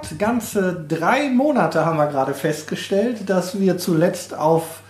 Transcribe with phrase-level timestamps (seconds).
[0.00, 0.18] Gedauert.
[0.18, 4.80] Ganze drei Monate haben wir gerade festgestellt, dass wir zuletzt auf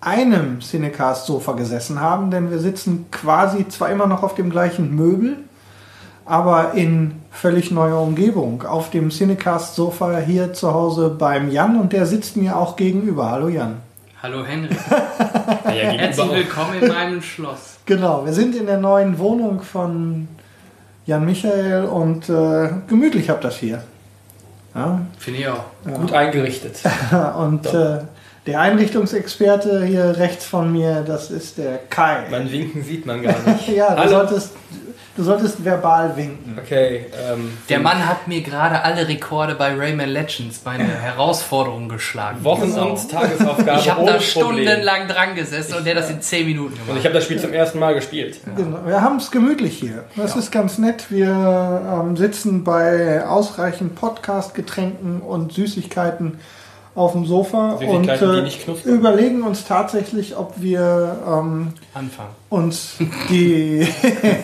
[0.00, 5.36] einem Cinecast-Sofa gesessen haben, denn wir sitzen quasi zwar immer noch auf dem gleichen Möbel,
[6.24, 8.62] aber in völlig neuer Umgebung.
[8.62, 13.30] Auf dem Cinecast-Sofa hier zu Hause beim Jan und der sitzt mir auch gegenüber.
[13.30, 13.76] Hallo Jan.
[14.22, 14.74] Hallo Henry.
[15.64, 17.66] ja, Herzlich willkommen in meinem Schloss.
[17.86, 20.28] Genau, wir sind in der neuen Wohnung von
[21.06, 23.82] Jan Michael und äh, gemütlich habt das hier.
[24.74, 25.00] Ja?
[25.18, 25.64] Finde ich auch.
[25.86, 25.92] Ja.
[25.92, 26.80] Gut eingerichtet.
[27.36, 27.98] Und äh,
[28.46, 32.24] der Einrichtungsexperte hier rechts von mir, das ist der Kai.
[32.30, 33.68] Mein Winken sieht man gar nicht.
[33.76, 34.52] ja, du solltest,
[35.16, 36.58] du solltest verbal winken.
[36.62, 37.06] Okay.
[37.30, 42.42] Ähm, der Mann hat mir gerade alle Rekorde bei Rayman Legends, meine Herausforderungen geschlagen.
[42.44, 42.90] Wochen- genau.
[42.90, 43.80] und Tagesaufgabe.
[43.80, 46.90] Ich habe da stundenlang dran gesessen und der das in 10 Minuten gemacht.
[46.90, 48.40] Und ich habe das Spiel zum ersten Mal gespielt.
[48.46, 48.52] Ja.
[48.62, 48.86] Genau.
[48.86, 50.04] Wir haben es gemütlich hier.
[50.16, 50.40] Das ja.
[50.40, 51.10] ist ganz nett.
[51.10, 56.38] Wir ähm, sitzen bei ausreichend Podcast-Getränken und Süßigkeiten
[56.94, 58.50] auf dem Sofa und äh,
[58.84, 61.72] überlegen uns tatsächlich, ob wir ähm,
[62.48, 62.96] uns
[63.28, 63.86] die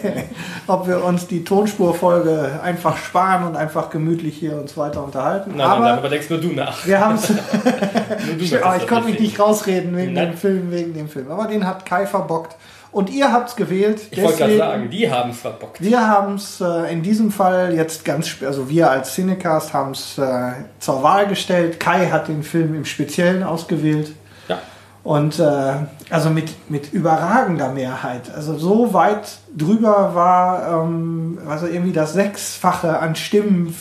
[0.69, 5.55] ob wir uns die Tonspurfolge einfach sparen und einfach gemütlich hier uns weiter unterhalten.
[5.57, 6.87] Nein, aber, nein, aber denkst nur du nach.
[6.87, 7.31] Wir haben es.
[7.33, 10.31] oh, ich konnte mich nicht rausreden wegen nein.
[10.31, 11.31] dem Film, wegen dem Film.
[11.31, 12.55] Aber den hat Kai verbockt.
[12.97, 14.01] Und ihr habt es gewählt.
[14.11, 15.83] Ich wollte gerade sagen, die haben es verbockt.
[15.83, 20.17] Wir haben es äh, in diesem Fall jetzt ganz, also wir als Cinecast haben es
[20.17, 21.79] äh, zur Wahl gestellt.
[21.79, 24.15] Kai hat den Film im Speziellen ausgewählt.
[24.49, 24.61] Ja.
[25.05, 25.75] Und äh,
[26.09, 28.35] also mit, mit überragender Mehrheit.
[28.35, 33.77] Also so weit drüber war ähm, also irgendwie das Sechsfache an Stimmen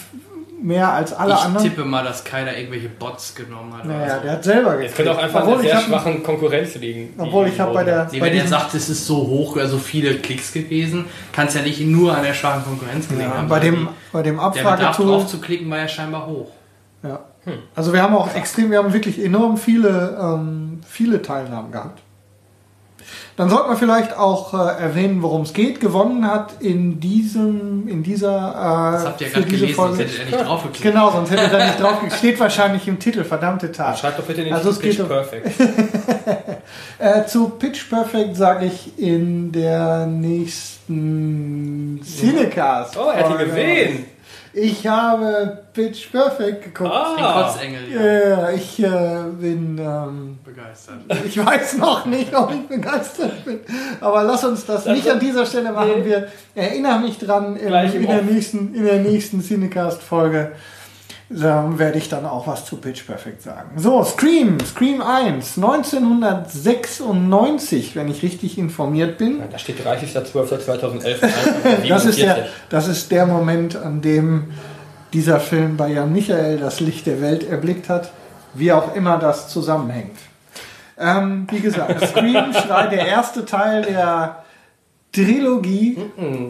[0.65, 1.65] mehr als alle ich anderen.
[1.65, 3.85] Ich tippe mal, dass keiner irgendwelche Bots genommen hat.
[3.85, 4.21] Naja, so.
[4.23, 4.89] der hat selber gekriegt.
[4.89, 7.13] Es könnte auch einfach obwohl an der sehr schwachen Konkurrenz liegen.
[7.17, 8.07] Obwohl ich habe bei der...
[8.11, 11.61] Nee, wenn er sagt, es ist so hoch, also viele Klicks gewesen, kann es ja
[11.61, 13.47] nicht nur an der schwachen Konkurrenz gelegen ja, haben.
[13.47, 14.77] Bei dem, bei dem Abfragetool...
[14.77, 16.49] Der Bedarf drauf zu klicken war ja scheinbar hoch.
[17.03, 17.19] Ja.
[17.43, 17.59] Hm.
[17.75, 22.01] Also wir haben auch extrem, wir haben wirklich enorm viele, ähm, viele Teilnahmen gehabt.
[23.37, 25.81] Dann sollte man vielleicht auch äh, erwähnen, worum es geht.
[25.81, 28.29] Gewonnen hat in diesem, in dieser.
[28.29, 29.97] Äh, das habt ihr gerade gelesen, Folge.
[29.97, 30.83] sonst hättet ihr nicht draufgeklickt.
[30.83, 32.17] Genau, sonst hättet ihr nicht draufgeklickt.
[32.17, 33.99] Steht wahrscheinlich im Titel, verdammte Tat.
[33.99, 35.47] Schreibt doch bitte den also Pitch um Perfect.
[36.99, 42.97] äh, zu Pitch Perfect sage ich in der nächsten Cinecast.
[42.97, 44.05] Oh, er hat ihn gesehen.
[44.57, 46.89] Ich habe Pitch Perfect geguckt.
[46.89, 48.29] Ah, Kotzengel, ja.
[48.29, 51.01] ja ich äh, bin ähm, begeistert.
[51.25, 53.59] Ich weiß noch nicht, ob ich begeistert bin.
[53.99, 55.99] Aber lass uns das, das nicht an dieser Stelle machen.
[55.99, 56.05] Nee.
[56.05, 60.53] Wir erinnern mich dran in, in der nächsten, in der nächsten Cinecast-Folge
[61.31, 63.71] ähm, werde ich dann auch was zu Pitch Perfect sagen.
[63.77, 69.39] So, Scream, Scream 1, 1996, wenn ich richtig informiert bin.
[69.39, 71.87] Ja, da steht 30.12.2011.
[71.89, 74.53] das, ist der, das ist der Moment, an dem
[75.13, 78.11] dieser Film bei Jan Michael das Licht der Welt erblickt hat,
[78.53, 80.19] wie auch immer das zusammenhängt.
[80.99, 82.53] Ähm, wie gesagt, Scream,
[82.91, 84.44] der erste Teil der
[85.23, 85.97] Trilogie.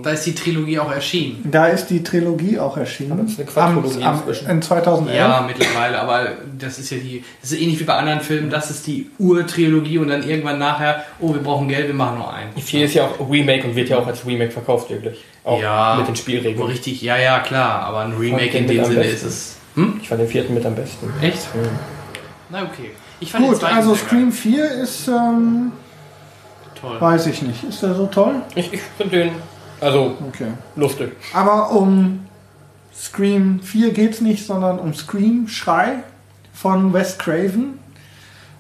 [0.02, 1.44] Da ist die Trilogie auch erschienen.
[1.52, 3.18] Da ist die Trilogie auch erschienen.
[3.18, 5.18] Das ist eine Quadrilogie am, am, in 2011.
[5.18, 8.72] Ja, mittlerweile, aber das ist ja die, das ist ähnlich wie bei anderen Filmen, das
[8.72, 12.54] ist die Ur-Trilogie und dann irgendwann nachher, oh, wir brauchen Geld, wir machen nur einen.
[12.56, 15.24] Die 4 ist ja auch Remake und wird ja auch als Remake verkauft, wirklich.
[15.44, 16.68] Auch ja, mit den Spielregeln.
[16.68, 19.58] Richtig, ja, ja, klar, aber ein Remake in dem Sinne ist es.
[19.76, 20.00] Hm?
[20.02, 21.12] Ich fand den vierten mit am besten.
[21.22, 21.54] Echt?
[21.54, 21.70] Hm.
[22.50, 22.92] Na okay.
[23.38, 25.08] Gut, also Scream 4 ist.
[25.08, 25.72] Ähm,
[26.86, 27.02] toll.
[27.02, 27.64] Weiß ich nicht.
[27.64, 28.42] Ist der so toll?
[28.56, 29.32] Ich, ich finde den
[29.82, 30.52] also okay.
[30.76, 31.12] lustig.
[31.34, 32.26] Aber um
[32.96, 36.04] Scream 4 geht es nicht, sondern um Scream Schrei
[36.54, 37.80] von Wes Craven,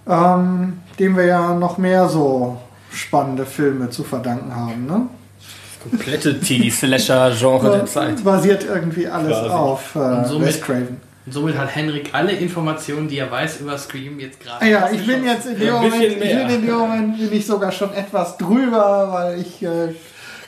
[0.07, 2.57] ähm, dem wir ja noch mehr so
[2.91, 4.85] spannende Filme zu verdanken haben.
[4.85, 5.07] Ne?
[5.39, 8.23] Das komplette TV-Slasher-Genre der Zeit.
[8.23, 9.49] Basiert irgendwie alles Quasi.
[9.49, 11.01] auf äh, Wes Craven.
[11.25, 14.69] Und somit hat Henrik alle Informationen, die er weiß über Scream jetzt gerade.
[14.69, 17.71] Ja, ich bin jetzt in dem, Moment, ich bin in dem Moment bin ich sogar
[17.71, 19.95] schon etwas drüber, weil ich äh,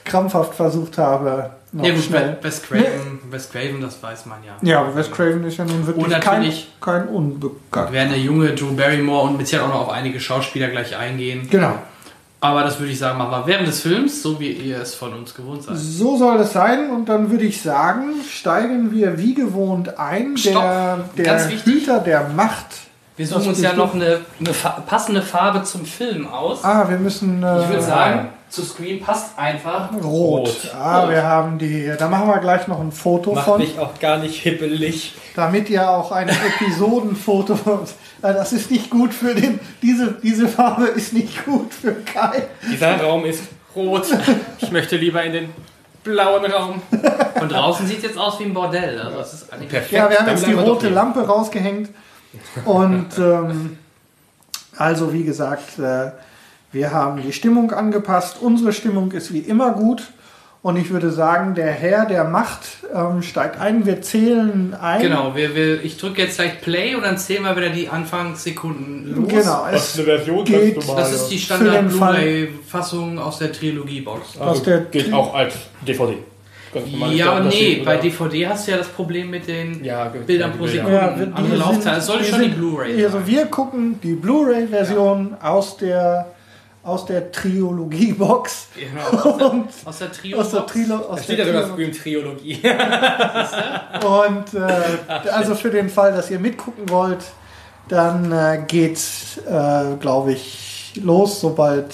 [0.06, 1.52] krampfhaft versucht habe.
[1.74, 2.38] Ja gut, schnell.
[2.42, 4.56] Wes Craven, Wes Craven, das weiß man ja.
[4.62, 7.92] Ja, Wes Craven ist ja nun wirklich und natürlich kein, kein Unbekannt.
[7.92, 11.48] werden der junge Drew Barrymore und mit auch noch auf einige Schauspieler gleich eingehen.
[11.50, 11.78] Genau.
[12.40, 15.14] Aber das würde ich sagen, machen wir während des Films, so wie ihr es von
[15.14, 15.78] uns gewohnt seid.
[15.78, 20.38] So soll es sein und dann würde ich sagen, steigen wir wie gewohnt ein.
[20.38, 20.54] Stopp.
[20.54, 22.66] Der, der Ganz Hüter der Macht.
[23.16, 24.54] Wir suchen uns ja noch eine, eine
[24.86, 26.64] passende Farbe zum Film aus.
[26.64, 27.42] Ah, wir müssen.
[27.42, 30.04] Äh, ich würde sagen, zu Screen passt einfach rot.
[30.04, 30.72] rot.
[30.74, 31.10] Ah, rot.
[31.12, 31.92] wir haben die.
[31.98, 33.60] Da machen wir gleich noch ein Foto Macht von.
[33.60, 35.16] mich auch gar nicht hippelig.
[35.36, 37.86] Damit ihr auch ein Episodenfoto.
[38.22, 39.60] das ist nicht gut für den.
[39.82, 42.48] Diese, diese Farbe ist nicht gut für Kai.
[42.72, 43.44] Dieser Raum ist
[43.76, 44.08] rot.
[44.60, 45.50] Ich möchte lieber in den
[46.04, 46.82] blauen Raum.
[47.40, 49.00] Und draußen sieht es jetzt aus wie ein Bordell.
[49.00, 49.92] Also das ist eigentlich perfekt.
[49.92, 51.90] Ja, wir haben jetzt die rote Lampe rausgehängt.
[52.66, 53.78] Und ähm,
[54.78, 56.12] also wie gesagt, äh,
[56.78, 58.38] wir haben die Stimmung angepasst.
[58.40, 60.04] Unsere Stimmung ist wie immer gut.
[60.62, 63.88] Und ich würde sagen, der Herr der Macht ähm, steigt ein.
[63.88, 65.02] Wir zählen ein.
[65.02, 69.16] Genau, wir, wir, ich drücke jetzt gleich Play und dann zählen wir wieder die Anfangssekunden
[69.16, 69.28] los.
[69.28, 74.40] Genau, es eine Version geht Das ist die Standard Blu-ray-Fassung aus der Trilogie-Box.
[74.40, 76.18] Also der geht auch als DVD.
[77.12, 80.94] Ja, nee, bei DVD hast du ja das Problem mit den ja, Bildern pro Sekunde.
[80.94, 81.98] Ja, Andere Laufzeit.
[81.98, 85.50] Es sollte schon die Blu-ray Also wir gucken die Blu-ray-Version ja.
[85.50, 86.28] aus der
[86.88, 88.68] aus der Triologie-Box.
[88.76, 92.62] Genau, aus der, Trio aus der Trilo aus steht ja sogar Scream Triologie.
[94.06, 97.26] und äh, also für den Fall, dass ihr mitgucken wollt,
[97.90, 101.94] dann äh, geht's, äh, glaube ich, los, sobald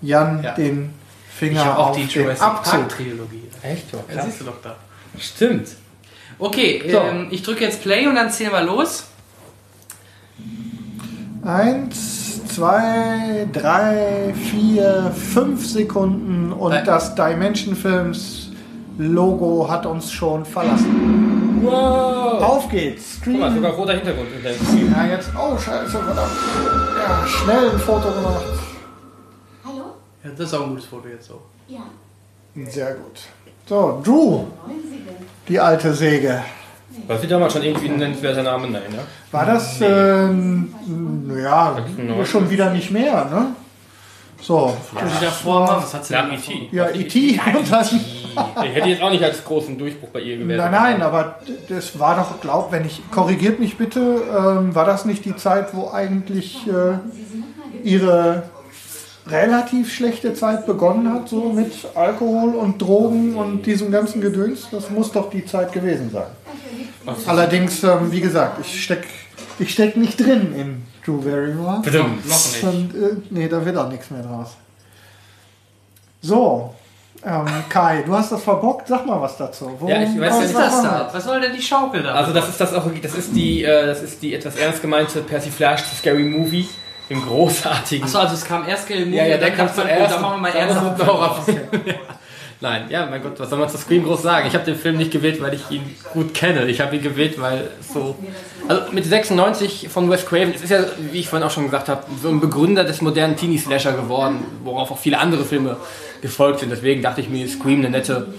[0.00, 0.54] Jan ja.
[0.54, 0.94] den
[1.28, 2.88] Finger ich auch auf die den Abzug.
[2.88, 3.48] Trilogie.
[3.62, 3.92] Echt?
[3.92, 4.76] Ja, ja, siehst du doch da.
[5.18, 5.68] Stimmt.
[6.38, 6.98] Okay, so.
[6.98, 9.04] ähm, ich drücke jetzt Play und dann zählen wir los.
[11.42, 12.25] Eins,
[12.56, 16.86] zwei, drei, vier, fünf Sekunden und Nein.
[16.86, 18.50] das Dimension Films
[18.96, 21.60] Logo hat uns schon verlassen.
[21.62, 22.42] Wow!
[22.42, 23.16] Auf geht's!
[23.16, 23.34] Stream.
[23.34, 25.28] Guck mal, sogar roter Hintergrund in der Ja, jetzt.
[25.38, 26.30] Oh, Scheiße, verdammt.
[26.96, 28.46] Ja, schnell ein Foto gemacht.
[29.62, 29.84] Hallo?
[30.24, 31.42] Ja, das ist auch ein gutes Foto jetzt so.
[31.68, 31.80] Ja.
[32.70, 33.20] Sehr gut.
[33.66, 34.44] So, Drew.
[35.46, 36.42] Die alte Säge.
[37.06, 38.68] War sie damals schon irgendwie ein nennenswerter Name?
[38.68, 38.98] Nein, ne?
[39.30, 39.86] War das, nee.
[39.86, 41.76] äh, ja,
[42.24, 43.46] schon wieder nicht mehr, ne?
[44.40, 44.76] So.
[44.94, 45.20] Ja.
[45.20, 46.68] davor, was hat sie ja, E.T.
[46.70, 47.40] Ja, E.T.
[47.58, 47.86] Und dann,
[48.64, 50.58] ich hätte jetzt auch nicht als großen Durchbruch bei ihr gewählt.
[50.58, 55.04] Nein, nein, aber das war doch, glaub, wenn ich, korrigiert mich bitte, ähm, war das
[55.04, 56.98] nicht die Zeit, wo eigentlich äh,
[57.82, 58.44] ihre
[59.28, 64.68] relativ schlechte Zeit begonnen hat, so mit Alkohol und Drogen und diesem ganzen Gedöns.
[64.70, 66.26] Das muss doch die Zeit gewesen sein.
[67.26, 69.06] Allerdings, ähm, wie gesagt, ich steck,
[69.58, 71.80] ich steck nicht drin in Drew Barrymore.
[71.82, 72.62] Bitte, noch nicht.
[72.62, 74.56] Und, äh, nee, da wird auch nichts mehr draus.
[76.20, 76.74] So,
[77.24, 78.88] ähm, Kai, du hast das verbockt.
[78.88, 79.70] Sag mal was dazu.
[79.78, 81.10] Wo, ja, ich weiß was ist das da?
[81.12, 82.14] Was soll denn die Schaukel da?
[82.14, 85.20] Also das ist das auch, das ist die, äh, das ist die etwas ernst gemeinte
[85.20, 86.68] Persiflage zu Scary Movie
[87.08, 88.04] im großartigen.
[88.04, 90.14] Achso, also es kam erst Scary Movie, ja, ja, der kam zuerst.
[90.14, 91.60] Dann machen wir mal ernsthaft Horrorfilm.
[92.60, 94.48] Nein, ja, mein Gott, was soll man zu Scream groß sagen?
[94.48, 95.82] Ich habe den Film nicht gewählt, weil ich ihn
[96.14, 96.66] gut kenne.
[96.66, 98.16] Ich habe ihn gewählt, weil so.
[98.66, 100.80] Also mit 96 von Wes Craven, es ist ja,
[101.12, 104.90] wie ich vorhin auch schon gesagt habe, so ein Begründer des modernen Teenie-Slasher geworden, worauf
[104.90, 105.76] auch viele andere Filme
[106.22, 106.70] gefolgt sind.
[106.70, 108.32] Deswegen dachte ich mir, Scream eine nette,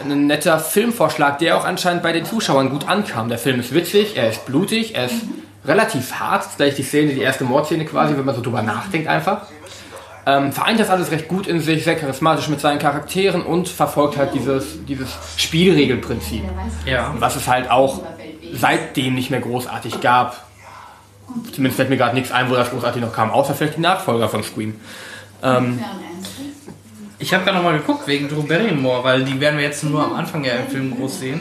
[0.00, 3.28] ein netter Filmvorschlag, der auch anscheinend bei den Zuschauern gut ankam.
[3.28, 5.22] Der Film ist witzig, er ist blutig, er ist
[5.64, 9.42] relativ hart, gleich die Szene, die erste Mordszene quasi, wenn man so drüber nachdenkt einfach.
[10.26, 14.16] Ähm, vereint das alles recht gut in sich, sehr charismatisch mit seinen Charakteren und verfolgt
[14.16, 16.44] halt dieses, dieses Spielregelprinzip.
[16.84, 17.14] Ja.
[17.18, 18.02] Was es halt auch
[18.52, 20.44] seitdem nicht mehr großartig gab.
[21.52, 24.28] Zumindest fällt mir gerade nichts ein, wo das großartig noch kam, außer vielleicht die Nachfolger
[24.28, 24.74] von Scream.
[25.42, 25.82] Ähm,
[27.18, 30.14] ich habe gerade nochmal geguckt wegen Drew Barrymore, weil die werden wir jetzt nur am
[30.14, 31.40] Anfang ja im Film groß sehen.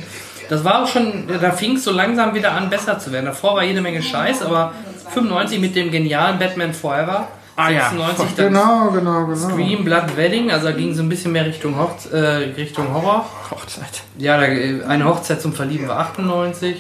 [0.50, 3.28] Das war auch schon, da fing es so langsam wieder an, besser zu werden.
[3.28, 4.74] Davor war jede Menge Scheiß, aber
[5.14, 7.28] 95 mit dem genialen Batman Forever
[7.60, 8.48] Ah, 96 ja.
[8.48, 9.36] Genau, genau, genau.
[9.36, 12.18] Scream, Blood Wedding, also da ging so ein bisschen mehr Richtung, Hochz äh,
[12.56, 13.26] Richtung Horror.
[13.52, 14.04] Hochzeit.
[14.18, 16.78] Ja, da, eine Hochzeit zum Verlieben war 98.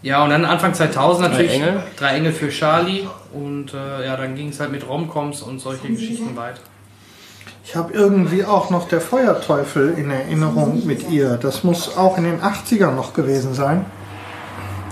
[0.00, 3.06] Ja, und dann Anfang 2000 natürlich Drei Engel, Drei Engel für Charlie.
[3.34, 6.60] Und äh, ja, dann ging es halt mit Romcoms und solche Geschichten weiter.
[7.68, 11.36] Ich habe irgendwie auch noch der Feuerteufel in Erinnerung mit ihr.
[11.36, 13.84] Das muss auch in den 80ern noch gewesen sein.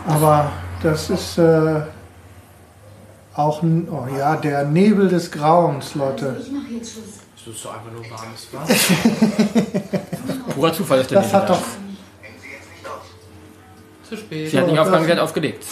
[0.09, 0.51] Aber
[0.83, 1.39] das ist.
[1.39, 1.83] Äh,
[3.37, 6.37] auch, oh ja, der Nebel des Grauens, Leute.
[6.41, 7.05] Ich mache jetzt Schluss.
[7.45, 8.95] Das ist doch einfach nur warmes Wasser.
[10.55, 11.63] Purer Zufall ist der Das hat doch.
[14.09, 14.51] Zu spät.
[14.51, 15.65] Sie hat nicht aufgegangen, sie hat aufgelegt.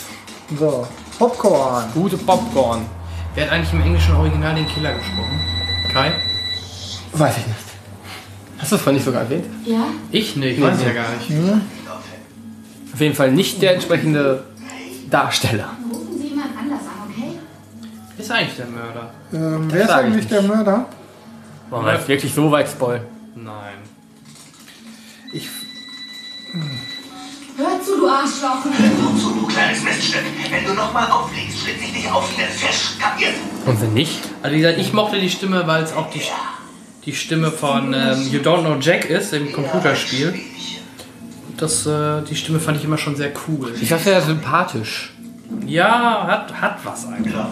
[0.59, 0.87] So,
[1.19, 1.85] Popcorn.
[1.95, 2.87] Gute Popcorn.
[3.35, 5.41] Wer hat eigentlich im englischen Original den Killer gesprochen?
[5.93, 6.13] Kai?
[7.13, 7.59] Weiß ich nicht.
[8.59, 9.45] Hast du das vorhin nicht sogar erwähnt?
[9.65, 9.87] Ja.
[10.11, 11.31] Ich nicht, ich weiß ja gar nicht.
[11.31, 11.61] Ja.
[12.93, 14.45] Auf jeden Fall nicht der entsprechende
[15.11, 15.71] Darsteller.
[15.91, 17.39] Rufen Sie jemand anders an, okay?
[18.19, 19.11] Ist eigentlich der Mörder.
[19.33, 20.87] Ähm, wer ist eigentlich der Mörder?
[21.71, 23.07] Wollen wir jetzt wirklich so weit spoilern?
[23.35, 23.79] Nein.
[25.33, 25.49] Ich.
[27.57, 28.65] Hör zu, du Arschloch!
[28.65, 30.21] Hör zu, du kleines Miststück!
[30.51, 32.99] Wenn du nochmal auflegst, schlitze ich dich auf wie ein Fisch.
[32.99, 33.35] Kapiert?
[33.67, 34.21] Und wenn nicht?
[34.43, 36.21] Also wie gesagt, ich mochte die Stimme, weil es auch die,
[37.05, 40.35] die Stimme von ähm, You Don't Know Jack ist im Computerspiel.
[41.57, 43.73] Das, äh, die Stimme fand ich immer schon sehr cool.
[43.81, 45.13] Ich dachte ja sympathisch.
[45.67, 47.49] Ja, hat, hat was einfach.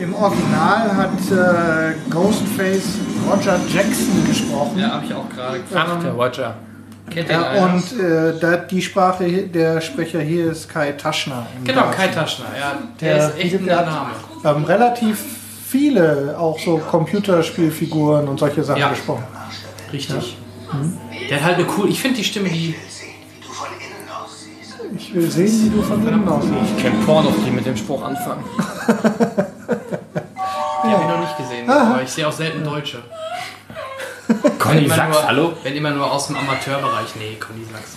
[0.00, 2.98] Im Original hat äh, Ghostface
[3.30, 4.78] Roger Jackson gesprochen.
[4.78, 6.56] Ja, habe ich auch gerade Ach, der Roger.
[7.10, 11.46] Kennt ja, und äh, da, die Sprache der Sprecher hier ist Kai Taschner.
[11.62, 11.90] Genau.
[11.90, 12.78] Kai Taschner, ja.
[13.00, 14.10] Der, der ist echt ein Name.
[14.46, 15.24] Ähm, relativ
[15.68, 18.90] viele auch so Computerspielfiguren und solche Sachen ja.
[18.90, 19.24] gesprochen.
[19.92, 20.36] Richtig.
[20.68, 20.78] Ja.
[20.78, 20.98] Hm?
[21.28, 21.88] Der hat halt eine cool.
[21.88, 22.76] Ich finde die Stimme, die.
[24.96, 26.54] Ich will sehen, wie du von innen aussiehst.
[26.76, 28.44] Ich kenne Pornos, die mit dem Spruch anfangen.
[30.84, 31.94] Die habe ich noch nicht gesehen, Aha.
[31.94, 33.02] aber ich sehe auch selten Deutsche.
[34.58, 35.52] Conny Sachs, nur, hallo?
[35.64, 37.16] Wenn immer nur aus dem Amateurbereich.
[37.18, 37.96] Nee, Conny Sachs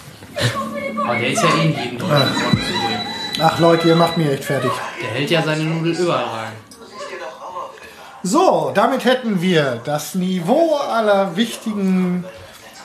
[1.00, 3.19] Aber der ist ja eh in jedem deutschen sehen.
[3.42, 4.72] Ach Leute, ihr macht mich echt fertig.
[5.02, 6.52] Der hält ja seine Nudel überall rein.
[8.24, 12.26] So, damit hätten wir das Niveau aller wichtigen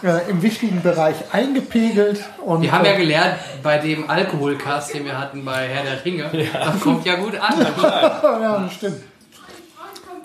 [0.04, 2.22] äh, im wichtigen Bereich eingepegelt.
[2.44, 6.30] Und, wir haben ja gelernt, bei dem Alkoholcast, den wir hatten bei Herr der Ringe,
[6.32, 6.64] ja.
[6.66, 7.54] das kommt ja gut an.
[7.82, 9.02] ja, das stimmt.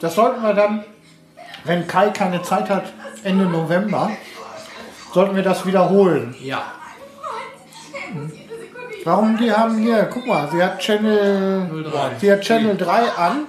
[0.02, 0.84] Das sollten wir dann,
[1.64, 2.92] wenn Kai keine Zeit hat,
[3.24, 4.12] Ende November,
[5.14, 6.36] sollten wir das wiederholen.
[6.42, 6.64] Ja.
[9.04, 12.20] Warum die haben hier, guck mal, sie hat Channel, 03.
[12.20, 13.46] sie hat Channel 3 an,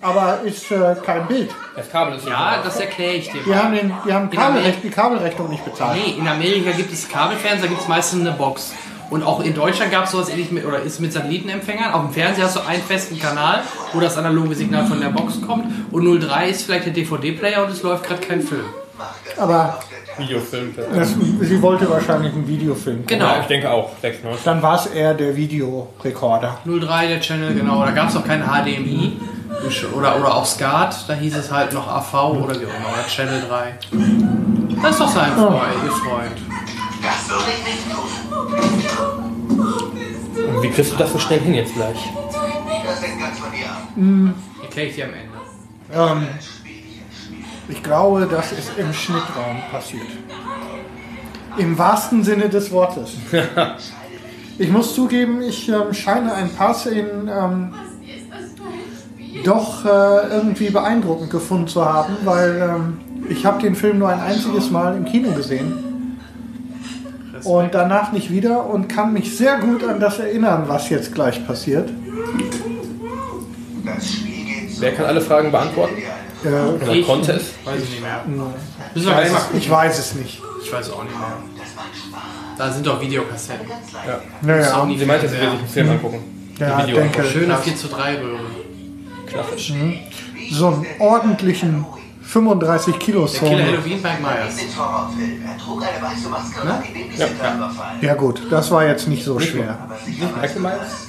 [0.00, 1.50] aber ist äh, kein Bild.
[1.74, 3.40] Das Kabel ist Ja, das erkläre ich dir.
[3.44, 5.98] Die haben, den, die haben Kabelrecht, die Kabelrechnung nicht bezahlt.
[5.98, 8.72] Nee, in Amerika gibt es Kabelfernseher, da gibt es meistens eine Box.
[9.10, 11.92] Und auch in Deutschland gab es sowas ähnlich mit, oder ist mit Satellitenempfängern.
[11.92, 15.40] Auf dem Fernseher hast du einen festen Kanal, wo das analoge Signal von der Box
[15.42, 15.66] kommt.
[15.92, 18.64] Und 03 ist vielleicht der DVD-Player und es läuft gerade kein Film.
[19.36, 19.78] Aber
[20.16, 20.74] Videofilm.
[20.94, 23.04] Das, sie wollte wahrscheinlich einen Videofilm.
[23.06, 23.24] Genau.
[23.24, 23.90] Ja, ich denke auch.
[24.00, 24.44] 96.
[24.44, 26.58] Dann war es eher der Videorekorder.
[26.64, 27.84] 03 der Channel, genau.
[27.84, 29.20] Da gab es auch kein HDMI
[29.94, 31.08] oder, oder auch SCART.
[31.08, 32.92] Da hieß es halt noch AV oder wie auch immer.
[32.92, 33.74] Oder Channel 3.
[34.82, 35.86] Das ist doch sein Freund, oh.
[35.86, 36.36] ihr Freund.
[37.02, 37.84] Das würde ich nicht
[40.54, 41.98] und wie kriegst du das so schnell hin jetzt gleich?
[42.84, 43.88] Das hängt ganz von dir ab.
[43.96, 44.34] Mhm.
[44.62, 45.34] Erkläre ich dir am Ende.
[45.92, 46.28] Ähm,
[47.68, 50.06] ich glaube, das ist im Schnittraum passiert.
[51.56, 53.12] Im wahrsten Sinne des Wortes.
[54.58, 57.74] ich muss zugeben, ich ähm, scheine ein paar Szenen ähm,
[59.44, 64.20] doch äh, irgendwie beeindruckend gefunden zu haben, weil ähm, ich habe den Film nur ein
[64.20, 66.18] einziges Mal im Kino gesehen
[67.44, 71.46] und danach nicht wieder und kann mich sehr gut an das erinnern, was jetzt gleich
[71.46, 71.90] passiert.
[74.78, 75.94] Wer kann alle Fragen beantworten?
[76.44, 77.52] Äh, Oder konnte es?
[77.64, 78.24] Weiß ich nicht mehr.
[78.94, 80.42] Ich weiß, ich weiß es nicht.
[80.62, 81.36] Ich weiß auch nicht mehr.
[82.56, 83.66] Da sind doch Videokassetten.
[83.68, 84.20] Ja.
[84.42, 84.86] Naja.
[84.96, 86.54] Sie meinte, sie will sich einen Film angucken.
[86.58, 88.38] Ja, Video denke, Schöne 4 zu 3 Röhre.
[89.26, 89.70] Klassisch.
[89.70, 89.98] Mhm.
[90.52, 91.84] So einen ordentlichen
[92.22, 93.48] 35 Kilo Song.
[93.48, 94.56] Der Killer Halloween Mike Myers.
[96.64, 96.82] Ne?
[97.18, 97.28] Ja.
[98.00, 99.88] ja gut, das war jetzt nicht so schwer.
[100.06, 101.08] Nicht Michael Myers?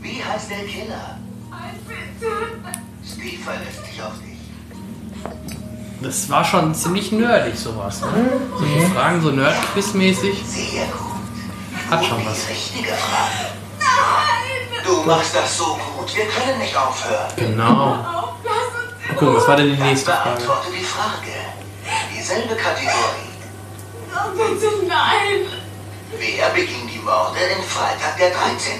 [0.00, 1.18] Wie heißt der Killer?
[3.22, 4.38] Steve verlässt sich auf dich.
[6.02, 8.00] Das war schon ziemlich nerdig sowas.
[8.00, 8.40] Ne?
[8.58, 8.92] Solche mhm.
[8.92, 10.42] Fragen so nerd-quiz-mäßig.
[11.88, 12.38] Hat schon was.
[14.84, 17.30] Du machst das so gut, wir können nicht aufhören.
[17.36, 18.34] Genau.
[19.16, 20.30] Guck, was war denn die nächste Frage?
[20.30, 21.32] Beantworte die Frage.
[22.16, 23.30] Dieselbe Kategorie.
[24.10, 25.46] Oh, bitte nein.
[26.18, 28.72] Wer beging die Morde in Freitag der 13.?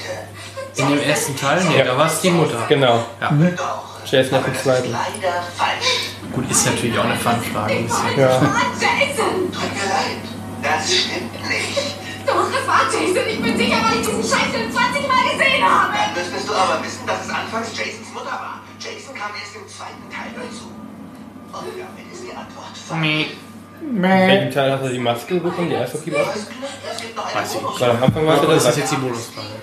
[0.77, 1.63] In dem ersten Teil?
[1.65, 2.65] Nee, da war es die Mutter.
[2.69, 3.05] Genau.
[3.21, 3.31] Ja.
[3.31, 3.55] Mhm.
[3.57, 3.92] Doch.
[4.13, 4.93] Chef nach dem zweiten.
[4.93, 6.13] Leider falsch.
[6.33, 7.73] Gut, ist natürlich auch eine Fanfrage.
[7.73, 8.19] Ein bisschen.
[8.19, 8.29] Ja.
[8.77, 9.49] Jason!
[9.49, 10.21] Tut mir leid.
[10.61, 11.97] Das stimmt nicht.
[12.27, 13.25] Doch, es war Jason.
[13.25, 15.97] Ich bin sicher, weil ich diesen Scheißfilm 20 Mal gesehen habe.
[15.97, 18.61] Dann müsstest du aber wissen, dass es anfangs Jasons Mutter war.
[18.79, 20.69] Jason kam erst im zweiten Teil dazu.
[20.69, 23.33] Und damit ist die Antwort falsch.
[23.81, 26.37] In welchem Teil hat er die Maske bekommen, die Eishockey-Maske?
[26.37, 27.81] Weiß ich nicht.
[27.81, 29.57] Weil am Anfang war Aber das ist jetzt die Bonusfrage.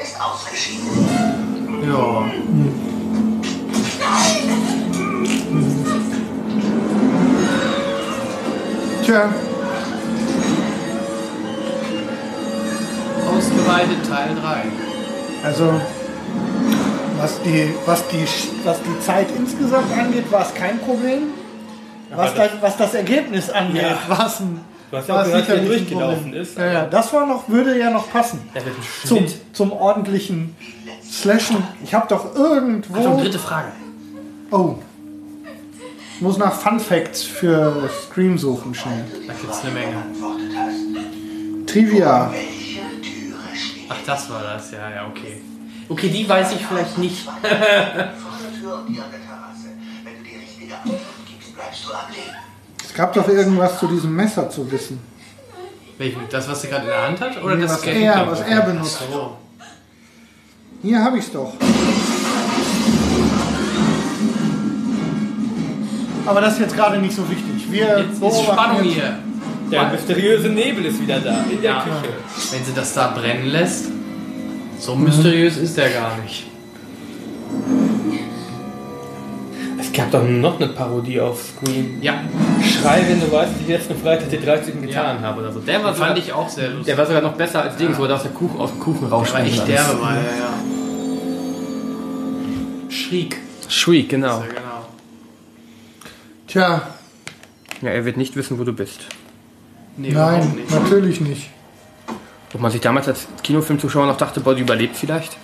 [0.00, 1.41] Ist ausgeschieden.
[1.82, 2.30] Ja.
[9.04, 9.32] Tja,
[13.28, 14.62] Ausgeweitet Teil 3.
[15.44, 15.80] also
[17.18, 18.26] Was die, was, die,
[18.64, 21.34] was die Zeit insgesamt angeht, war es kein Problem.
[22.14, 23.98] Was das, was das Ergebnis angeht, ja.
[24.08, 24.60] war es ein
[24.92, 26.58] Du hast ja auch gehört, wie durchgelaufen ist.
[26.58, 28.40] Ja, ja, das war noch, würde ja noch passen.
[29.06, 30.54] Zum, zum ordentlichen
[31.02, 31.66] Slashen.
[31.82, 32.98] Ich habe doch irgendwo.
[32.98, 33.72] Achtung, dritte Frage.
[34.50, 34.74] Oh.
[36.14, 39.06] Ich muss nach Fun Facts für Scream suchen schnell.
[39.26, 39.96] Da gibt's eine Menge.
[41.66, 42.30] Trivia.
[43.88, 45.40] Ach, das war das, ja, ja, okay.
[45.88, 47.26] Okay, die weiß ich vielleicht nicht.
[52.92, 55.00] Es gab doch irgendwas zu diesem Messer zu wissen.
[55.96, 56.18] Welches?
[56.30, 57.42] Das, was er gerade in der Hand hat?
[57.42, 59.02] Oder nee, das was er, was er benutzt.
[59.10, 59.36] So.
[60.82, 61.54] Hier habe ich es doch.
[66.26, 67.72] Aber das ist jetzt gerade nicht so wichtig.
[67.72, 69.18] Wir jetzt ist Spannung hier.
[69.70, 71.80] Der mysteriöse Nebel ist wieder da, in der ja.
[71.80, 72.12] Küche.
[72.50, 73.86] Wenn sie das da brennen lässt,
[74.78, 76.46] so mysteriös ist der gar nicht.
[79.82, 82.00] Es gab doch noch eine Parodie auf Scream.
[82.00, 82.22] Ja.
[82.62, 85.26] Schrei, wenn du weißt, die letzten Freitag die 30 getan ja.
[85.26, 85.58] habe oder so.
[85.58, 86.86] Der war fand ich auch sehr lustig.
[86.86, 87.98] Der war sogar noch besser als Dings, ja.
[87.98, 89.48] wo er aus, der Kuchen, aus dem Kuchen rausspringt.
[89.48, 90.52] Der war echt derbe mal, ja, ja.
[92.90, 93.38] Schriek.
[93.68, 94.38] Schriek, genau.
[94.38, 94.86] Ja, genau.
[96.46, 96.82] Tja.
[97.80, 99.00] Ja, er wird nicht wissen, wo du bist.
[99.96, 100.70] Nee, Nein, nicht.
[100.70, 101.50] natürlich nicht.
[102.54, 105.36] Ob man sich damals als Kinofilmzuschauer noch dachte, boah, die überlebt vielleicht?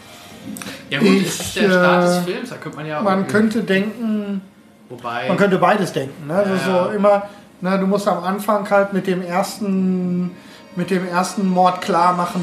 [0.91, 3.03] Ja gut, ich, das ist der Start des äh, Films, da könnte man ja...
[3.03, 4.41] Man könnte denken...
[4.89, 5.29] Wobei...
[5.29, 6.27] Man könnte beides denken.
[6.27, 6.35] Ne?
[6.35, 6.85] Also ja.
[6.85, 7.23] so immer,
[7.61, 10.31] ne, du musst am Anfang halt mit dem ersten
[10.79, 12.41] mit dem ersten Mord klar machen,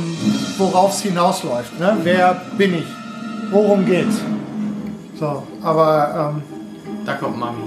[0.58, 1.80] worauf es hinausläuft.
[1.80, 1.98] Ne?
[2.04, 2.86] Wer bin ich?
[3.50, 4.18] Worum geht's?
[5.18, 6.34] So, aber...
[6.36, 6.44] Ähm,
[7.06, 7.64] da kommt Mami.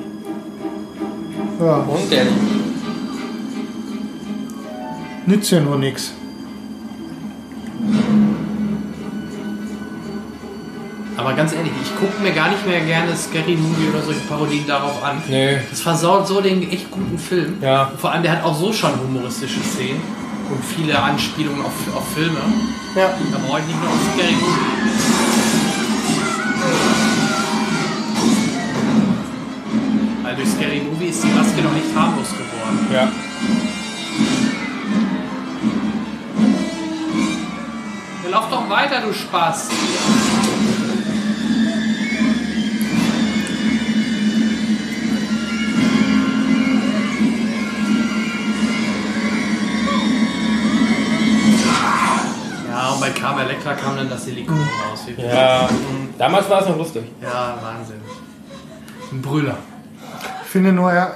[1.58, 1.76] Ja.
[1.76, 2.28] Und Daddy.
[5.26, 6.12] Nützt ja nur nichts.
[11.18, 14.64] Aber ganz ehrlich, ich gucke mir gar nicht mehr gerne Scary Movie oder solche Parodien
[14.68, 15.20] darauf an.
[15.28, 15.58] Nee.
[15.68, 17.58] Das versaut so den echt guten Film.
[17.60, 17.90] Ja.
[17.98, 20.00] Vor allem, der hat auch so schon humoristische Szenen
[20.48, 22.38] und viele Anspielungen auf, auf Filme.
[22.94, 23.10] Ja.
[23.32, 24.78] Da brauche ich nicht nur auf Scary Movie.
[30.22, 32.86] Weil durch Scary Movie ist die Maske noch nicht harmlos geworden.
[32.92, 33.08] Ja.
[38.30, 39.68] Lauf doch weiter, du Spaß.
[52.98, 55.06] Und bei Carmen Electra kam dann das Silikon raus.
[55.16, 55.68] Ja,
[56.18, 57.04] damals war es noch lustig.
[57.22, 58.00] Ja, Wahnsinn.
[59.12, 59.56] Ein Brüller.
[60.42, 61.14] Ich finde nur, er,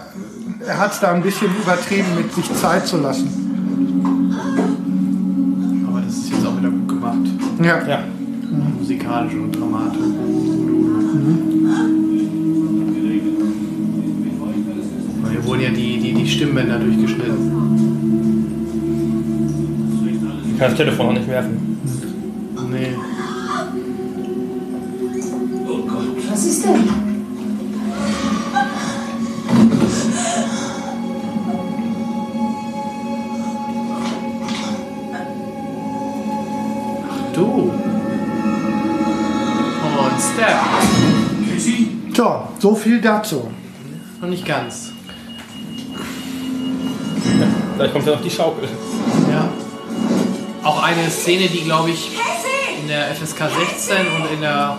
[0.66, 4.36] er hat es da ein bisschen übertrieben, mit sich Zeit zu lassen.
[5.88, 7.18] Aber das ist jetzt auch wieder gut gemacht.
[7.62, 7.86] Ja.
[7.86, 8.04] ja.
[8.78, 10.00] Musikalisch und dramatisch.
[15.30, 17.52] Hier wurden ja die, die, die Stimmbänder durchgeschnitten.
[20.52, 21.71] Ich kann das Telefon auch nicht werfen.
[26.42, 26.88] Was ist denn?
[37.32, 37.44] Du.
[39.84, 40.58] Und Step.
[42.14, 43.48] So, so viel dazu.
[44.20, 44.90] Noch nicht ganz.
[47.76, 48.68] Vielleicht kommt ja noch die Schaukel.
[49.30, 49.48] Ja.
[50.62, 52.10] Auch eine Szene, die glaube ich
[52.82, 54.76] in der FSK 16 und in der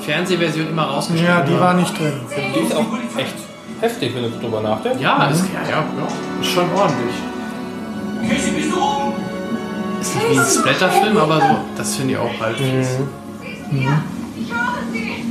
[0.00, 2.20] Fernsehversion immer rausgeschnitten Ja, die war nicht drin.
[2.54, 3.34] Die ist auch echt
[3.80, 5.00] heftig, wenn du drüber nachdenkst.
[5.00, 6.08] Ja, ist, ja, ja, ja,
[6.40, 7.14] ist schon ordentlich.
[8.28, 9.14] Casey, bist du oben?
[10.00, 12.88] Ist nicht wie ein Splatterfilm, aber so, das finde ich auch halt fies.
[14.92, 15.24] Sie!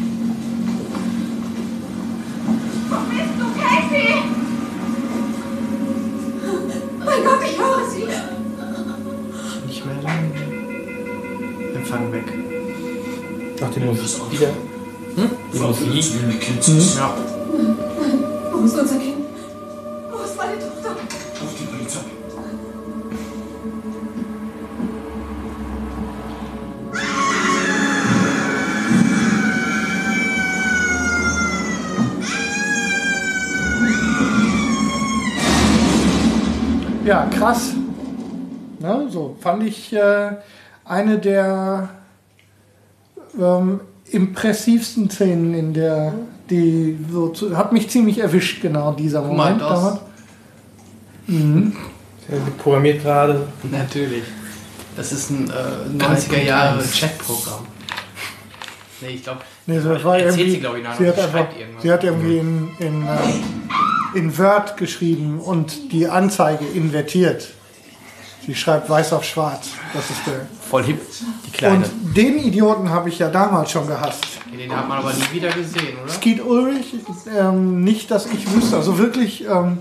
[2.90, 4.16] Wo bist du, Casey?
[7.06, 7.77] Mein Gott, ich höre
[11.98, 12.26] Empfang weg.
[13.64, 14.50] Ach, die Musik wieder.
[15.16, 15.30] Hm?
[15.52, 15.88] Die Musik.
[15.88, 16.80] Mhm.
[16.96, 17.14] Ja.
[18.52, 19.26] Wo ist unser Kind?
[20.12, 20.92] Wo ist meine Tochter?
[20.92, 22.00] Auf die Polizei.
[37.06, 37.74] Ja, krass.
[38.80, 40.32] Ne, so fand ich äh,
[40.88, 41.90] eine der
[43.40, 46.14] ähm, impressivsten Szenen in der,
[46.50, 49.62] die so zu, hat mich ziemlich erwischt, genau dieser Moment.
[49.62, 50.00] das- damals.
[51.28, 51.76] Mhm.
[52.30, 53.48] Der programmiert gerade.
[53.64, 54.24] Natürlich.
[54.96, 57.66] Das ist ein äh, 90er Jahre Chatprogramm.
[59.02, 61.46] Nee, ich glaube, Nee, so, das war irgendwie, sie, glaube ich, sie, hat einfach,
[61.82, 67.50] sie hat irgendwie in, in, äh, in Word geschrieben und die Anzeige invertiert.
[68.46, 69.70] Sie schreibt weiß auf schwarz.
[69.94, 70.48] Das ist der.
[70.70, 71.02] Voll hip,
[71.46, 71.86] die kleine.
[71.86, 74.26] Und den Idioten habe ich ja damals schon gehasst.
[74.52, 76.12] Den hat man aber nie wieder gesehen, oder?
[76.12, 76.96] Skeet Ulrich,
[77.38, 78.76] ähm, nicht, dass ich wüsste.
[78.76, 79.80] Also wirklich ähm,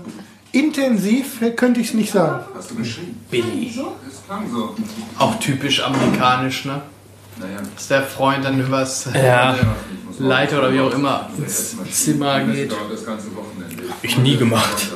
[0.51, 2.45] intensiv könnte ich es nicht sagen.
[2.55, 3.19] Hast du geschrieben?
[3.29, 3.73] Billy.
[3.75, 4.75] Das klang so.
[5.19, 6.81] Auch typisch amerikanisch, ne?
[7.39, 7.57] Naja.
[7.75, 9.55] Dass der Freund dann übers ja.
[10.19, 12.73] Leiter oder wie auch immer ins Zimmer geht.
[14.01, 14.87] Ich nie gemacht.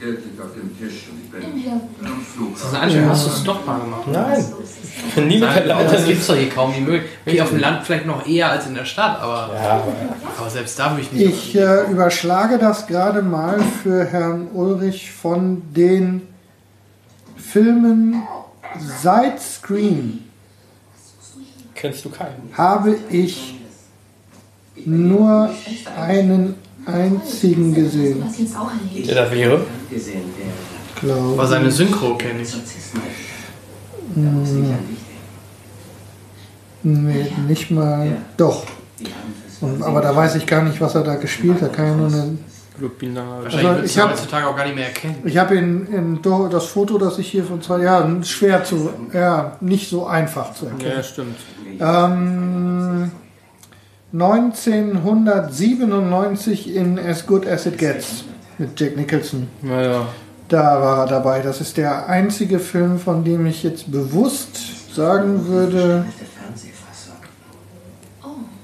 [0.00, 2.54] Geld liegt auf dem Tisch und ich bin am Flug.
[2.54, 4.02] Das ist ein hast du es doch mal gemacht?
[4.06, 4.44] Nein.
[5.06, 5.92] Ich bin nie mit der Leiter.
[5.92, 7.10] Das gibt es doch hier kaum die Möglichkeit.
[7.26, 9.82] Hier auf dem Land vielleicht noch eher als in der Stadt, aber, ja.
[10.38, 11.28] aber selbst da würde ich nicht.
[11.28, 16.22] Ich äh, überschlage das gerade mal für Herrn Ulrich von den
[17.36, 18.22] Filmen
[19.02, 20.24] seit Scream
[21.78, 22.50] Kennst du keinen?
[22.54, 23.54] Habe ich
[24.84, 25.48] nur
[25.96, 28.24] einen einzigen gesehen.
[29.06, 29.64] Der da wäre?
[31.00, 31.36] Glaube.
[31.36, 32.48] War seine Synchro, kenne ich.
[34.14, 34.74] Hm.
[36.82, 38.16] Nee, nicht mal.
[38.36, 38.66] Doch.
[39.60, 41.72] Und, aber da weiß ich gar nicht, was er da gespielt hat.
[41.72, 42.38] Kann ja nur eine
[42.80, 45.16] Wahrscheinlich also ich habe heutzutage auch gar nicht mehr erkennen.
[45.24, 49.56] Ich habe in, in das Foto, das ich hier von zwei Jahren schwer zu, ja,
[49.60, 50.92] nicht so einfach zu erkennen.
[50.96, 51.38] Ja, stimmt.
[51.80, 53.10] Ähm,
[54.12, 58.24] 1997 in As Good As It Gets
[58.58, 59.48] mit Jack Nicholson.
[59.60, 60.06] Naja.
[60.48, 61.40] Da war er dabei.
[61.42, 66.06] Das ist der einzige Film, von dem ich jetzt bewusst sagen würde,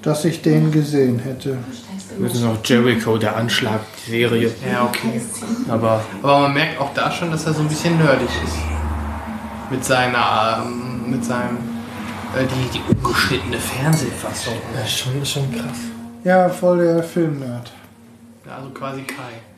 [0.02, 1.58] dass ich den gesehen hätte.
[2.20, 4.50] Das ist noch Jericho, der Anschlag, die Serie.
[4.70, 5.20] Ja, okay.
[5.68, 8.56] Aber, Aber man merkt auch da schon, dass er so ein bisschen nerdig ist.
[9.70, 11.58] Mit seiner, ähm, mit seinem
[12.36, 14.54] äh, die, die ungeschnittene Fernsehfassung.
[14.74, 15.78] Ja, schon, schon krass.
[16.22, 17.72] Ja, voll der Filmnerd.
[18.46, 19.53] Ja, also quasi Kai.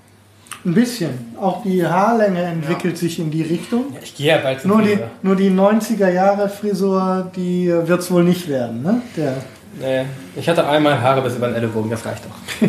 [0.67, 1.33] Ein bisschen.
[1.41, 3.01] Auch die Haarlänge entwickelt ja.
[3.01, 3.85] sich in die Richtung.
[3.95, 8.11] Ja, ich gehe ja bald nur die, nur die 90er Jahre Frisur, die wird es
[8.11, 9.01] wohl nicht werden, ne?
[9.17, 9.37] Der
[9.79, 12.69] nee, ich hatte einmal Haare bis über den Ellenbogen, das reicht doch.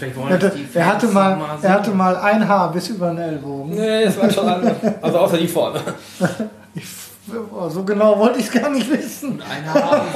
[0.00, 3.74] er, hatte, er, hatte mal, er hatte mal ein Haar bis über den Ellbogen.
[3.74, 4.94] Nee, das war schon andere.
[5.02, 5.80] Also außer die vorne.
[6.74, 6.86] ich
[7.68, 9.42] so genau wollte ich es gar nicht wissen.
[9.42, 10.06] Ein Haar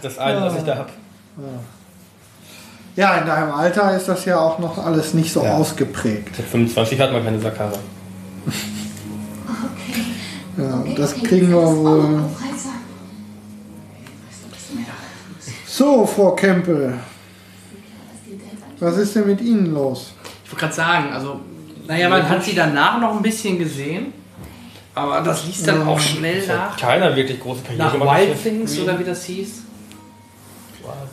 [0.00, 0.90] Das eine, was ich da habe.
[1.38, 1.79] Ja.
[3.18, 5.56] In deinem Alter ist das ja auch noch alles nicht so ja.
[5.56, 6.36] ausgeprägt.
[6.38, 7.72] Mit 25 hat man keine Sakara.
[10.58, 12.24] ja, das kriegen wir wohl.
[15.66, 16.98] So, Frau Kempel.
[18.80, 20.12] Was ist denn mit Ihnen los?
[20.44, 21.40] Ich wollte gerade sagen, also,
[21.86, 24.12] naja, man hat sie danach noch ein bisschen gesehen.
[24.94, 26.76] Aber das liest dann auch schnell nach.
[26.76, 29.62] Keiner wirklich große Karriere Nach Wild Things oder wie das hieß.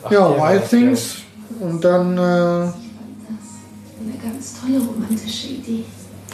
[0.04, 1.22] Ach, ja, Wild Things.
[1.60, 2.16] Und dann.
[2.16, 2.72] Äh, eine
[4.22, 5.84] ganz tolle romantische Idee.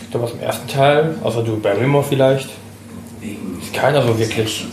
[0.03, 2.51] Ich glaube, aus dem ersten Teil, außer du Barrymore vielleicht,
[3.21, 4.67] ist keiner so wirklich.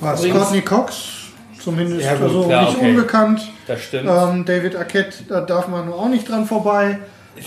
[0.00, 0.94] War Courtney Cox,
[1.62, 2.90] zumindest ja, gut, so klar, nicht okay.
[2.90, 3.42] unbekannt.
[3.66, 4.08] Das stimmt.
[4.10, 6.98] Ähm, David Arquette, da darf man auch nicht dran vorbei.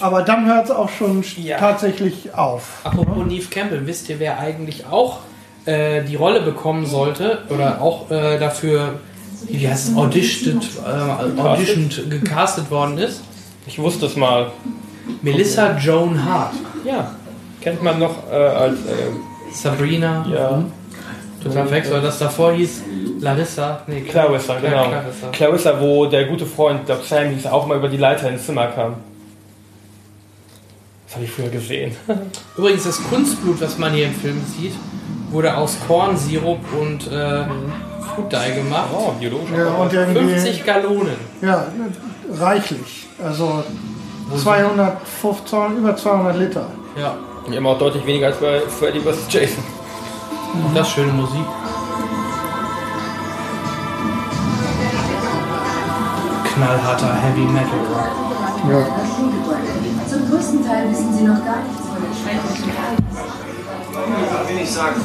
[0.01, 1.57] Aber dann hört es auch schon ja.
[1.57, 2.81] tatsächlich auf.
[2.83, 3.25] Apropos ne?
[3.25, 5.19] Neve Campbell, wisst ihr, wer eigentlich auch
[5.65, 8.99] äh, die Rolle bekommen sollte oder auch äh, dafür,
[9.45, 13.21] wie heißt es, auditioned, äh, auditioned gecastet worden ist?
[13.65, 14.51] Ich wusste es mal.
[15.21, 16.53] Melissa Joan Hart.
[16.85, 17.11] Ja,
[17.61, 20.25] kennt man noch äh, als äh, Sabrina.
[20.31, 20.63] Ja.
[21.43, 22.81] Total verwechselt, weil das davor hieß
[23.19, 23.81] Larissa.
[23.87, 24.89] Nee, Clarissa, genau.
[24.89, 25.27] Clarissa.
[25.31, 28.67] Clarissa, wo der gute Freund, der Sam hieß, auch mal über die Leiter ins Zimmer
[28.67, 28.95] kam.
[31.05, 31.95] Das habe ich früher gesehen.
[32.57, 34.73] Übrigens, das Kunstblut, was man hier im Film sieht,
[35.29, 37.86] wurde aus Kornsirup und äh, Food
[38.31, 38.89] Dye gemacht.
[38.93, 39.49] Oh, biologisch.
[39.55, 41.15] Ja, und 50 Gallonen.
[41.41, 41.67] Ja,
[42.33, 43.07] reichlich.
[43.23, 43.63] Also
[44.35, 46.65] 250, über 200 Liter.
[46.99, 47.15] Ja.
[47.51, 49.25] Immer auch deutlich weniger als bei Freddy vs.
[49.29, 49.63] Jason.
[50.53, 51.45] Und das schöne Musik.
[56.53, 58.71] Knallharter Heavy Metal Rock.
[58.71, 58.87] Ja
[60.29, 63.27] größten Teil wissen sie noch gar nichts von den schrecklichen Ereignissen.
[64.31, 65.01] Was will ich sagen?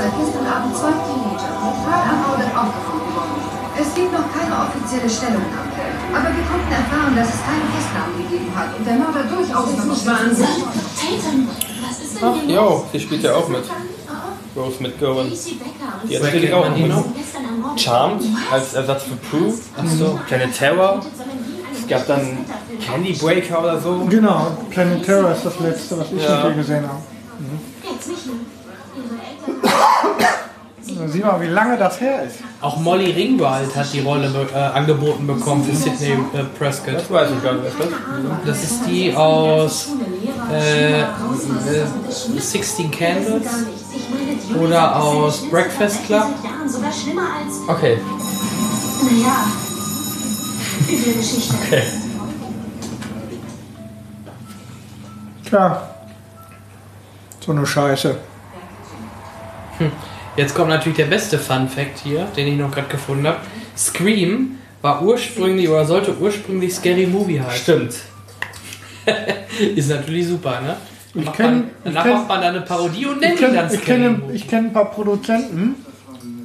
[0.00, 3.36] Seit gestern Abend zwei Teenager mit frei ermordet aufgefunden worden.
[3.76, 5.76] Es gibt noch keine offizielle Stellungnahme.
[6.16, 9.84] Aber wir konnten erfahren, dass es keine Festnahmen gegeben hat und der Mörder durchaus noch
[9.84, 10.46] nicht Wahnsinn.
[12.22, 13.64] Ach, jo, die spielt ja auch mit.
[14.56, 15.30] Rose McGowan.
[16.08, 16.92] Die hat natürlich auch mit.
[17.76, 19.52] Charmed als Ersatz für Prue.
[19.76, 20.18] Achso.
[20.26, 21.00] Planet Terror
[21.90, 22.38] gab dann
[22.80, 24.06] Candy Breaker oder so.
[24.08, 26.36] Genau, Planet Terror ist das letzte, was ich ja.
[26.36, 27.00] mit dir gesehen habe.
[27.38, 27.60] Mhm.
[31.06, 32.36] Sieh mal, wie lange das her ist.
[32.60, 36.94] Auch Molly Ringwald hat die Rolle äh, angeboten bekommen für Sidney äh, Prescott.
[36.94, 37.64] Das weiß ich gar nicht.
[37.78, 39.88] Was das ist die aus
[40.52, 41.04] äh,
[42.38, 43.48] 16 Candles
[44.60, 46.26] oder aus Breakfast Club.
[47.68, 47.98] Okay.
[49.02, 49.46] Naja,
[50.88, 51.54] üble Geschichte.
[51.66, 51.82] Okay.
[55.48, 55.82] Tja.
[57.40, 58.16] So eine Scheiße.
[59.80, 59.92] Hm.
[60.36, 63.38] Jetzt kommt natürlich der beste Fun Fact hier, den ich noch gerade gefunden habe.
[63.76, 67.62] Scream war ursprünglich oder sollte ursprünglich Scary Movie heißen.
[67.62, 67.94] Stimmt.
[69.76, 70.76] ist natürlich super, ne?
[71.12, 74.20] Dann ich kenn, danach macht man dann eine Parodie und nennt ihn dann Ich kenne
[74.48, 75.74] kenn ein paar Produzenten,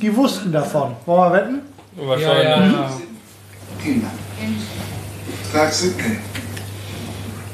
[0.01, 0.95] die wussten davon.
[1.05, 1.61] Wollen wir wetten?
[1.95, 2.43] Wahrscheinlich.
[2.43, 2.91] Ja, ja, ja.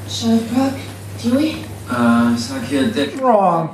[0.08, 0.74] Sheriff Brock,
[1.22, 1.50] Dewey?
[1.50, 3.12] Äh, sag hier, Deck.
[3.22, 3.68] Oh.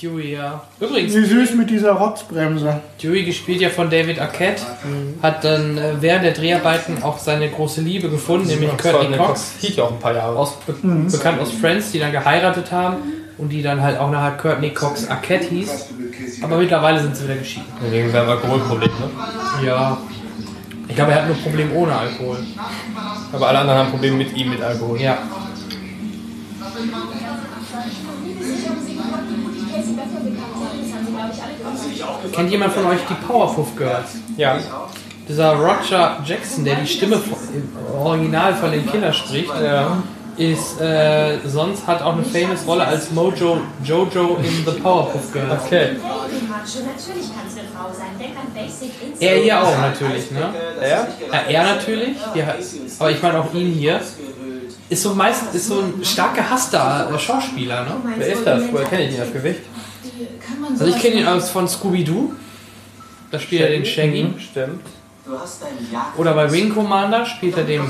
[0.00, 0.62] Dewey, ja.
[0.80, 1.14] Übrigens.
[1.14, 2.80] Wie süß mit dieser Rotzbremse.
[3.02, 5.22] Dewey gespielt ja von David Arquette, mhm.
[5.22, 9.54] hat dann äh, während der Dreharbeiten auch seine große Liebe gefunden, nämlich Courtney Cox.
[9.60, 10.36] Hieß ja auch ein paar Jahre.
[10.36, 11.10] Aus, be mhm.
[11.10, 12.96] Bekannt aus Friends, die dann geheiratet haben
[13.38, 15.86] und die dann halt auch nachher Courtney Cox Arquette hieß.
[16.42, 17.66] Aber mittlerweile sind sie wieder geschieden.
[17.90, 19.66] Wegen seinem Alkoholproblem, ne?
[19.66, 19.98] Ja.
[20.88, 22.38] Ich glaube, er hat nur ein Problem ohne Alkohol.
[23.32, 25.00] Aber alle anderen haben Probleme mit ihm mit Alkohol.
[25.00, 25.18] Ja.
[32.32, 34.16] Kennt jemand von euch die Powerpuff Girls?
[34.36, 34.58] Ja.
[35.28, 40.02] Dieser Roger Jackson, der die Stimme im Original von den Kindern spricht, ja.
[40.38, 45.64] ist äh, sonst hat auch eine famous Rolle als Mojo Jojo in The Powerpuff Girls.
[45.66, 45.96] Okay.
[49.20, 50.54] Er hier auch natürlich, ne?
[50.80, 51.08] Er?
[51.30, 52.16] Ja, er natürlich.
[52.34, 52.54] Ja,
[52.98, 54.00] aber ich meine auch ihn hier.
[54.90, 57.96] Ist so meistens ist so ein stark gehasster Schauspieler, ne?
[58.16, 58.62] Wer ist das?
[58.72, 59.60] Woher kenne ich ihn das Gewicht?
[60.70, 62.32] Also ich kenne ihn aus von Scooby-Doo.
[63.30, 64.24] Da spielt er den Shaggy.
[64.24, 64.80] Mhm, stimmt.
[66.16, 67.82] Oder bei Wing Commander spielt er den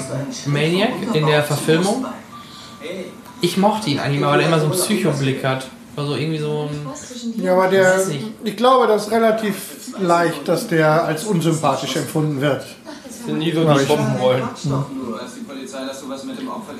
[0.46, 2.04] Maniac in der Verfilmung.
[3.40, 5.68] Ich mochte ihn eigentlich mal, weil er immer so einen Psychoblick hat.
[5.96, 7.42] Also irgendwie so ein.
[7.42, 8.00] Ja, aber der.
[8.44, 9.54] Ich glaube, das ist relativ
[10.00, 12.64] leicht, dass der als unsympathisch empfunden wird.
[13.28, 14.42] Sind nie so die Bombenrollen.
[14.64, 14.84] Mhm.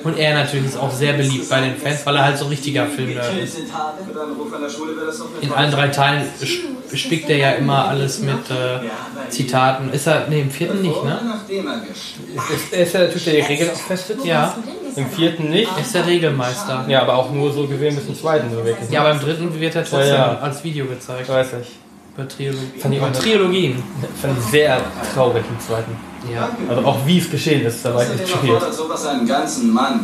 [0.03, 2.49] Und er natürlich ist auch sehr beliebt bei den Fans, weil er halt so ein
[2.49, 3.57] richtiger Filmnerd ist.
[5.41, 6.23] In allen drei Teilen
[6.91, 9.93] spickt er ja immer alles mit äh, Zitaten.
[9.93, 11.19] Ist er, ne, im vierten nicht, ne?
[11.47, 14.25] Ist, ist er der Typ, der die Regeln auch festet?
[14.25, 14.55] Ja.
[14.95, 15.69] Im vierten nicht?
[15.75, 16.85] Er ist der Regelmeister.
[16.87, 18.89] Ja, aber auch nur so gesehen bis zum zweiten so wirklich.
[18.89, 20.39] Ja, aber im dritten wird er trotzdem ja, ja.
[20.39, 21.29] als Video gezeigt.
[21.29, 21.88] Weiß ich.
[22.19, 22.81] Bei Triologien.
[22.81, 23.83] Fand ich auch Trilogien.
[24.21, 24.81] Fand ich sehr
[25.13, 25.95] traurig im zweiten.
[26.29, 26.49] Ja.
[26.67, 28.73] Also auch wie es geschehen ist, da war ich echt schockiert.
[28.73, 30.01] sowas einen ganzen Mann.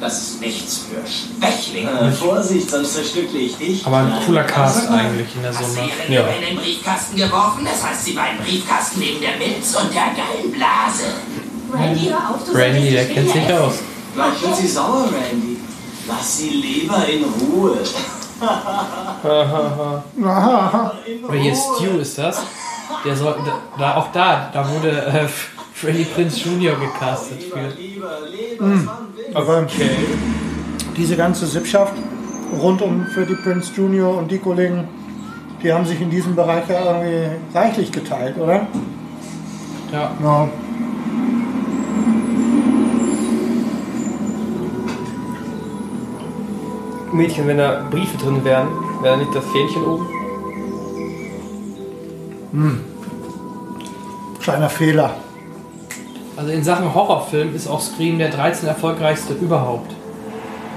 [0.00, 1.90] Das ist nichts für Schwächlinge.
[1.90, 3.84] Äh, Vorsicht, sonst zerstückle ich dich.
[3.84, 5.90] Aber ein cooler Cast eigentlich in der Summe.
[6.08, 6.26] Ja.
[6.28, 10.14] in den Briefkasten geworfen, das heißt, sie war im Briefkasten neben der Milz und der
[10.16, 11.04] Gallenblase.
[11.70, 13.74] Randy, hör auf, du Randy, der kennt sich aus.
[14.14, 15.58] Vielleicht wird sie sauer, Randy.
[16.06, 17.76] Lass sie lieber in Ruhe.
[21.26, 22.42] Oder hier Stu ist das.
[23.04, 23.36] Der soll,
[23.78, 25.28] da, auch da, da wurde äh,
[25.74, 26.74] Freddy Prince Jr.
[26.76, 28.64] gecastet für.
[28.64, 28.88] Mhm.
[29.34, 29.90] Aber okay.
[30.96, 31.94] diese ganze Sippschaft
[32.60, 34.16] rund um Freddy Prince Jr.
[34.16, 34.88] und die Kollegen,
[35.62, 38.66] die haben sich in diesem Bereich ja irgendwie reichlich geteilt, oder?
[39.92, 40.10] Ja.
[40.22, 40.48] ja.
[47.12, 48.68] Mädchen, wenn da Briefe drin wären,
[49.02, 50.08] wäre da nicht das Fähnchen oben?
[52.52, 52.80] Hm.
[54.40, 55.14] Kleiner Fehler.
[56.36, 59.92] Also in Sachen Horrorfilm ist auch Scream der 13 erfolgreichste überhaupt.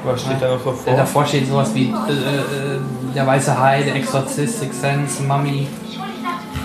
[0.04, 0.96] Was steht da noch so vor?
[0.96, 2.80] Davor steht sowas wie äh, äh,
[3.16, 5.68] Der Weiße Hai, Der Exorzist, Six Sense, Mummy,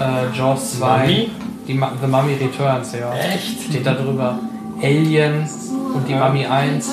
[0.01, 0.99] äh, Jaws 2.
[0.99, 1.31] Mummy?
[1.69, 3.13] Die Ma The Mummy Returns, ja.
[3.13, 3.65] Echt?
[3.69, 4.39] Steht da drüber.
[4.83, 5.49] Alien
[5.95, 6.27] und die ja.
[6.27, 6.91] Mummy 1.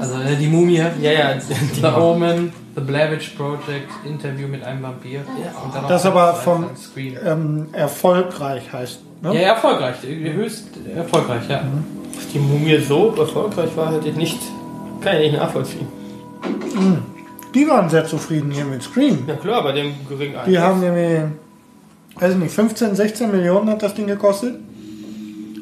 [0.00, 0.76] Also äh, die Mumie.
[0.76, 1.34] Ja, ja.
[1.34, 5.20] Die The Omen, The Blair Witch Project, Interview mit einem Vampir.
[5.42, 5.88] Ja.
[5.88, 9.00] das aber vom ähm, erfolgreich heißt.
[9.22, 9.34] Ne?
[9.34, 9.96] Ja, erfolgreich.
[10.02, 11.62] Höchst erfolgreich, ja.
[11.62, 11.84] Mhm.
[12.14, 14.38] Dass die Mumie so erfolgreich war, hätte ich nicht,
[15.00, 15.86] kann ich nicht nachvollziehen.
[16.74, 16.98] Mhm.
[17.54, 19.24] Die waren sehr zufrieden hier mit Scream.
[19.26, 20.48] Ja klar, bei dem geringen Einsatz.
[20.48, 21.22] Die haben nämlich,
[22.16, 24.56] weiß nicht, 15, 16 Millionen hat das Ding gekostet.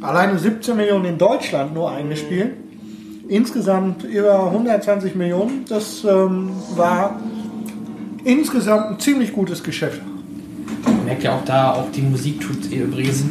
[0.00, 2.52] Alleine 17 Millionen in Deutschland nur eingespielt.
[3.28, 5.64] Insgesamt über 120 Millionen.
[5.68, 7.20] Das ähm, war
[8.24, 10.00] insgesamt ein ziemlich gutes Geschäft.
[10.84, 13.24] Man merkt ja auch da, auch die Musik tut übrigens.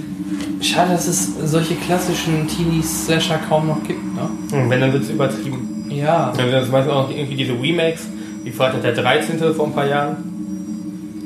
[0.61, 4.03] Schade, dass es solche klassischen Teenie-Slasher kaum noch gibt.
[4.15, 4.29] Ne?
[4.51, 5.85] Und wenn, dann wird es übertrieben.
[5.89, 6.33] Ja.
[6.35, 8.07] Dann sind das meistens auch irgendwie diese Remakes,
[8.43, 9.39] wie Freitag der 13.
[9.53, 10.15] vor ein paar Jahren.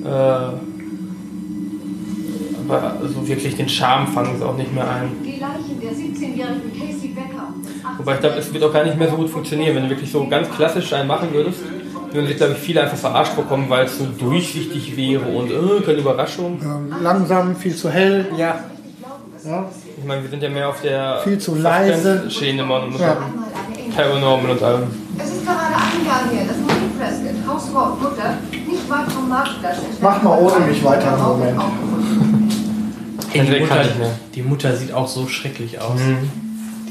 [0.03, 0.76] Äh,
[2.67, 5.11] Aber so wirklich den Charme fangen sie auch nicht mehr ein.
[5.23, 8.83] Die Leichen der 17-jährigen Casey Becker und des Wobei ich glaube, es wird auch gar
[8.83, 11.59] nicht mehr so gut funktionieren, wenn du wirklich so ganz klassisch einen machen würdest.
[12.11, 15.81] Würden sich, glaube ich, viele einfach verarscht bekommen, weil es so durchsichtig wäre und äh,
[15.85, 16.59] keine Überraschung.
[16.63, 18.27] Ähm, langsam, viel zu hell.
[18.37, 18.59] Ja.
[19.45, 19.65] Ja.
[19.97, 22.29] Ich meine, wir sind ja mehr auf der Viel zu leise.
[22.29, 23.11] Schiene und Ja.
[23.11, 23.19] einmal
[23.67, 23.93] eine Engel.
[23.95, 24.83] Paranormal und allem.
[25.17, 29.77] Es ist gerade Eingang hier, das Marie Prescott, Hausfrau und Mutter, nicht weit vom Marktplatz.
[30.01, 32.26] Mach mal ohne mich weiter einen Moment.
[33.39, 34.19] Ey, die, Mutter, mehr.
[34.35, 35.99] die Mutter sieht auch so schrecklich aus.
[35.99, 36.29] Mhm.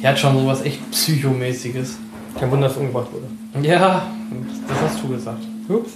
[0.01, 1.99] Die hat schon sowas echt Psychomäßiges.
[2.39, 3.67] Kein Wunder, dass umgebracht wurde.
[3.67, 4.07] Ja,
[4.69, 5.43] das hast du gesagt.
[5.69, 5.93] Ups.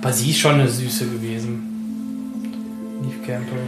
[0.00, 1.66] Aber sie ist schon eine Süße gewesen.
[3.02, 3.58] Neve Campbell.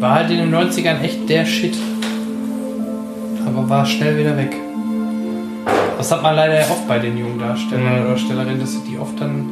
[0.00, 1.76] War halt in den 90ern echt der Shit.
[3.46, 4.56] Aber war schnell wieder weg.
[5.98, 8.00] Das hat man leider oft bei den jungen Darstellern Mhm.
[8.00, 9.44] oder Darstellerinnen, dass du die oft dann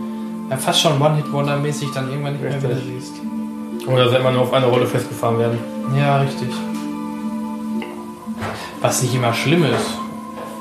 [0.51, 2.71] ja, fast schon One-Hit-Wonder-mäßig dann irgendwann nicht mehr Richtig.
[2.71, 3.13] wieder siehst.
[3.93, 5.59] Oder sie immer nur auf eine Rolle festgefahren werden.
[5.97, 6.49] Ja, richtig.
[8.81, 9.99] Was nicht immer schlimm ist.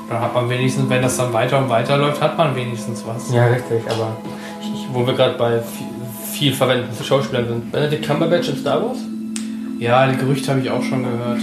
[0.08, 3.32] Da hat man wenigstens, wenn das dann weiter und weiter läuft, hat man wenigstens was.
[3.32, 4.16] Ja, richtig, aber
[4.60, 5.86] ich, wo wir gerade bei viel,
[6.32, 7.72] viel verwendeten Schauspielern sind.
[7.72, 8.98] Benedict Cumberbatch in Star Wars?
[9.78, 11.40] Ja, die Gerüchte habe ich auch schon gehört.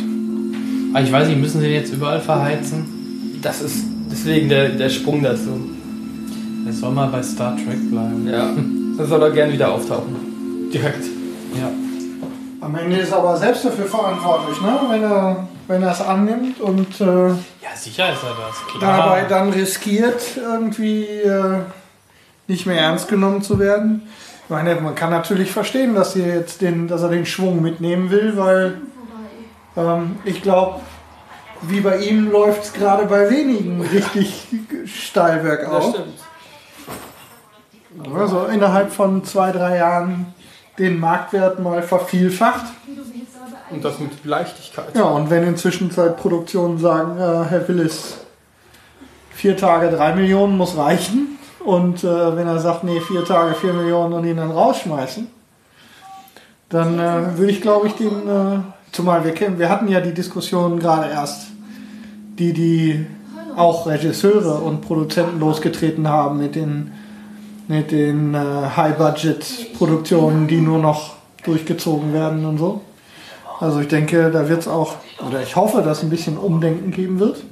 [0.94, 3.40] Aber ich weiß nicht, müssen sie den jetzt überall verheizen?
[3.42, 5.62] Das ist deswegen der, der Sprung dazu.
[6.66, 8.28] Er soll mal bei Star Trek bleiben.
[8.30, 8.50] Ja,
[8.98, 10.16] dann soll er gern wieder auftauchen.
[10.74, 11.17] Direkt.
[11.56, 11.70] Ja.
[12.60, 14.80] Am Ende ist er aber selbst dafür verantwortlich, ne?
[14.90, 18.80] wenn er wenn er es annimmt und äh, Ja, sicher ist er das.
[18.80, 18.98] Klar.
[18.98, 21.60] dabei dann riskiert, irgendwie äh,
[22.48, 24.08] nicht mehr ernst genommen zu werden.
[24.46, 28.10] Ich meine, man kann natürlich verstehen, dass, sie jetzt den, dass er den Schwung mitnehmen
[28.12, 28.80] will, weil
[29.76, 30.80] ähm, ich glaube,
[31.64, 34.48] wie bei ihm läuft es gerade bei wenigen richtig
[34.86, 35.90] steil Das bergauf.
[35.94, 36.20] stimmt.
[38.16, 40.34] Also innerhalb von zwei, drei Jahren
[40.80, 42.66] den Marktwert mal vervielfacht.
[43.70, 44.96] Und das mit Leichtigkeit.
[44.96, 48.18] Ja, und wenn inzwischen Produktionen sagen, äh, Herr Willis,
[49.32, 51.38] vier Tage drei Millionen muss reichen.
[51.60, 55.28] Und äh, wenn er sagt, nee, vier Tage vier Millionen und ihn dann rausschmeißen,
[56.70, 58.60] dann äh, würde ich, glaube ich, den, äh,
[58.92, 61.48] zumal wir kennen, wir hatten ja die Diskussion gerade erst,
[62.40, 63.06] die die
[63.56, 66.94] auch Regisseure und Produzenten losgetreten haben mit den,
[67.68, 68.38] mit den äh,
[68.76, 72.82] High-Budget-Produktionen, die nur noch durchgezogen werden und so.
[73.60, 74.96] Also ich denke, da wird es auch,
[75.28, 77.44] oder ich hoffe, dass es ein bisschen Umdenken geben wird.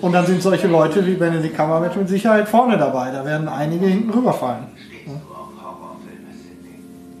[0.00, 3.10] Und dann sind solche Leute wie Benedict Cumberbatch mit Sicherheit vorne dabei.
[3.12, 4.64] Da werden einige hinten rüberfallen.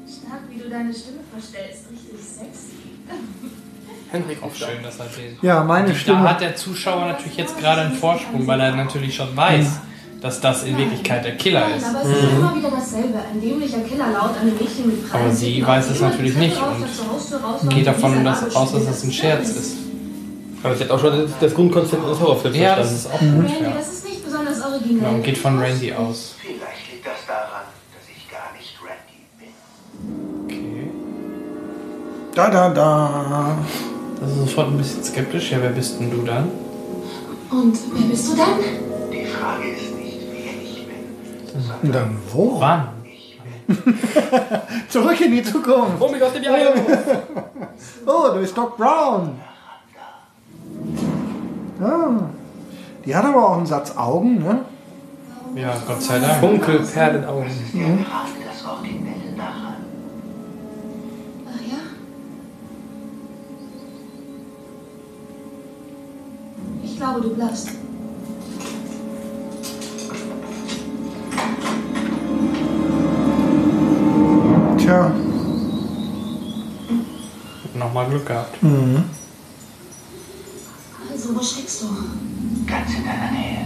[0.06, 1.84] Stark, wie du deine Stimme verstellst.
[1.92, 2.72] Richtig sexy.
[4.10, 5.36] Henrik Auch schön, dass er den.
[5.42, 6.28] Ja, meine Da Stimme.
[6.28, 9.78] hat der Zuschauer natürlich jetzt gerade einen Vorsprung, weil er natürlich schon weiß,
[10.24, 11.84] dass das in Wirklichkeit der Killer Nein, ist.
[11.84, 13.18] aber es ist immer wieder dasselbe.
[13.30, 16.56] Ein dämlicher Killer laut an einem Mädchen mit Aber sie weiß es natürlich nicht
[17.60, 19.76] und Geht davon dass, aus, dass das ein Scherz ist.
[20.62, 23.28] Aber sie hat auch schon das, das Grundkonzept des Horrorfilms Ja, das ist auch gut,
[23.28, 23.70] Randy, ja.
[23.76, 25.02] das ist nicht besonders originell.
[25.02, 25.08] ja.
[25.10, 26.36] Und geht von Randy aus.
[26.40, 29.52] Vielleicht liegt das daran, dass ich gar nicht Randy bin.
[30.46, 30.90] Okay.
[32.34, 33.58] Da, da, da.
[34.22, 35.50] Das ist sofort ein bisschen skeptisch.
[35.52, 36.48] Ja, wer bist denn du dann?
[37.50, 38.58] Und wer bist du dann?
[39.12, 39.83] Die Frage ist
[41.82, 42.60] dann wo?
[42.60, 42.88] Wann?
[44.88, 46.10] Zurück in die Zukunft.
[46.10, 46.74] Mich aus dem Jahr hier.
[48.06, 49.40] Oh, du bist Doc Brown.
[51.80, 52.30] Ja.
[53.04, 54.64] Die hat aber auch einen Satz Augen, ne?
[55.54, 56.34] Ja, Gott sei Dank.
[56.40, 57.48] Funkelperlenaugen.
[57.72, 59.74] Gerade das Originelle daran.
[61.48, 61.78] Ach ja?
[66.82, 67.70] Ich glaube, du bleibst.
[74.84, 75.10] Tja.
[77.74, 78.56] Nochmal Glück gehabt.
[81.10, 81.86] Also, wo steckst du?
[82.66, 83.64] Ganz in deiner Nähe.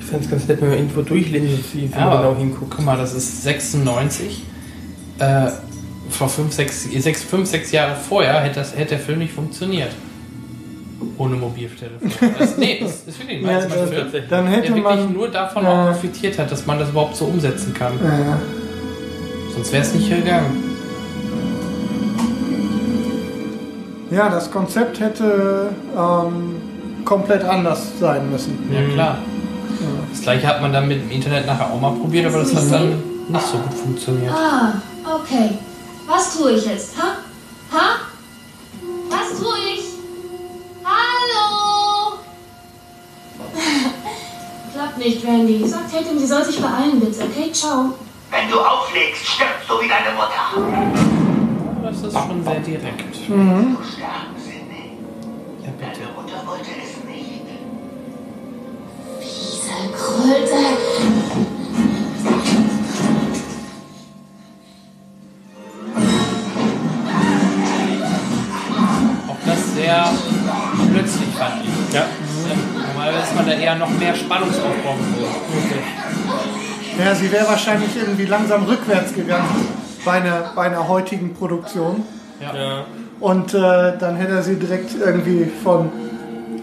[0.00, 2.72] Ich fände es ganz nett, wenn man irgendwo durchlinsen, wie wie Ja, genau hinguckt.
[2.74, 4.44] Guck mal, das ist 96.
[5.18, 5.48] Äh,
[6.08, 9.90] vor 5, 6, 6, 5, 6 Jahre vorher hätte, das, hätte der Film nicht funktioniert.
[11.18, 12.10] Ohne Mobiltelefon.
[12.38, 14.24] Das, nee, das ist wirklich ein Ja, Weizenmann das- Film.
[14.30, 15.12] dann Der hätte wirklich man.
[15.12, 15.84] nur davon Ja.
[15.84, 17.92] auch profitiert hat, dass man das überhaupt so umsetzen kann.
[17.94, 18.36] Äh,
[19.54, 20.70] Sonst wäre es nicht gegangen.
[24.10, 26.56] ja, das Konzept hätte ähm,
[27.04, 28.58] komplett anders sein müssen.
[28.72, 29.18] Ja, klar.
[30.10, 32.70] Das gleiche hat man dann mit dem Internet nachher auch mal probiert, aber das hat
[32.72, 34.32] dann nicht so gut funktioniert.
[34.32, 34.74] Ah,
[35.04, 35.50] okay.
[36.06, 37.18] Was tue ich jetzt, ha?
[37.72, 38.00] Ha?
[39.08, 39.84] Was tue ich?
[40.84, 42.18] Hallo?
[44.74, 45.66] Klappt nicht, Randy.
[45.68, 47.22] Sag Tatum, sie soll sich beeilen, bitte.
[47.22, 47.94] Okay, ciao.
[48.30, 51.82] Wenn du auflegst, stirbst du wie deine Mutter.
[51.82, 53.28] das ist schon sehr direkt.
[53.28, 53.76] Mhm.
[55.64, 56.00] Ja, bitte.
[56.14, 57.42] Mutter wollte es nicht.
[59.20, 60.60] Diese Kröte.
[69.28, 70.08] Auch das sehr
[70.92, 71.94] plötzlich fand ich.
[71.94, 72.06] Ja.
[72.86, 75.99] Normalerweise ist man da eher noch mehr Spannungsaufbau gewohnt.
[77.04, 79.68] Ja, sie wäre wahrscheinlich irgendwie langsam rückwärts gegangen
[80.04, 82.04] bei einer, bei einer heutigen Produktion.
[82.40, 82.84] ja.
[83.20, 85.92] Und äh, dann hätte er sie direkt irgendwie von.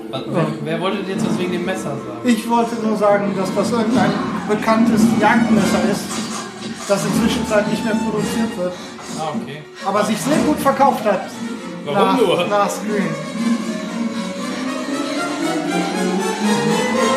[0.09, 2.17] Was- Wer, wer wollte jetzt was wegen dem Messer sagen?
[2.23, 4.09] Ich wollte nur sagen, dass das irgendein
[4.49, 6.01] bekanntes Jagdmesser ist,
[6.87, 8.73] das inzwischen Zeit nicht mehr produziert wird,
[9.19, 9.61] Ah, okay.
[9.85, 11.27] aber sich sehr gut verkauft hat.
[11.85, 12.47] Warum nach, nur?
[12.47, 13.05] Nach Screen.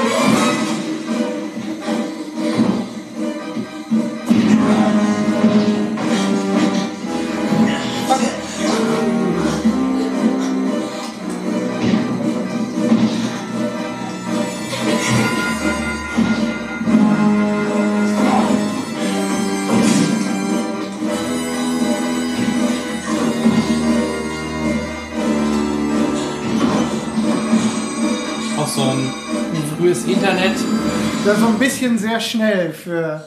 [31.25, 33.23] Das ist so ein bisschen sehr schnell für,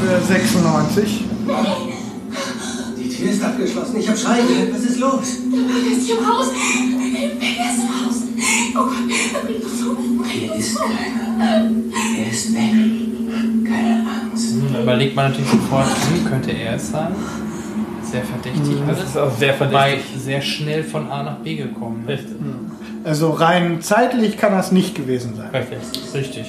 [0.00, 1.24] für 96.
[2.98, 3.96] Die Tür ist abgeschlossen.
[3.98, 4.74] Ich hab Schreien gehört.
[4.74, 5.20] Was ist los?
[5.20, 6.48] Er ist hier im Haus.
[6.48, 8.22] Er ist im Haus.
[8.74, 8.94] Oh Gott,
[9.34, 10.24] er bringt uns um.
[10.24, 11.70] Hier ist keiner.
[12.18, 13.68] Er ist weg.
[13.68, 14.54] Keine Angst.
[14.72, 17.14] Da überlegt man natürlich sofort, hm, könnte er es sein?
[18.02, 18.76] Sehr verdächtig.
[18.88, 20.04] Das ist auch sehr verdächtig.
[20.18, 22.04] sehr schnell von A nach B gekommen.
[22.04, 22.14] Ne?
[22.14, 22.36] Richtig.
[23.04, 25.50] Also rein zeitlich kann das nicht gewesen sein.
[25.50, 26.14] Richtig.
[26.14, 26.46] Richtig.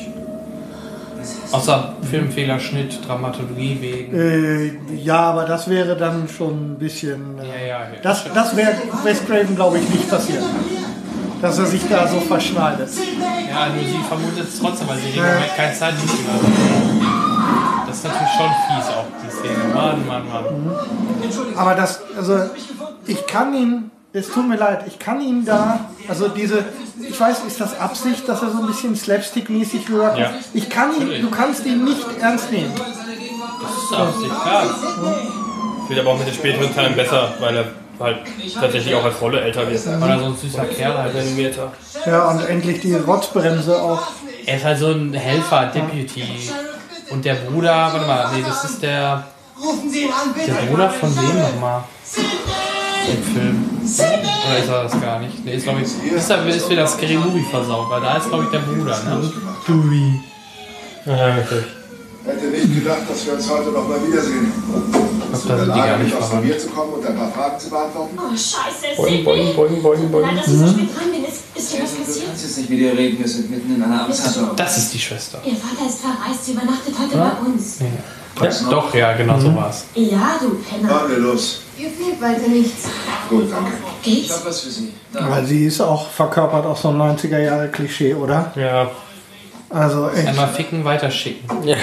[1.53, 4.19] Außer Filmfehler, Schnitt, Dramaturgie wegen.
[4.19, 7.37] Äh, ja, aber das wäre dann schon ein bisschen.
[7.39, 7.99] Äh, Ja, ja, ja.
[8.01, 8.73] Das, das wäre
[9.03, 10.43] Wes Craven, glaube ich, nicht passiert.
[11.41, 12.89] Dass er sich da so verschneidet.
[13.49, 17.87] Ja, nur sie vermutet es trotzdem, weil sie in dem Moment kein Zeitgefühl hat.
[17.87, 19.73] Das ist natürlich schon fies, auch die Szene.
[19.75, 20.75] Mann, Mann, Mann.
[21.55, 22.39] Aber das, also
[23.05, 26.63] ich kann ihn, es tut mir leid, ich kann ihn da, also diese,
[27.01, 30.19] ich weiß, ist das Absicht, dass er so ein bisschen slapstick-mäßig rüberkommt?
[30.19, 30.33] Ja.
[30.53, 32.71] Ich kann ihn, du kannst ihn nicht ernst nehmen.
[32.75, 34.63] Das ist Absicht, klar.
[35.87, 37.65] Wird aber auch mit den späteren Teilen besser, weil er
[37.99, 38.19] halt
[38.53, 39.85] tatsächlich auch als Rolle älter wird.
[39.99, 41.15] Weil er so ein süßer Kerl halt.
[41.15, 41.71] Animierter.
[42.05, 44.01] Ja, und endlich die Rotzbremse auch.
[44.45, 46.51] Er ist halt so ein Helfer, Deputy.
[47.09, 49.25] Und der Bruder, warte mal, nee, das ist der.
[49.61, 50.51] Rufen Sie ihn an, bitte!
[50.51, 51.83] Der Bruder von wem nochmal?
[53.09, 53.65] Im Film.
[53.83, 55.45] Oder ist er das gar nicht?
[55.45, 56.13] Nee, ist glaube ich.
[56.13, 59.31] Ist, er, ist wieder Scary Movie versaut, weil da ist glaube ich der Bruder, ne?
[59.67, 60.19] Dewey.
[61.05, 61.65] Ja, richtig.
[62.25, 64.51] Hätte nicht gedacht, dass wir uns heute noch mal wiedersehen.
[65.33, 66.45] Ich da sind die gar nicht aus verwandt.
[66.47, 68.17] mir zu kommen und ein paar Fragen zu beantworten?
[68.17, 68.95] Oh, scheiße.
[68.97, 70.25] Boing, boing, boing, boing, boing.
[70.25, 71.23] Nein, dass ich so spät dran bin.
[71.25, 72.25] Ist, ist dir was Du passiert?
[72.27, 73.19] kannst jetzt nicht mit ihr reden.
[73.19, 74.55] Wir sind mitten in einer Amtshandlung.
[74.55, 75.39] Das ist die Schwester.
[75.45, 76.45] Ihr Vater ist verreist.
[76.45, 77.79] Sie übernachtet heute bei uns.
[77.79, 79.85] Ja, doch, ja, genau so war's.
[79.95, 80.89] Ja, du Penner.
[80.89, 81.61] Fahren wir los.
[81.77, 82.85] Ihr fehlt weiter nichts.
[83.29, 83.71] Gut, danke.
[84.03, 84.33] Ich Geht's?
[84.35, 84.93] hab was für Sie.
[85.15, 88.51] Aber sie ist auch verkörpert auch so ein 90er-Jahre-Klischee, oder?
[88.55, 88.89] Ja.
[89.69, 90.27] Also echt.
[90.27, 91.63] Einmal ficken, weiterschicken.
[91.63, 91.77] ja.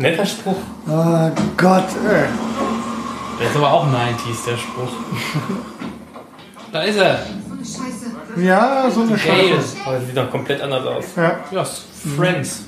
[0.00, 0.56] Netter Spruch.
[0.88, 2.24] Oh Gott, ey.
[3.38, 4.92] Der ist aber auch 90s, der Spruch.
[6.72, 7.18] Da ist er.
[7.26, 8.46] So eine Scheiße.
[8.46, 9.18] Ja, so eine.
[9.18, 9.76] Scheiße.
[9.84, 11.04] Aber sie sieht doch komplett anders aus.
[11.16, 11.40] Ja.
[11.50, 11.66] Ja,
[12.16, 12.62] Friends.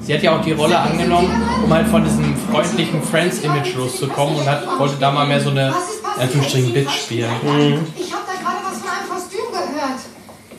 [0.00, 1.30] Sie hat ja auch die Rolle angenommen,
[1.64, 5.68] um halt von diesem freundlichen Friends-Image loszukommen und hat, wollte da mal mehr so eine,
[6.16, 7.30] in Anführungsstrichen, Bitch spielen.
[7.96, 10.00] Ich habe da gerade was von einem Kostüm gehört.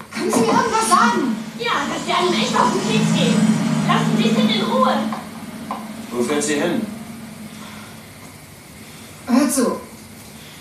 [0.09, 1.35] Können Sie mir irgendwas sagen?
[1.59, 3.35] Ja, dass wir einem echt auf den Keks gehen.
[3.89, 4.93] Lassen Sie es in Ruhe.
[6.15, 6.81] Wo fährt sie hin?
[9.27, 9.77] Hör zu.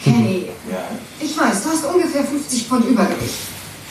[0.03, 0.85] Kenny, Ja.
[1.21, 3.35] ich weiß, du hast ungefähr 50 Pfund Übergewicht.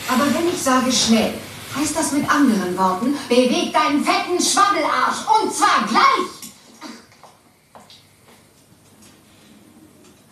[0.08, 1.34] Aber wenn ich sage schnell,
[1.76, 6.50] heißt das mit anderen Worten, beweg deinen fetten Schwammelarsch und zwar gleich.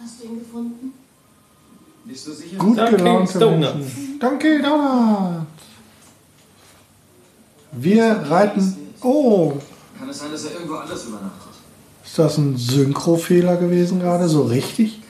[0.03, 0.93] Hast du ihn gefunden?
[2.05, 2.57] Bist du sicher?
[2.57, 3.74] Gut Danke, gelaunte Donuts.
[3.74, 4.18] Menschen.
[4.18, 5.47] Danke, Donuts.
[7.72, 8.76] Wir reiten.
[9.03, 9.53] Oh,
[10.01, 11.51] Kann es sein, dass er irgendwo anders übernachtet?
[12.03, 14.26] ist das ein Synchrofehler gewesen gerade?
[14.28, 15.03] So richtig?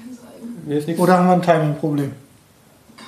[0.98, 2.12] Oder haben wir ein Timing-Problem?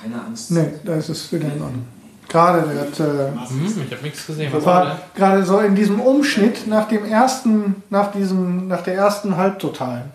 [0.01, 0.51] Keine Angst.
[0.51, 1.85] Nee, da ist es wieder in Ordnung.
[2.27, 4.51] Gerade, der hat, äh, Hm, ich habe nichts gesehen.
[4.65, 10.05] War gerade so in diesem Umschnitt nach dem ersten, nach diesem, nach der ersten Halbtotalen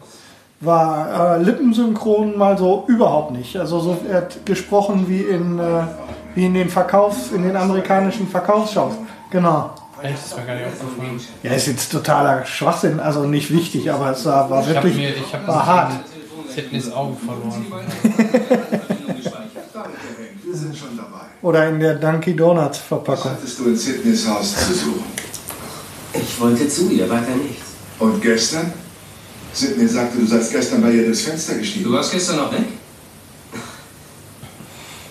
[0.61, 3.57] war äh, Lippensynchron mal so überhaupt nicht.
[3.57, 5.83] Also so er hat gesprochen wie in äh,
[6.35, 8.95] wie in den Verkaufs, in den amerikanischen Verkaufsshows.
[9.31, 9.71] Genau.
[10.03, 11.21] Echt, das war gar nicht aufgefallen.
[11.43, 14.97] Ja, ist jetzt totaler Schwachsinn, also nicht wichtig, aber es war, war Ich hab wirklich
[14.97, 15.93] mir, ich hab war hart.
[16.55, 17.67] Sydneys Augen verloren.
[20.45, 21.27] Wir sind schon dabei.
[21.43, 23.33] Oder in der Dunkin' Donuts Verpackung.
[23.33, 25.05] Was hattest du in Sydneys Haus zu suchen?
[26.15, 27.67] Ich wollte zu ihr, weiter nichts.
[27.99, 28.73] Und gestern?
[29.53, 31.85] Sydney sagte, du seist gestern bei ihr durchs Fenster gestiegen.
[31.85, 32.65] Du warst gestern noch weg?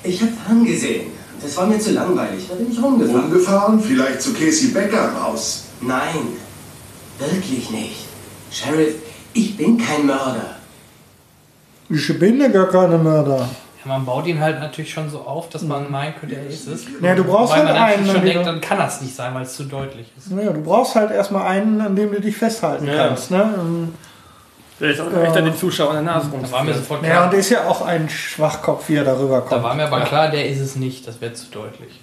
[0.04, 1.12] Ich hab angesehen.
[1.42, 2.46] Das war mir zu langweilig.
[2.50, 3.26] Da bin ich rumgefahren.
[3.26, 3.80] Umgefahren?
[3.80, 5.66] Vielleicht zu Casey Becker raus.
[5.82, 6.28] Nein,
[7.20, 8.06] wirklich nicht.
[8.52, 8.96] Sheriff,
[9.34, 10.56] ich bin kein Mörder.
[11.90, 13.38] Ich bin ja gar keine Mörder.
[13.38, 13.48] Ja,
[13.86, 16.82] man baut ihn halt natürlich schon so auf, dass man meinen könnte, er ist es.
[17.02, 19.44] Ja, du brauchst Weil halt man einen, schon denkt, dann kann das nicht sein, weil
[19.44, 20.32] es zu deutlich ist.
[20.32, 23.08] du, naja, du brauchst halt erstmal einen, an dem du dich festhalten Ja.
[23.08, 23.32] kannst.
[23.32, 23.54] Ne?
[24.80, 26.80] Der ist auch echt an den Zuschauern der Nase Da war mir rum.
[26.80, 29.64] sofort Ja, klar, und ist ja auch ein Schwachkopf, wie er darüber da kommt.
[29.64, 31.08] war mir aber klar, der ist es nicht.
[31.08, 32.00] Das wäre zu deutlich.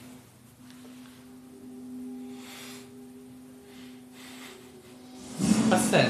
[5.68, 6.06] Was denn?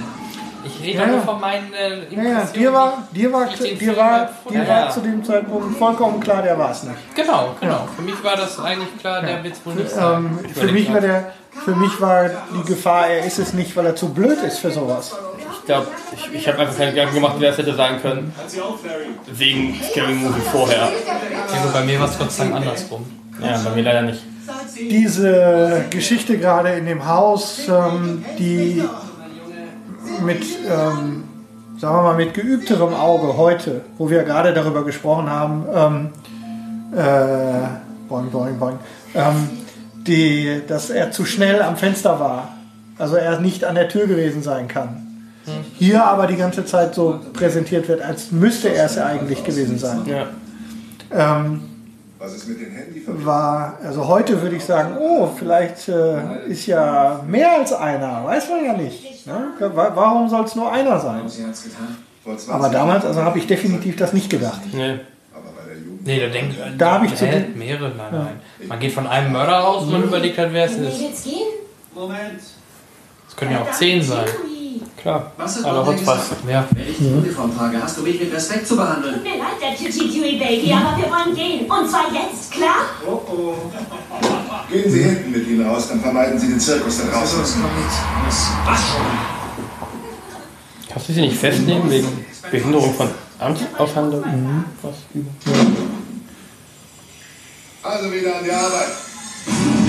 [0.67, 1.23] Ich rede Ja, nur ja.
[1.23, 2.53] von meinen äh, Ja, ja, Impressionen.
[2.55, 6.71] dir war, dir war, dir war, dir war zu dem Zeitpunkt vollkommen klar, der war
[6.71, 6.97] es nicht.
[7.15, 7.87] Genau, genau.
[7.95, 10.39] Für mich war das eigentlich klar, der wird es wohl nicht sein.
[10.43, 11.33] Ähm, für, mich war der,
[11.65, 14.71] für mich war die Gefahr, er ist es nicht, weil er zu blöd ist für
[14.71, 15.15] sowas.
[15.65, 18.35] Ich glaube, ich, ich habe einfach keine Gedanken gemacht, wer es hätte sein können.
[19.33, 20.91] Wegen Scary Movie vorher.
[21.63, 23.07] Gut, bei mir war es Gott sei Dank andersrum.
[23.41, 24.23] Ja, bei mir leider nicht.
[24.79, 28.85] Diese Geschichte gerade in dem Haus, ähm, die
[30.23, 31.25] mit, ähm,
[31.79, 36.11] sagen wir mal, mit geübterem Auge heute, wo wir gerade darüber gesprochen haben, ähm,
[36.95, 37.69] äh,
[38.07, 38.79] boing, boing, boing,
[39.15, 39.49] ähm,
[39.95, 42.51] die, dass er zu schnell am Fenster war.
[42.99, 45.04] Also er nicht an der Tür gewesen sein kann.
[45.79, 49.79] Hier aber die ganze Zeit so präsentiert wird, als müsste er es ja eigentlich gewesen
[49.79, 50.01] sein.
[50.07, 50.27] Ja.
[51.11, 51.61] Ähm,
[52.19, 53.27] Was ist mit den Handyverbindungen?
[53.27, 58.49] war, also heute würde ich sagen, oh, vielleicht äh, ist ja mehr als einer, weiß
[58.49, 59.27] man ja nicht.
[59.27, 59.49] Ne?
[59.61, 61.29] Wa- Warum soll es nur einer sein?
[61.29, 61.97] Sie hat's getan.
[62.23, 64.61] Vor 20 Aber damals, also habe ich definitiv das nicht gedacht.
[64.73, 64.99] Nee.
[65.35, 66.07] Aber bei der Jugend.
[66.07, 68.41] Nee, da denkt Da hab ich zu mehrere, nein, nein.
[68.67, 71.03] Man geht von einem Mörder aus und man überlegt halt, wer es ist.
[73.29, 74.25] Es können ja auch zehn sein.
[75.01, 75.33] Klar.
[75.37, 76.29] Was hat Hotzpass.
[76.29, 76.49] gesagt?
[76.49, 76.67] Ja.
[76.71, 79.15] Wenn ich die Uniform trage, hast du mich mit Respekt zu behandeln.
[79.15, 81.71] Tut mir leid, der Dewey Baby, aber wir wollen gehen.
[81.71, 82.77] Und zwar jetzt, klar?
[83.07, 83.55] Oh oh.
[84.71, 87.43] Gehen Sie hinten mit ihnen raus, dann vermeiden Sie den Zirkus da draußen.
[87.43, 87.65] es kommt
[88.27, 88.49] was.
[88.65, 89.35] Was schon?
[90.91, 93.09] Kannst du sie nicht festnehmen wegen Behinderung von
[93.41, 94.65] Amtsaushandlung?
[94.81, 95.31] Was über.
[97.83, 99.84] Also wieder an die Arbeit.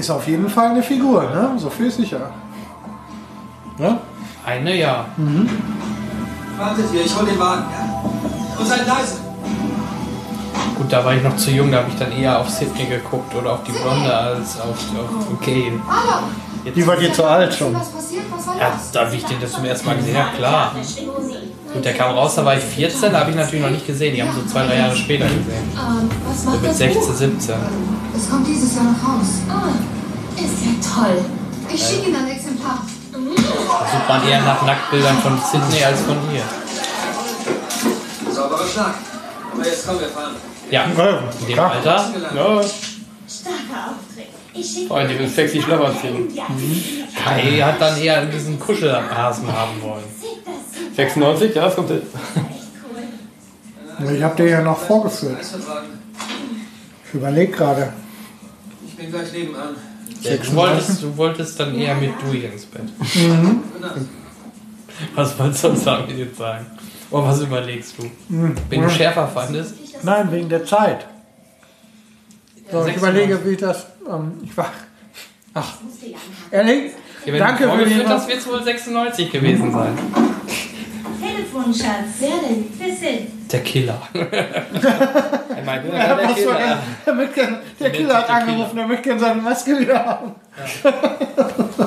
[0.00, 1.52] Ist auf jeden Fall eine Figur, ne?
[1.58, 2.30] So viel ist sicher.
[3.76, 3.98] Ne?
[4.46, 5.04] Eine ja.
[6.56, 7.64] Wartet hier, ich hol den Wagen.
[7.70, 8.58] Ja?
[8.58, 9.16] Und seid leise.
[10.78, 13.34] Gut, da war ich noch zu jung, da habe ich dann eher auf Sydney geguckt
[13.34, 15.78] oder auf die Blonde als auf, auf Gail.
[15.86, 16.28] Hallo,
[16.74, 17.74] Die war dir zu alt schon.
[17.74, 18.24] was passiert?
[18.30, 20.72] Was war Ja, da wie ich den das zum ersten Mal gesehen habe, klar.
[21.72, 24.14] Gut, der kam raus, da war ich 14, da habe ich natürlich noch nicht gesehen.
[24.14, 25.70] Die haben so zwei, drei Jahre später gesehen.
[25.72, 27.14] Ähm, was macht Mit das 16, Buch?
[27.14, 27.54] 17.
[28.16, 29.28] Es kommt dieses Jahr noch raus.
[29.48, 29.68] Ah,
[30.36, 31.24] ist ja toll.
[31.72, 32.82] Ich schicke Ihnen ein Exemplar.
[33.12, 36.42] Da sucht man eher nach Nacktbildern von Sydney als von ihr.
[38.32, 38.94] Sauberer Schlag.
[39.52, 40.34] Aber jetzt komm, wir fahren.
[40.70, 41.70] Ja, in dem klar.
[41.72, 42.10] Alter.
[42.34, 42.60] Ja,
[43.30, 44.26] Starker Auftritt.
[44.52, 46.34] Ich schicke vor allem die mit sexy Schlafanzügen.
[46.34, 46.46] Ja,
[47.24, 50.04] Kai hat dann eher diesen Kuschelhasen haben wollen.
[50.90, 52.02] Sieht das 96, ja, das kommt hin.
[54.00, 54.12] cool.
[54.12, 55.38] Ich habe dir ja noch vorgeführt.
[57.06, 57.92] Ich überlege gerade.
[58.86, 59.74] Ich bin gleich nebenan.
[60.22, 62.84] Du wolltest, du wolltest dann eher mit Dewey ins Bett.
[63.80, 63.96] Nacht.
[65.14, 66.66] Was wolltest du sonst damit jetzt sagen?
[67.10, 68.10] Oh, was überlegst du?
[68.28, 69.74] Wenn du schärfer fandest?
[70.02, 71.06] Nein, wegen der Zeit.
[72.70, 72.96] So, ich 96.
[72.96, 73.86] überlege, wie das.
[74.08, 74.70] Ähm, ich war.
[75.54, 75.74] Ach,
[76.50, 76.92] ehrlich?
[77.26, 79.98] Ja, Danke du für vorgeführt hast, wird es wohl 96 gewesen sein.
[81.50, 82.06] Telefon, Schatz.
[82.20, 82.66] Wer denn?
[82.78, 83.52] Wer sind?
[83.52, 84.00] Der Killer.
[85.60, 86.78] Er meinte, ja, der Killer.
[87.06, 90.32] Der, gern- der Killer hat Der angerufen, er möchte gerne seine Maske wieder haben.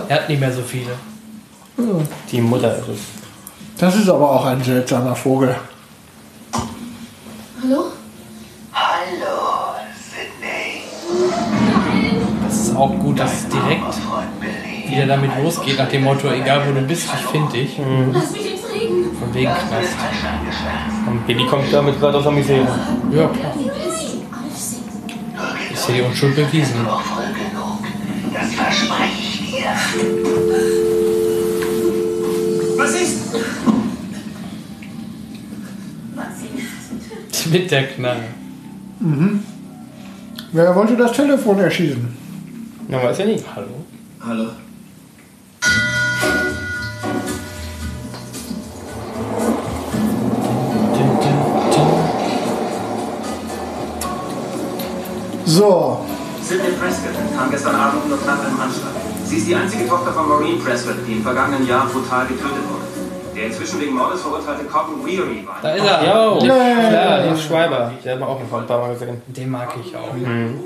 [0.10, 0.92] Er hat nicht mehr so viele.
[2.32, 3.00] Die Mutter ist es.
[3.80, 5.56] Das ist aber auch ein seltsamer Vogel.
[6.54, 7.86] Hallo?
[8.74, 10.84] Hallo, Sydney.
[12.46, 13.82] Das ist auch gut, dass es direkt
[14.90, 17.78] wieder damit losgeht, nach dem Motto, egal wo du bist, ich finde dich.
[18.12, 18.63] Lass mich.
[19.20, 19.98] Von wegen Knast.
[21.08, 22.68] Und Billy kommt damit gerade aus der Misere.
[23.12, 23.54] Ja, klar.
[25.72, 26.86] Ist ja die Unschuld bewiesen.
[28.34, 29.66] Das verspreche ich dir.
[32.78, 33.36] Was ist?
[37.52, 38.24] Mit der Knarre.
[40.52, 42.16] Wer wollte das Telefon erschießen?
[42.88, 43.42] Na, weiß ja nie.
[43.56, 43.86] Hallo?
[44.26, 44.50] Hallo.
[55.46, 56.06] So.
[56.42, 58.92] Sidney Prescott kam gestern Abend nur knapp im Anschlag.
[59.26, 62.84] Sie ist die einzige Tochter von Maureen Prescott, die im vergangenen Jahr brutal getötet wurde.
[63.36, 65.58] Der inzwischen wegen Mordes verurteilte Cotton Weary war.
[65.62, 66.04] Da ist er.
[66.04, 66.90] Yeah.
[66.90, 67.92] klar, den Schreiber.
[68.04, 69.22] Der hat man auch ein paar Mal gesehen.
[69.28, 70.14] Den mag ich auch.
[70.14, 70.60] Mhm.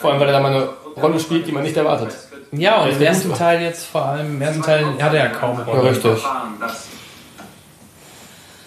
[0.00, 0.68] Vor allem, weil er da mal eine
[1.02, 2.16] Rolle spielt, die man nicht erwartet.
[2.52, 5.58] Ja, und im ersten Teil jetzt vor allem, im ersten Teil hat er ja kaum
[5.58, 5.82] Rolle.
[5.84, 6.24] Ja, richtig.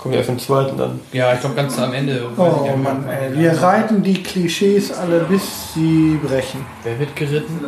[0.04, 1.00] Kommt erst im zweiten dann.
[1.14, 2.24] Ja, ich glaube ganz am Ende.
[2.36, 3.40] Oh Mann, ey.
[3.40, 6.66] Wir reiten die Klischees alle, bis sie brechen.
[6.84, 7.62] Wer wird geritten?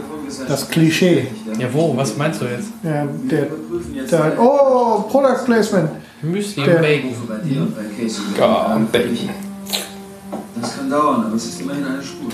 [0.45, 1.27] Das Klischee.
[1.57, 1.95] Ja, wo?
[1.95, 2.67] Was meinst du jetzt?
[2.83, 3.47] Ja, der,
[4.11, 5.89] der oh, Product Placement.
[6.21, 7.13] Müsli und Bacon.
[8.37, 9.29] Ja, und Bacon.
[10.59, 12.31] Das kann dauern, aber es ist immerhin eine Spur.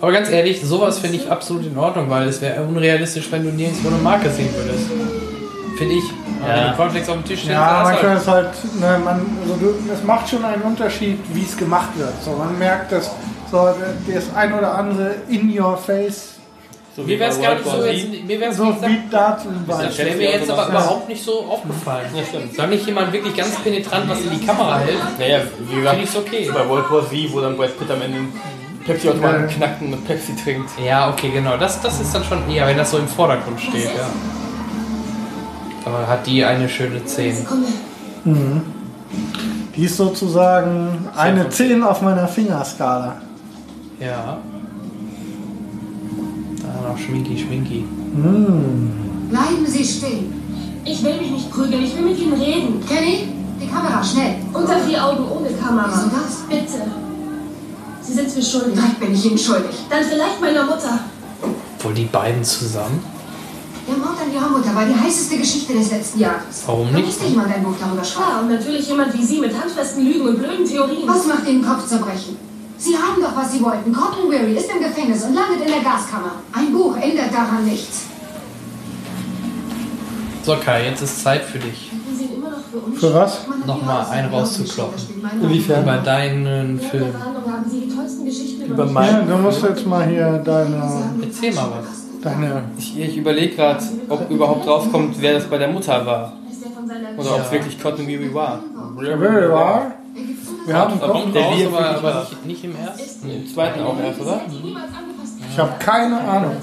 [0.00, 3.50] Aber ganz ehrlich, sowas finde ich absolut in Ordnung, weil es wäre unrealistisch, wenn du
[3.50, 4.86] nirgendwo eine Marke sehen würdest.
[5.76, 6.04] Finde ich.
[6.46, 6.56] Ja.
[6.56, 9.74] Wenn du Cornflakes auf dem Tisch stehen Ja, manchmal ist halt, ne, man, also du,
[9.92, 12.12] es macht schon einen Unterschied, wie es gemacht wird.
[12.22, 13.10] So, man merkt, dass
[13.50, 13.74] so
[14.12, 16.34] das ein oder andere in your face.
[16.96, 20.16] So mir wäre es gar nicht so, jetzt, mir wär's so wie dazu Das wäre
[20.16, 22.06] mir jetzt aber überhaupt nicht so aufgefallen.
[22.14, 22.40] Ja.
[22.56, 24.96] Soll nicht jemand wirklich ganz penetrant was in die Kamera hält?
[25.18, 26.50] Naja, wie gesagt, Finde ich okay.
[26.54, 28.18] bei World War Z, wo dann Brad Pitt am Ende
[28.86, 30.70] Pepsi-Automaten knackt und Pepsi trinkt.
[30.82, 31.58] Ja, okay, genau.
[31.58, 34.08] Das, das ist dann schon eher, wenn das so im Vordergrund steht, ja.
[35.86, 37.46] Aber hat die eine schöne 10.
[38.24, 38.62] Mhm.
[39.76, 43.22] Die ist sozusagen eine 10 auf meiner Fingerskala.
[44.00, 44.38] Ja.
[46.60, 47.84] Da noch Schminki, Schminki.
[48.14, 49.28] Mhm.
[49.30, 50.34] Bleiben Sie stehen.
[50.84, 52.84] Ich will mich nicht prügeln, ich will mit Ihnen reden.
[52.88, 53.28] Kenny,
[53.60, 54.34] die Kamera, schnell.
[54.52, 55.88] Unter vier Augen ohne Kamera.
[55.88, 56.42] Wieso das?
[56.48, 56.82] Bitte.
[58.02, 58.74] Sie sind mir schuldig.
[58.74, 59.76] Vielleicht bin ich Ihnen schuldig.
[59.88, 60.98] Dann vielleicht meiner Mutter.
[61.78, 63.15] Wohl die beiden zusammen?
[63.86, 66.62] Der Mord an Ihrer Mutter war die heißeste Geschichte des letzten Jahres.
[66.66, 67.06] Warum Da nicht?
[67.06, 68.26] musste jemand ein Buch darüber schreiben.
[68.30, 71.06] Ja, und natürlich jemand wie Sie mit handfesten Lügen und blöden Theorien.
[71.06, 72.36] Was macht Ihnen Kopf zerbrechen?
[72.78, 73.92] Sie haben doch, was Sie wollten.
[73.92, 76.32] Cotton Weary ist im Gefängnis und landet in der Gaskammer.
[76.52, 78.02] Ein Buch ändert daran nichts.
[80.42, 81.90] So Kai, jetzt ist Zeit für dich.
[82.10, 83.38] Sie sind immer noch für was?
[83.66, 85.00] Nochmal einen rauszukloppen.
[85.42, 85.82] Inwiefern?
[85.84, 87.14] Über deinen Film.
[87.72, 92.05] Die über, Über mich mein- Ja, du musst jetzt mal hier deine, Erzähl mal was.
[92.22, 96.32] Deine Ich, ich überlege gerade, ob überhaupt draufkommt, wer das bei der Mutter war.
[97.18, 98.60] Oder ob es wirklich Cotton Weary war.
[98.98, 99.92] Very wahr.
[100.66, 102.26] Wir haben Da kommt Der raus, Lied aber, war.
[102.44, 103.30] nicht, im ersten.
[103.30, 104.40] Im zweiten auch erst, oder?
[104.62, 106.56] niemals angefasst Ich habe keine Ahnung.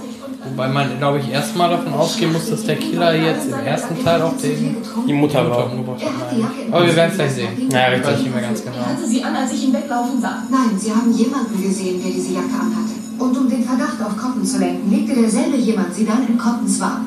[0.46, 4.22] Wobei man, glaube ich, erstmal davon ausgehen muss, dass der Killer jetzt im ersten Teil
[4.22, 4.76] auch den
[5.08, 5.72] Die Mutter Mutter war.
[5.72, 6.72] umgebracht hat.
[6.74, 7.70] Aber wir werden es gleich sehen.
[7.70, 7.82] Tasche.
[7.82, 8.18] Ja, richtig.
[8.24, 8.76] Nicht mehr ganz genau.
[8.76, 10.44] Ich hatte sie an, als ich ihn weglaufen sah.
[10.52, 13.03] Nein, Sie haben jemanden gesehen, der diese Jacke anhatte.
[13.20, 16.80] Und um den Verdacht auf Cotton zu lenken, legte derselbe jemand sie dann in Cottons
[16.80, 17.06] Wagen.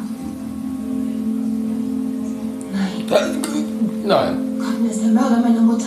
[3.08, 3.42] Nein,
[4.06, 4.36] Nein.
[4.58, 5.86] Cotton ist der Mörder meiner Mutter.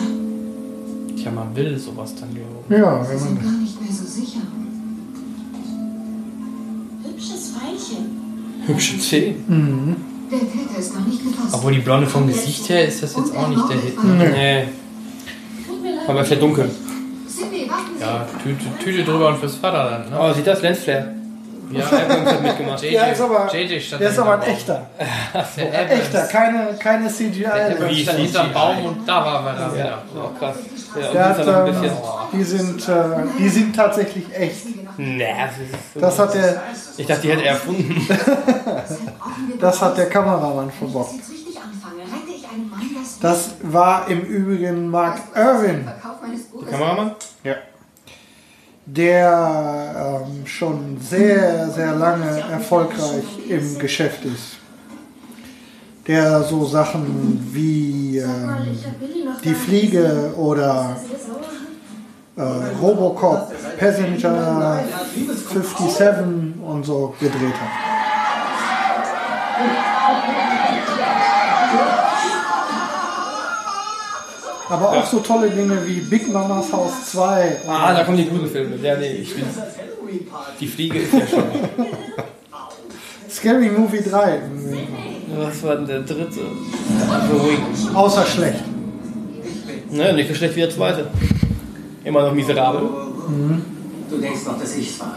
[1.15, 2.65] Tja, man will sowas dann glauben.
[2.69, 4.39] Ja, Sie wenn sind man, gar nicht mehr so sicher.
[7.03, 8.05] Hübsches Pfeilchen.
[8.67, 9.95] Hübsche Zehen.
[10.31, 11.53] Der Täter ist noch nicht gefasst.
[11.53, 14.03] Obwohl die Blonde vom Gesicht her ist das jetzt auch nicht der Hit.
[14.03, 14.29] ne?
[14.29, 14.63] Nee,
[16.07, 16.69] aber ist ja dunkel.
[17.99, 20.09] Ja, Tüte, Tüte drüber und fürs Vaterland.
[20.09, 20.17] Ne?
[20.19, 21.13] Oh, sieht das Lensflare?
[21.71, 22.81] Ja, Abrams hat mitgemacht.
[22.81, 24.87] JJ, Ja, ist aber- JJ stand der ist aber ein echter.
[25.33, 27.41] Der Abrams- Echter, keine, keine CGI.
[27.43, 28.03] Der CGI?
[28.23, 29.97] hinterm Baum und da war er da Ja, wieder.
[30.23, 30.55] auch krass.
[30.95, 31.97] Ja, Der und hat, ist ein ähm, bisschen.
[32.33, 32.93] die, sind, äh,
[33.37, 34.65] die sind tatsächlich echt.
[34.97, 35.99] Nee, das ist so.
[35.99, 36.61] Das hat der,
[36.97, 38.07] Ich dachte, die hätte er erfunden.
[39.61, 41.13] das hat der Kameramann verbockt.
[43.21, 43.49] Das...
[43.61, 45.87] War im Übrigen Mark Irwin,
[46.51, 46.69] Buches.
[46.71, 47.11] Kameramann?
[47.43, 47.53] ja.
[48.95, 54.57] Der ähm, schon sehr, sehr lange erfolgreich im Geschäft ist.
[56.07, 58.77] Der so Sachen wie ähm,
[59.43, 60.97] Die Fliege oder
[62.35, 64.83] er äh, Robocop, Passenger
[65.13, 67.89] 57 und so gedreht hat.
[74.69, 77.57] Aber auch so tolle Dinge wie Big Mamas Haus 2.
[77.67, 78.75] Ah, da kommen die guten Filme.
[78.77, 79.43] Ja, nee, ich bin.
[80.59, 81.43] Die Fliege ist ja schon.
[83.29, 84.41] Scary Movie 3.
[85.37, 86.39] Was war denn der dritte?
[86.41, 87.95] Wing.
[87.95, 88.63] Außer schlecht.
[89.91, 91.07] Naja, nicht so schlecht wie der zweite.
[92.03, 92.81] Immer noch miserabel.
[94.09, 95.15] Du denkst noch, dass ich's war.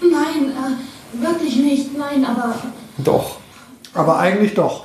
[0.00, 1.96] Nein, äh, wirklich nicht.
[1.96, 2.54] Nein, aber.
[2.98, 3.38] Doch.
[3.94, 4.84] Aber eigentlich doch.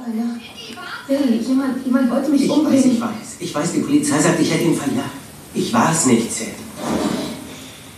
[1.07, 2.91] Billy, jemand, jemand wollte mich Ich weiß, umbringen.
[2.91, 3.28] ich weiß.
[3.39, 5.09] Ich weiß, die Polizei sagt, ich hätte ihn verjagt.
[5.53, 6.47] Ich war es nicht, Sid.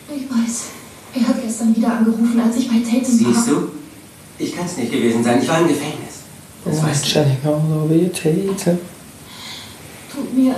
[0.09, 0.65] Ich weiß.
[1.15, 3.33] Er hat gestern wieder angerufen, als ich bei Tatum war.
[3.33, 3.71] Siehst du?
[4.37, 5.41] Ich kann es nicht gewesen sein.
[5.41, 6.21] Ich war im Gefängnis.
[6.63, 7.09] Das oh, weißt du.
[10.13, 10.55] Tut mir.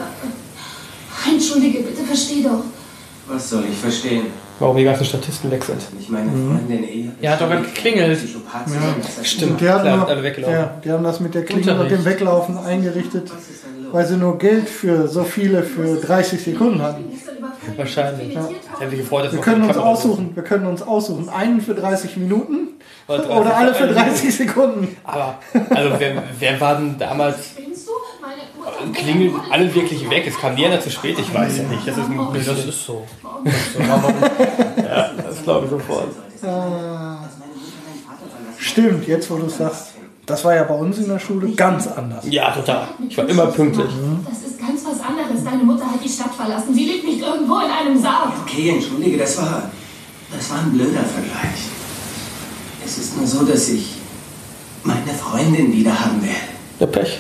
[1.32, 2.64] Entschuldige, bitte versteh doch.
[3.28, 4.26] Was soll ich verstehen?
[4.60, 5.82] Warum die ganzen Statisten weg sind.
[6.00, 6.58] Ich meine mhm.
[6.58, 7.12] Freundin eher.
[7.22, 8.20] Ja, hat doch gerade geklingelt.
[8.22, 9.60] Ja, stimmt.
[9.60, 10.54] Die, alle weglaufen.
[10.54, 13.32] Ja, die haben das mit der Klingel und dem Weglaufen eingerichtet,
[13.94, 17.06] weil sie nur Geld für so viele für 30 Sekunden hatten.
[17.78, 18.34] Wahrscheinlich.
[18.34, 18.50] Ja.
[18.90, 22.70] Gefreut, wir können uns aussuchen, wir können uns aussuchen, einen für 30 Minuten
[23.08, 24.98] oder, oder alle für 30 Sekunden.
[25.04, 25.38] Aber
[25.70, 27.52] also wer, wer war denn damals
[28.94, 30.26] klingeln alle wirklich weg.
[30.28, 31.88] Es kam nie einer zu spät, ich weiß ja nicht.
[31.88, 33.06] Das ist, ein, das ist so.
[34.78, 36.10] ja, das glaube ich sofort.
[38.58, 39.93] Stimmt, jetzt wo du es sagst.
[40.26, 42.24] Das war ja bei uns in der Schule ganz anders.
[42.30, 42.88] Ja, total.
[43.10, 43.90] Ich war immer pünktlich.
[44.26, 45.44] Das ist ganz was anderes.
[45.44, 46.74] Deine Mutter hat die Stadt verlassen.
[46.74, 48.32] Sie lebt nicht irgendwo in einem Sarg.
[48.44, 49.70] Okay, entschuldige, das war,
[50.32, 51.68] das war ein blöder Vergleich.
[52.86, 53.96] Es ist nur so, dass ich
[54.84, 56.38] meine Freundin wieder haben werde.
[56.80, 57.20] Ja, Pech.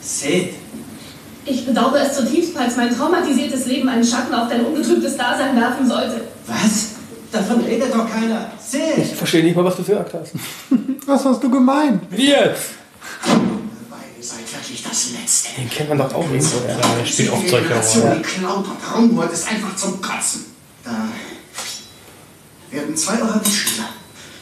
[0.00, 0.54] Sid.
[1.44, 5.86] Ich bedauere es zutiefst, falls mein traumatisiertes Leben einen Schatten auf dein ungetrübtes Dasein werfen
[5.86, 6.22] sollte.
[6.46, 6.97] Was?
[7.30, 8.50] Davon redet doch keiner.
[8.64, 8.98] Sid!
[8.98, 10.32] Ich verstehe nicht mal, was du gesagt hast.
[11.06, 12.02] was hast du gemeint?
[12.10, 12.70] Wie jetzt?
[13.90, 15.48] Beide seid wirklich das Letzte.
[15.60, 16.56] Den kennt man doch auch irgendwo.
[16.66, 18.18] Ja, der spielt oft solche Rollen.
[18.18, 20.46] Die Cloud und Raumwort ist einfach zum Kotzen.
[20.84, 21.08] Da
[22.70, 23.88] werden zwei eurer Mitschüler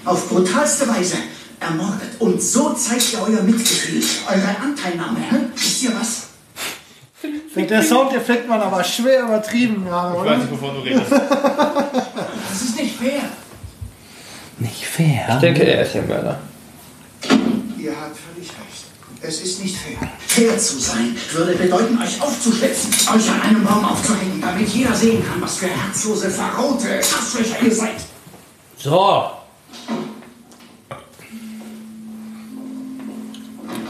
[0.05, 1.17] auf brutalste Weise
[1.59, 2.21] ermordet.
[2.21, 5.31] Und so zeigt ihr euer Mitgefühl, eure Anteilnahme.
[5.31, 5.51] Hm?
[5.55, 6.26] Wisst ihr was?
[7.57, 11.11] Der Soundeffekt war aber schwer übertrieben gerade, Ich weiß nicht, wovon du redest.
[11.11, 13.23] das ist nicht fair.
[14.59, 15.27] Nicht fair?
[15.35, 16.39] Ich denke, er ist der Mörder.
[17.79, 18.87] Ihr habt völlig recht.
[19.23, 20.09] Es ist nicht fair.
[20.27, 25.25] Fair zu sein würde bedeuten, euch aufzuschlitzen, euch an einem Baum aufzuhängen, damit jeder sehen
[25.27, 27.97] kann, was für herzlose, verraute Arschlöcher ihr seid.
[28.77, 29.31] So,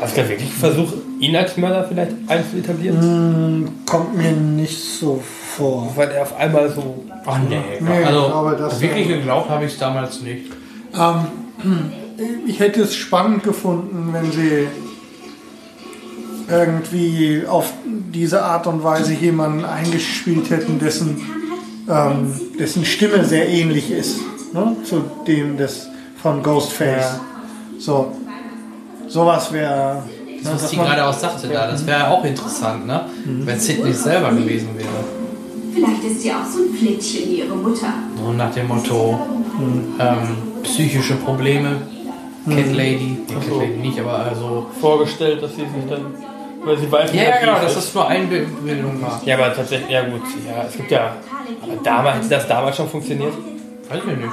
[0.01, 3.01] Hast du wirklich versucht, ihn als Mörder vielleicht einzuetablieren?
[3.01, 5.23] Hm, kommt mir nicht so
[5.57, 5.93] vor.
[5.97, 7.05] Weil er auf einmal so.
[7.25, 7.61] Ach nee.
[7.81, 10.53] nee also aber wirklich geglaubt habe ich es damals nicht.
[10.95, 11.93] Ähm,
[12.47, 14.69] ich hätte es spannend gefunden, wenn sie
[16.49, 21.21] irgendwie auf diese Art und Weise jemanden eingespielt hätten, dessen,
[21.89, 24.21] ähm, dessen Stimme sehr ähnlich ist
[24.53, 24.77] ne?
[24.85, 25.89] zu dem des
[26.23, 27.15] von Ghostface.
[27.15, 27.21] Ja.
[27.79, 28.13] So,
[29.09, 30.03] Sowas wäre.
[30.43, 33.07] Das, was sie gerade auch sagte da, das wäre auch interessant, ne?
[33.25, 33.47] Mhm.
[33.47, 34.89] Wenn Sidney selber gewesen wäre.
[35.75, 37.93] Vielleicht ist sie auch so ein Flittchen wie ihre Mutter.
[38.17, 39.19] So nach dem Motto,
[39.59, 39.95] mhm.
[39.99, 41.81] ähm, psychische Probleme,
[42.49, 44.67] Cat Lady, nee, Cat Lady nicht, aber also.
[44.81, 46.15] Vorgestellt, dass sie sich dann.
[46.65, 49.21] Weil sie weiß, ja, ja, genau, dass das nur Einbildung war.
[49.25, 51.17] Ja, aber tatsächlich, ja gut, ja, es gibt ja.
[51.63, 53.35] Aber damals, hätte das damals schon funktioniert?
[53.89, 54.33] Weiß ich nicht.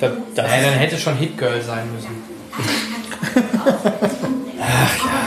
[0.00, 2.10] Da, das ja, dann hätte schon Hit Girl sein müssen.
[3.22, 5.22] Ach ja.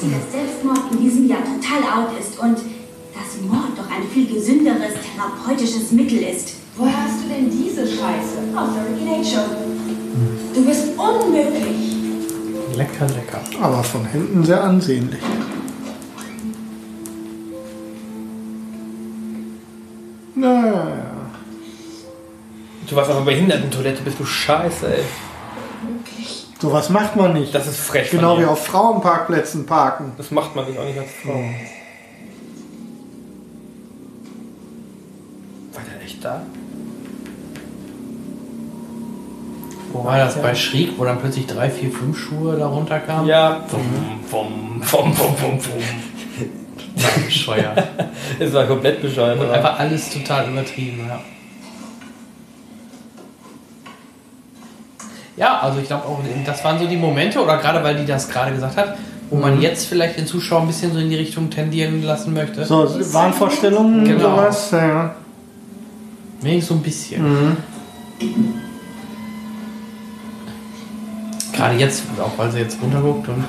[0.00, 4.94] dass Selbstmord in diesem Jahr total out ist und dass Mord doch ein viel gesünderes
[4.94, 6.54] therapeutisches Mittel ist.
[6.76, 8.38] Woher hast du denn diese Scheiße?
[8.56, 9.44] Aus der Ricky Lake Show.
[10.54, 11.96] Du bist unmöglich.
[12.76, 13.40] Lecker, lecker.
[13.60, 15.20] Aber von hinten sehr ansehnlich.
[20.34, 20.88] Naja.
[22.88, 25.04] Du warst auf einer Behindertentoilette, bist du scheiße, ey.
[26.60, 27.54] Sowas macht man nicht.
[27.54, 28.10] Das ist frech.
[28.10, 30.12] Genau wie auf Frauenparkplätzen parken.
[30.18, 31.32] Das macht man nicht auch nicht als Frau.
[31.32, 31.54] Hm.
[35.72, 36.42] War der echt da?
[39.92, 43.26] Wo war das bei Schräg, wo dann plötzlich drei, vier, fünf Schuhe da runterkamen?
[43.26, 43.64] Ja.
[43.66, 43.80] Vom,
[44.28, 45.72] vom, vom, vom, vom, vom.
[46.96, 47.88] War bescheuert.
[48.38, 49.40] es war komplett bescheuert.
[49.40, 51.20] Und einfach alles total übertrieben, ja.
[55.40, 58.28] Ja, also ich glaube auch, das waren so die Momente, oder gerade weil die das
[58.28, 58.98] gerade gesagt hat,
[59.30, 59.62] wo man mhm.
[59.62, 62.62] jetzt vielleicht den Zuschauer ein bisschen so in die Richtung tendieren lassen möchte.
[62.66, 64.36] So, Wahnvorstellungen, genau.
[64.36, 65.14] sowas, ja.
[66.42, 67.22] Wenigstens so ein bisschen.
[67.22, 67.56] Mhm.
[71.54, 73.42] Gerade jetzt, auch weil sie jetzt runterguckt und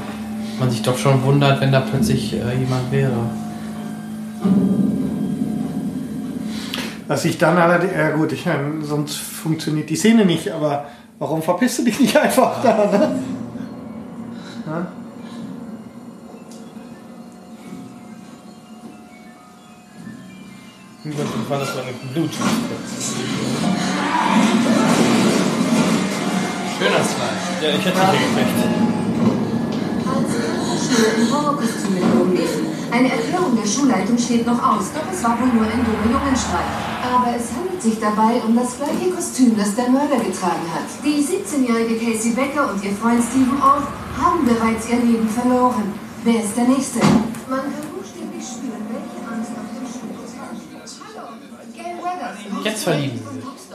[0.61, 3.11] man sich doch schon wundert, wenn da plötzlich äh, jemand wäre.
[7.09, 10.85] Was ich dann allerdings, ja gut, ich meine, sonst funktioniert die Szene nicht, aber
[11.21, 12.77] Warum verpisst du dich nicht einfach da?
[12.77, 13.23] Ne?
[14.65, 14.87] Ja?
[21.03, 22.31] Niemand war das meine Blut.
[26.79, 27.37] Schöner Slide.
[27.61, 28.81] Ja, ich hätte dich hier gekriegt.
[32.91, 36.71] Eine Erklärung der Schulleitung steht noch aus, doch es war wohl nur ein dummer Jungenstreich.
[37.01, 40.83] Aber es handelt sich dabei um das gleiche Kostüm, das der Mörder getragen hat.
[41.03, 43.87] Die 17-jährige Casey Becker und ihr Freund Stephen Orth
[44.21, 45.93] haben bereits ihr Leben verloren.
[46.23, 46.99] Wer ist der Nächste?
[47.49, 50.29] Man kann buchstäblich spüren, welche Angst auf dem Schulhof
[51.15, 53.19] Hallo, Jetzt verlieben.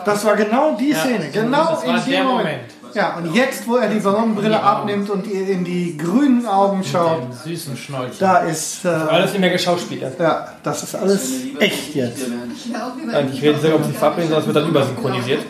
[0.05, 2.29] Das war genau die Ja, Szene, genau in dem Moment.
[2.29, 2.76] Moment.
[2.97, 7.23] Ja, und jetzt, wo er die Sonnenbrille abnimmt und ihr in die grünen Augen schaut,
[7.45, 7.77] süßen
[8.19, 8.87] da ist.
[8.87, 10.19] Äh, Alles nicht mehr geschauspielert.
[10.19, 12.23] ja, das ist alles echt jetzt.
[13.13, 15.43] Eigentlich reden sie, ob sie verabreden, sondern es wird dann übersynchronisiert.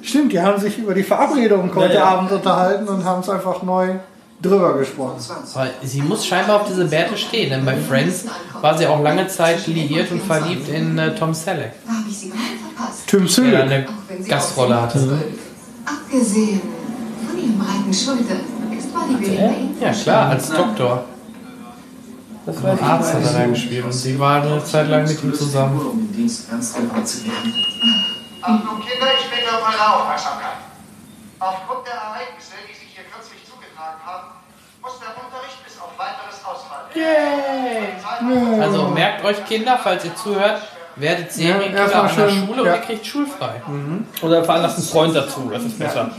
[0.00, 2.04] Stimmt, die haben sich über die Verabredung heute Ja, ja.
[2.06, 3.96] Abend unterhalten und haben es einfach neu
[4.40, 5.20] drüber gesprochen.
[5.54, 8.24] Aber sie muss scheinbar auf diese Bärte stehen, denn bei Friends
[8.62, 11.72] war sie auch lange Zeit liiert und verliebt in äh, Tom Selleck,
[12.08, 12.30] ich
[12.76, 13.06] verpasst.
[13.06, 13.54] Tim der Sylt.
[13.54, 13.86] eine
[14.26, 15.18] Gastrolle hatte.
[15.88, 16.60] Abgesehen
[17.26, 18.40] von ihren breiten Schultern
[18.76, 21.04] ist Bodybuilding Ja klar, als Doktor.
[22.46, 25.22] Das war Als Arzt hat er da gespielt und sie war eine Zeit lang mit
[25.22, 25.78] ihm zusammen.
[25.80, 27.54] um den Dienst ernst genommen zu werden.
[28.40, 30.58] Achtung Kinder, ich bitte um eure Aufmerksamkeit.
[31.40, 34.28] Aufgrund der Ereignisse, die sich hier kürzlich zugetragen haben,
[34.82, 36.88] muss der Unterricht bis auf weiteres ausfallen.
[36.94, 38.62] Yay!
[38.62, 40.62] Also merkt euch Kinder, falls ihr zuhört,
[40.98, 42.74] werdet Serienkiller erstmal an der schön, Schule ja.
[42.74, 43.62] und ihr kriegt schulfrei.
[44.22, 46.10] Oder veranlasst einen Freund dazu, das ist besser.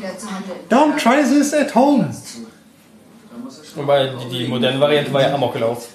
[0.69, 2.09] Don't try this at home.
[3.75, 5.87] Wobei die, die moderne Variante war ja Amoklauf.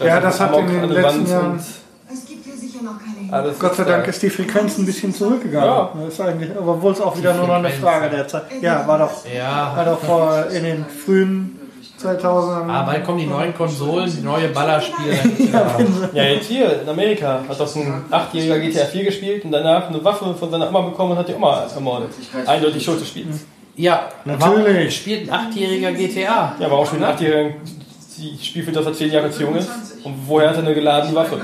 [0.00, 3.58] Ja, das hat in den letzten Jahren- und Es gibt hier sicher noch keine Alles
[3.58, 5.68] Gott sei Dank ist die Frequenz ein bisschen zurückgegangen.
[5.68, 5.92] Ja.
[6.04, 7.70] Das ist eigentlich, aber obwohl es auch wieder nur noch eine.
[7.70, 8.44] Frage der Zeit.
[8.60, 11.59] Ja, war doch, war Ja, doch vor in den frühen
[12.02, 12.68] 2000ern.
[12.68, 15.18] aber bald kommen die neuen Konsolen, die neue Ballerspiele.
[16.12, 19.88] Ja, jetzt hier in Amerika hat doch so ein achtjähriger GTA 4 gespielt und danach
[19.88, 22.10] eine Waffe von seiner Oma bekommen und hat die Oma ermordet.
[22.46, 23.44] Eindeutig Schuld des Spiels.
[23.76, 24.96] Ja, Natürlich.
[24.96, 26.54] spielt ein achtjähriger GTA.
[26.58, 27.54] Ja, aber auch schon ein achtjähriger
[28.20, 29.68] die spielt für das er zehn Jahre zu jung ist.
[30.04, 31.40] Und woher hat er eine geladene Waffe?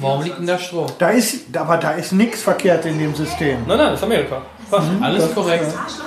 [0.00, 0.86] Warum liegt denn da Stroh?
[0.98, 3.58] Da ist, aber da ist nichts verkehrt in dem System.
[3.66, 4.42] Nein, nein, das ist Amerika.
[4.70, 4.84] Was?
[5.00, 5.64] Alles korrekt.
[5.64, 6.04] Arschloch,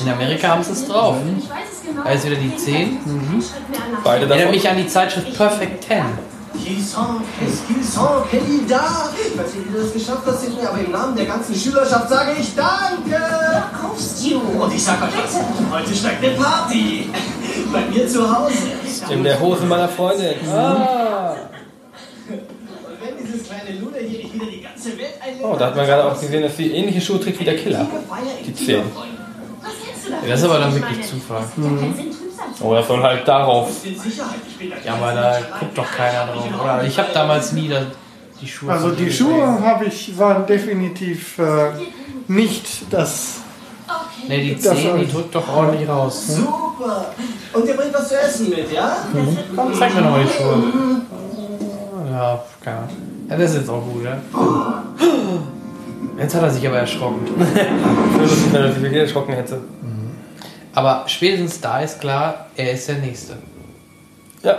[0.00, 0.08] In.
[0.08, 1.16] Amerika haben sie es drauf.
[1.84, 2.04] Genau.
[2.04, 2.72] Da ist wieder die 10.
[2.72, 4.50] Schreibt mir an nach Beide Erinnert davon.
[4.54, 6.04] mich an die Zeitschrift Perfect 10.
[6.64, 9.08] Kisson, Kisson, Kelly da!
[9.16, 12.32] Ich weiß nicht, wie du das geschafft hast, aber im Namen der ganzen Schülerschaft sage
[12.38, 13.20] ich Danke!
[14.22, 14.62] Du?
[14.62, 15.40] Und ich sag euch was,
[15.72, 17.10] heute steigt eine Party!
[17.72, 18.54] Bei mir zu Hause!
[19.10, 20.34] In der Hose meiner Freundin.
[20.48, 21.34] Ah.
[22.28, 22.38] Und
[23.00, 25.44] wenn dieses kleine Luder hier nicht wieder die ganze Welt einlädt...
[25.44, 27.86] Oh, da hat man gerade auch gesehen, dass sie ähnliche Schuhe trägt wie der Killer.
[28.46, 28.82] Die 10.
[29.62, 30.11] Was hältst du davon?
[30.28, 31.44] Das ist aber dann Ich wirklich Zufall.
[32.60, 33.70] Oh, das soll halt darauf.
[33.84, 33.98] Ich
[34.84, 36.44] Ja, aber da guckt doch keiner drauf.
[36.62, 37.82] Oder ich habe damals nie da
[38.40, 38.72] die Schuhe.
[38.72, 41.70] Also von die Schuhe habe ich, waren definitiv äh,
[42.28, 43.38] nicht das.
[44.28, 46.28] Ne, die Das 10, die drückt doch ordentlich raus.
[46.28, 47.06] Super!
[47.52, 48.96] Und ihr bringt was zu essen mit, ja?
[49.54, 50.62] Komm, zeig mir noch mal die Schuhe.
[52.10, 52.90] Ja, keine Ahnung.
[53.28, 54.18] Ja, das ist jetzt auch gut, ja.
[56.18, 57.20] Jetzt hat er sich aber erschrocken.
[58.52, 59.60] Nur, dass ich wirklich erschrocken hätte.
[60.74, 63.34] Aber spätestens da ist klar, er ist der Nächste.
[64.42, 64.56] Ja.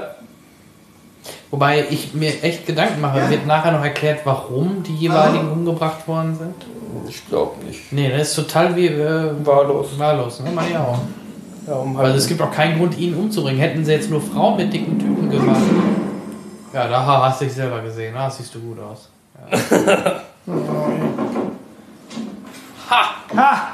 [1.50, 6.36] Wobei ich mir echt Gedanken mache, wird nachher noch erklärt, warum die jeweiligen umgebracht worden
[6.36, 6.56] sind?
[7.08, 7.92] Ich glaube nicht.
[7.92, 9.98] Nee, das ist total wie äh, Wahllos.
[9.98, 10.52] wahllos, ne?
[10.52, 11.00] Meine ich auch.
[11.68, 13.60] Ja, um halt Also es gibt auch keinen Grund, ihn umzubringen.
[13.60, 15.62] Hätten sie jetzt nur Frauen mit dicken Typen gemacht.
[16.74, 18.14] Ja, da hast du dich selber gesehen.
[18.14, 19.10] Da siehst du gut aus.
[22.90, 23.06] Ha!
[23.36, 23.68] Ha!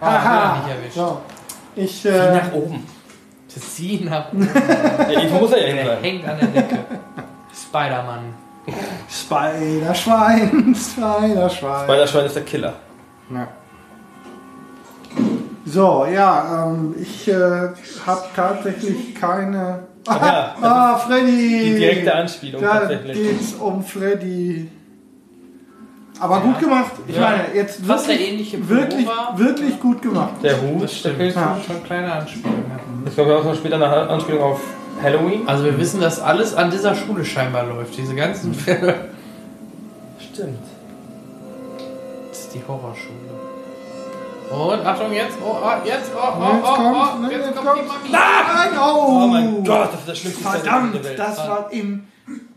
[0.00, 0.96] Ah, wieder nicht erwischt.
[0.96, 1.18] So.
[1.76, 2.86] Ich, Sieh äh, nach oben.
[3.54, 4.48] Das Sie nach oben.
[4.54, 6.78] Ja, irgendwo muss er ja Der hängt an der Decke.
[7.54, 8.34] Spider-Man.
[9.10, 11.84] Spiderschwein, Spiderschwein.
[11.84, 12.74] Spider-Schwein ist der Killer.
[13.30, 13.48] Ja.
[15.64, 19.80] So, ja, ähm, ich äh, habe tatsächlich keine.
[20.06, 21.64] Ach ja, ah, Freddy!
[21.64, 23.16] Die direkte Anspielung Da tatsächlich.
[23.16, 24.68] geht's um Freddy.
[26.22, 26.92] Aber gut gemacht.
[27.08, 27.22] Ich Ja.
[27.22, 29.06] meine, jetzt Fast der wirklich, ähnliche wirklich,
[29.36, 30.34] wirklich gut gemacht.
[30.42, 31.18] Der Hut, Das stimmt.
[31.18, 31.46] der Das Pilz.
[31.58, 32.64] ist schon eine kleine Anspielung.
[32.68, 33.08] Ja.
[33.08, 34.60] Ich glaube, auch noch später eine Anspielung auf
[35.02, 35.48] Halloween.
[35.48, 37.96] Also wir wissen, dass alles an dieser Schule scheinbar läuft.
[37.96, 38.94] Diese ganzen Filme.
[40.32, 40.58] Stimmt.
[42.30, 43.16] Das ist die Horrorschule.
[44.50, 47.68] Und Achtung jetzt, oh, oh jetzt, oh, oh, Jetzt oh, kommt, oh, jetzt jetzt kommt
[47.68, 47.80] kommt.
[47.82, 48.08] die Mami.
[48.10, 51.18] Nein, oh, Oh mein Gott, das ist der schlimmste Verdammt, der Welt.
[51.18, 52.04] das war im,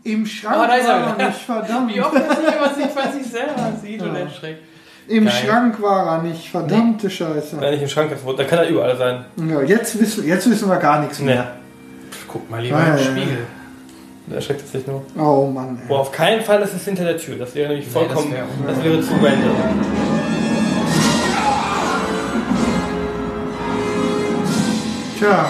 [0.06, 0.56] im Schrank.
[0.58, 1.26] Oh, da ist er war wieder.
[1.28, 1.94] nicht, verdammt.
[1.94, 4.62] Wie oft er sich immer sieht, weil sich selber sieht und erschreckt.
[5.08, 5.32] Im Geil.
[5.32, 7.60] Schrank war er nicht, verdammte Scheiße.
[7.60, 9.24] Wenn nicht im Schrank da kann er überall sein.
[9.48, 11.52] Ja, jetzt, wissen, jetzt wissen wir gar nichts mehr.
[12.28, 13.04] Guck mal lieber Ja, im ja, ja.
[13.04, 13.46] Spiegel.
[14.26, 15.02] Der erschreckt es sich nur.
[15.16, 15.78] Oh Mann.
[15.80, 15.88] Ey.
[15.88, 17.36] Boah, auf keinen Fall ist es hinter der Tür.
[17.36, 18.34] Das wäre nämlich vollkommen.
[18.66, 19.56] das wäre das, wäre zu random.
[25.18, 25.46] Tja,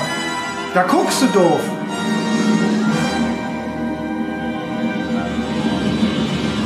[0.75, 1.61] da guckst du doof.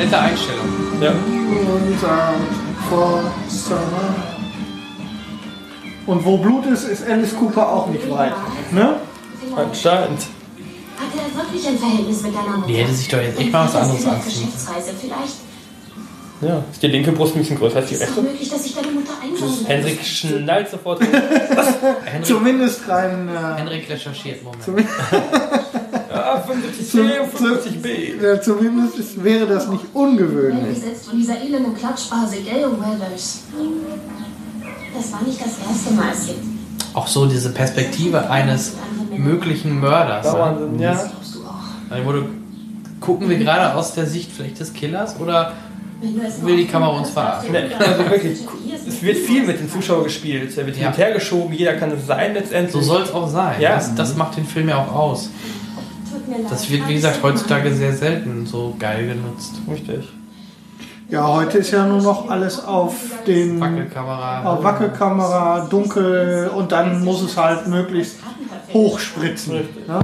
[0.00, 0.66] Nette Einstellung.
[0.98, 1.12] Ja.
[6.06, 8.32] Und, wo Blut ist, ist Alice Cooper auch nicht weit.
[8.72, 8.94] Ne?
[9.54, 10.20] Anscheinend.
[10.20, 12.66] Hat er wirklich ein Verhältnis mit deiner Mutter?
[12.66, 14.48] Die hätte sich doch jetzt echt mal was anderes anziehen.
[16.40, 18.22] Ja, ist die linke Brust ein bisschen größer als die Ist doch rechte?
[18.22, 21.02] möglich, dass sich deine Mutter einladen Henrik schnallt sofort.
[22.04, 23.28] Henrik, Zumindest rein.
[23.28, 24.88] Äh, Henrik recherchiert, Moment.
[26.20, 28.22] Ja, 75C und 75B.
[28.22, 30.74] ja, zumindest ist, wäre das nicht ungewöhnlich.
[30.74, 33.40] Gesetzt von dieser elenden Klatschbase Gale Weathers.
[34.94, 36.10] Das war nicht das erste Mal.
[36.12, 36.38] Es gibt
[36.94, 38.74] Auch so diese Perspektive eines
[39.16, 40.32] möglichen Mörders.
[40.32, 40.38] Ne?
[40.38, 40.92] Wahnsinn, ja.
[40.94, 41.54] glaubst du auch.
[41.90, 42.26] Also wurde,
[43.00, 45.52] gucken wir gerade aus der Sicht vielleicht des Killers oder
[46.42, 47.52] Will die Kamera uns verarschen?
[47.52, 48.38] Nee, also wirklich,
[48.88, 50.56] es wird viel mit dem Zuschauer gespielt.
[50.56, 50.90] Er wird Ja.
[50.92, 52.72] her geschoben, jeder kann es sein letztendlich.
[52.72, 53.60] so soll es auch sein.
[53.60, 53.74] Ja.
[53.74, 55.28] Das, das macht den Film ja auch aus.
[56.48, 59.54] Das wird, wie gesagt, heutzutage sehr selten so geil genutzt.
[59.70, 60.08] Richtig.
[61.08, 62.94] Ja, heute ist ja nur noch alles auf
[63.26, 64.44] den Wackelkamera.
[64.44, 68.18] auf Wackelkamera, dunkel und dann muss es halt möglichst
[68.72, 69.54] hochspritzen.
[69.88, 70.00] Ne?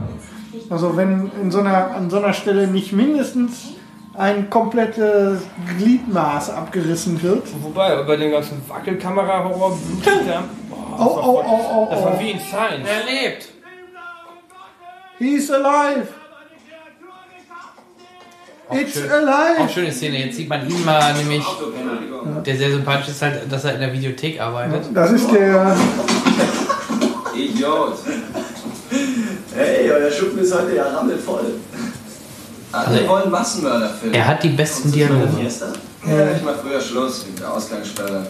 [0.69, 3.77] Also wenn in so einer, an so einer Stelle nicht mindestens
[4.15, 5.43] ein komplettes
[5.79, 7.47] Gliedmaß abgerissen wird.
[7.63, 10.43] Wobei, bei dem ganzen Wackelkamera-Horror blutet der.
[10.99, 12.21] Oh, oh, oh, oh, Das war oh.
[12.21, 12.89] wie in Science.
[12.89, 13.49] Er lebt!
[15.19, 16.09] He's alive!
[18.71, 19.11] It's schön.
[19.11, 19.61] alive!
[19.63, 20.19] Auch schöne Szene.
[20.27, 21.45] Jetzt sieht man ihn mal nämlich,
[22.45, 24.87] der sehr sympathisch ist halt, dass er in der Videothek arbeitet.
[24.93, 25.77] Das ist der.
[27.35, 27.95] Idiot.
[29.55, 31.55] Hey, euer Schuppen ist heute ja rammelvoll.
[32.73, 34.17] Alle Also- wollen Massenmörderfilme.
[34.17, 35.29] Er hat die besten Dialoge.
[36.07, 38.27] Ja, ich mach früher Schluss wegen der Ausgangssperre.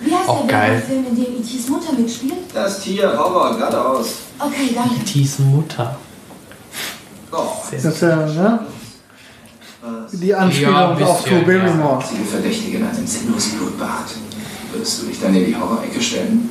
[0.00, 0.82] Wie heißt Auch der geil.
[0.86, 2.34] Film, in dem E.T.s Mutter mitspielt?
[2.54, 4.06] Das Tier, Horror, geradeaus.
[4.38, 5.04] Okay, danke.
[5.04, 5.96] Tis Mutter.
[7.30, 7.36] Oh,
[7.70, 8.58] Das ist ja, ne?
[10.12, 11.98] Die Anspielung Ja, auf Drew Barrymore.
[11.98, 14.04] einzige Verdächtige nach dem sinnlosen Blutbad.
[14.72, 16.50] Würdest du dich dann in die Horror-Ecke stellen?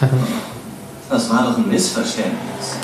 [1.10, 2.76] Das war doch ein Missverständnis.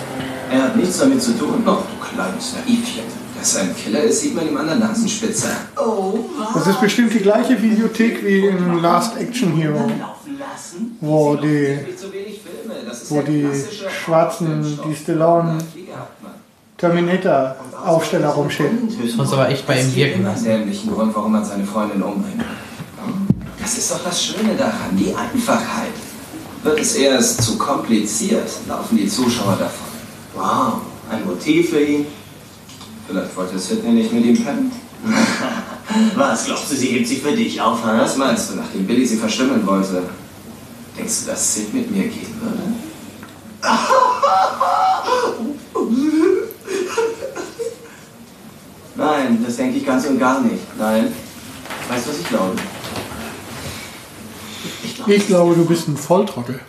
[0.50, 1.62] Er hat nichts damit zu tun.
[1.62, 3.02] Noch, du kleines Naivchen.
[3.38, 5.48] Dass er ein Killer ist, sieht man ihm an der Nasenspitze.
[5.76, 6.20] Oh,
[6.54, 9.90] Das ist bestimmt die gleiche Videothek wie in Last Action Hero,
[11.02, 11.80] wo die,
[13.10, 13.46] wo ja die
[14.02, 15.58] schwarzen, die Stallone
[16.76, 17.06] Wie gehabt, Mann.
[17.06, 18.88] Terminator Aufsteller rumstehen.
[19.02, 20.44] Das muss aber echt bei ihm wirken lassen.
[20.44, 22.44] dämlichen Grund, warum man seine Freundin umbringt.
[23.60, 25.92] Das ist doch das Schöne daran, die Einfachheit.
[26.62, 29.86] Wird es erst zu kompliziert, laufen die Zuschauer davon.
[30.34, 32.06] Wow, ein Motiv für ihn.
[33.06, 34.72] Vielleicht wollte Sidney nicht mit ihm pennen.
[36.14, 37.98] Was, glaubst du, sie hebt sich für dich auf, ha?
[38.00, 40.02] Was meinst du, nachdem Billy sie verstümmeln wollte?
[40.96, 42.62] Denkst du, dass Sid mit mir gehen würde?
[48.96, 50.62] Nein, das denke ich ganz und gar nicht.
[50.78, 51.12] Nein.
[51.88, 52.56] Weißt du, was ich glaube?
[55.06, 56.60] Ich glaube, du bist ein Volltrottel.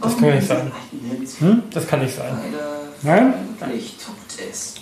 [0.00, 0.72] Das kann nicht sein.
[1.40, 1.62] Hm?
[1.70, 2.36] Das kann nicht sein.
[3.02, 3.34] Nein?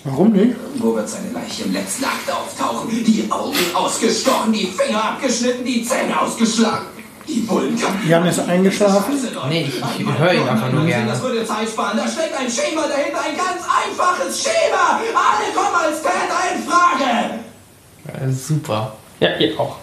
[0.03, 0.55] Warum nicht?
[0.63, 2.89] Irgendwo wird seine Leiche im Letztakt auftauchen.
[2.89, 6.85] Die Augen ausgestochen, die Finger abgeschnitten, die Zähne ausgeschlagen.
[7.27, 7.47] Die.
[8.07, 9.13] Jan ist eingeschlafen.
[9.49, 11.07] Nee, ich, ich höre ihn einfach nur gerne.
[11.07, 11.97] Das würde Zeit sparen.
[11.97, 14.99] Da steckt ein Schema dahinter, ein ganz einfaches Schema.
[15.01, 17.39] Alle kommen als Täter in Frage.
[18.07, 18.95] Ja, super.
[19.19, 19.77] Ja, ihr auch.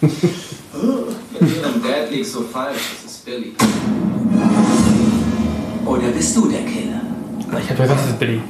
[0.00, 0.12] Mit
[1.56, 2.78] ihrem Dad liegt so falsch.
[3.02, 3.54] Das ist Billy.
[5.84, 7.00] Oder bist du der Killer?
[7.62, 8.40] Ich hab gesagt, das ist Billy.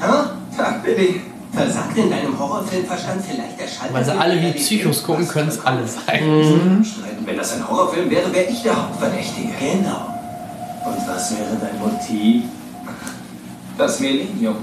[0.00, 0.56] Hä?
[0.56, 1.20] Tag, Billy.
[1.52, 3.94] Versagt in deinem Horrorfilmverstand vielleicht der Schalter?
[3.94, 6.84] Weil sie alle wie Psychos gucken, können es alle sein.
[6.84, 9.48] Streiten, wenn das ein Horrorfilm wäre, wäre ich der Hauptverdächtige.
[9.58, 10.14] Genau.
[10.84, 12.44] Und was wäre dein Motiv?
[13.76, 14.56] Das Millennium.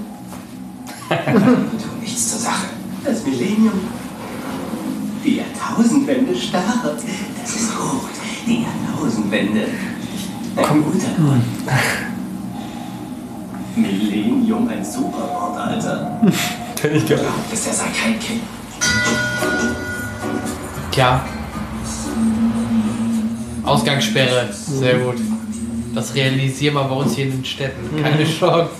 [1.08, 2.68] tu nichts zur Sache.
[3.04, 3.80] Das Millennium.
[5.24, 7.02] Die Jahrtausendwende starrt.
[7.42, 8.10] Das ist gut.
[8.46, 9.66] Die Jahrtausendwende.
[10.56, 11.44] Ein guter Grund.
[13.76, 16.20] Millennium, ein super Wort, Alter.
[16.80, 17.28] Kenn ich gar nicht.
[17.52, 18.42] Ist sei kein Kind.
[20.92, 21.24] Tja.
[23.64, 24.48] Ausgangssperre.
[24.52, 25.16] Sehr gut.
[25.94, 28.02] Das realisieren wir bei uns hier in den Städten.
[28.02, 28.70] Keine Chance.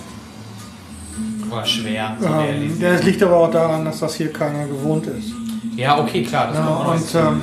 [1.49, 2.93] War schwer zu Ähm, realisieren.
[2.93, 5.33] das liegt aber auch daran, dass das hier keiner gewohnt ist.
[5.75, 6.47] Ja, okay, klar.
[6.47, 7.41] Das Ja, und ähm,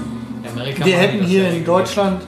[0.53, 1.65] Amerika wir hätten hier in.
[1.65, 2.23] Deutschland,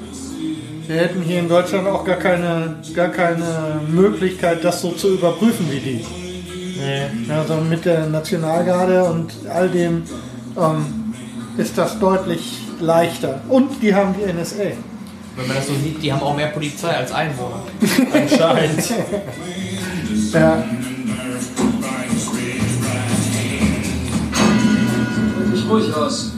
[0.87, 5.67] wir hätten hier in Deutschland auch gar keine, gar keine Möglichkeit, das so zu überprüfen
[5.71, 6.28] wie die.
[6.79, 7.33] Nee.
[7.33, 10.05] Also mit der Nationalgarde und all dem
[10.57, 11.15] ähm,
[11.57, 13.41] ist das deutlich leichter.
[13.49, 14.77] Und die haben die NSA.
[15.37, 17.63] Wenn man das so sieht, die haben auch mehr Polizei als Einwohner.
[18.13, 18.93] Anscheinend.
[20.33, 20.65] Ja,
[25.69, 26.33] ruhig aus.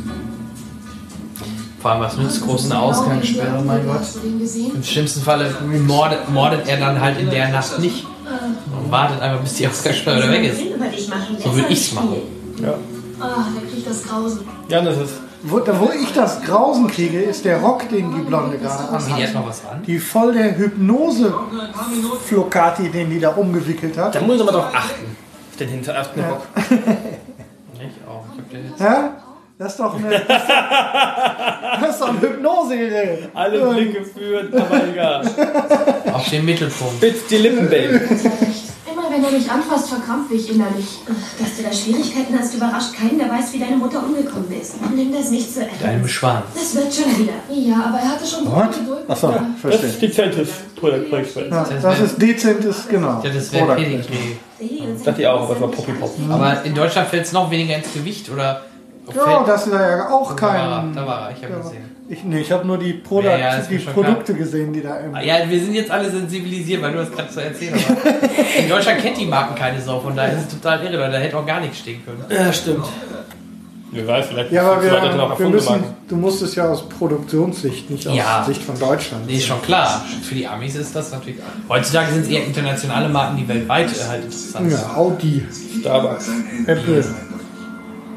[1.81, 4.03] Vor allem, was nützt großen Ausgangssperre, mein Gott.
[4.75, 5.55] Im schlimmsten Falle
[5.87, 8.07] mordet, mordet er dann halt in der Nacht nicht.
[8.43, 10.61] Und wartet einfach, bis die Ausgangssperre weg ist.
[11.43, 12.17] So würde ich's machen.
[12.63, 12.75] Ja.
[13.21, 14.41] Ah, der kriegt das Grausen.
[14.69, 15.15] Ja, das ist.
[15.43, 18.89] Wo, da, wo ich das Grausen kriege, ist der Rock, den die Blonde gerade Zieh
[18.89, 19.21] die anhat.
[19.21, 19.83] erstmal was an.
[19.87, 24.15] Die voll der Hypnose-Flocati, den die da umgewickelt hat.
[24.15, 25.17] Da muss man drauf achten.
[25.51, 26.43] Auf den hinterersten Rock.
[27.83, 28.25] Ich auch.
[28.35, 28.79] Ich hab den jetzt.
[28.81, 29.20] Ja?
[29.61, 33.29] Das ist doch eine, das ist doch, das ist doch ein Hypnosegerät.
[33.35, 35.23] Alle Blicke führen, aber egal.
[36.15, 36.99] Auf den Mittelpunkt.
[36.99, 37.97] Bitte die Lippen, Baby.
[37.97, 40.87] Immer wenn er mich anfasst, verkrampfe ich innerlich.
[41.39, 44.77] Dass du da Schwierigkeiten hast, überrascht keinen, der weiß, wie deine Mutter umgekommen ist.
[44.95, 46.11] Nimm das nicht Deinem ernst.
[46.11, 46.47] Schwanz.
[46.55, 47.35] Das wird schon wieder.
[47.51, 48.79] Ja, aber er hatte schon gute What?
[48.79, 49.11] Geduld.
[49.11, 49.27] Achso.
[49.29, 49.91] Das verstehe.
[49.91, 51.51] ist dezentes Product Placement.
[51.51, 53.21] Ja, das ist dezentes, genau.
[53.23, 55.05] Ja, das wäre Product Pedigree.
[55.05, 56.15] Dachte ich auch, aber es war Poppy Pop.
[56.31, 58.63] Aber in Deutschland fällt es noch weniger ins Gewicht oder.
[59.15, 60.95] Ja, das ist ja auch Da war kein.
[60.95, 61.85] da war er, ich habe gesehen.
[62.09, 65.15] Ich, nee, ich habe nur die, Product, Ja, ja, die Produkte gesehen, die da im.
[65.25, 67.91] Ja, wir sind jetzt alle sensibilisiert, weil du das gerade so erzählt hast.
[67.91, 71.13] aber In Deutschland kennt die Marken keine Sau, von daher ist es total irre, weil
[71.13, 72.25] da hätte auch gar nichts stehen können.
[72.29, 72.85] Ja, stimmt.
[73.93, 77.91] Wer weiß, vielleicht Ja, aber wir, wir erfunden, müssen, du musst es ja aus Produktionssicht,
[77.91, 78.45] nicht aus Ja.
[78.45, 79.27] Sicht von Deutschland.
[79.27, 80.05] Nee, ist schon klar.
[80.23, 81.41] Für die Amis ist das natürlich.
[81.69, 84.81] Heutzutage sind es eher internationale Marken, die weltweit äh, halt interessant sind.
[84.81, 85.45] Ja, Audi,
[85.81, 86.29] Starbucks.
[86.67, 87.05] Apple.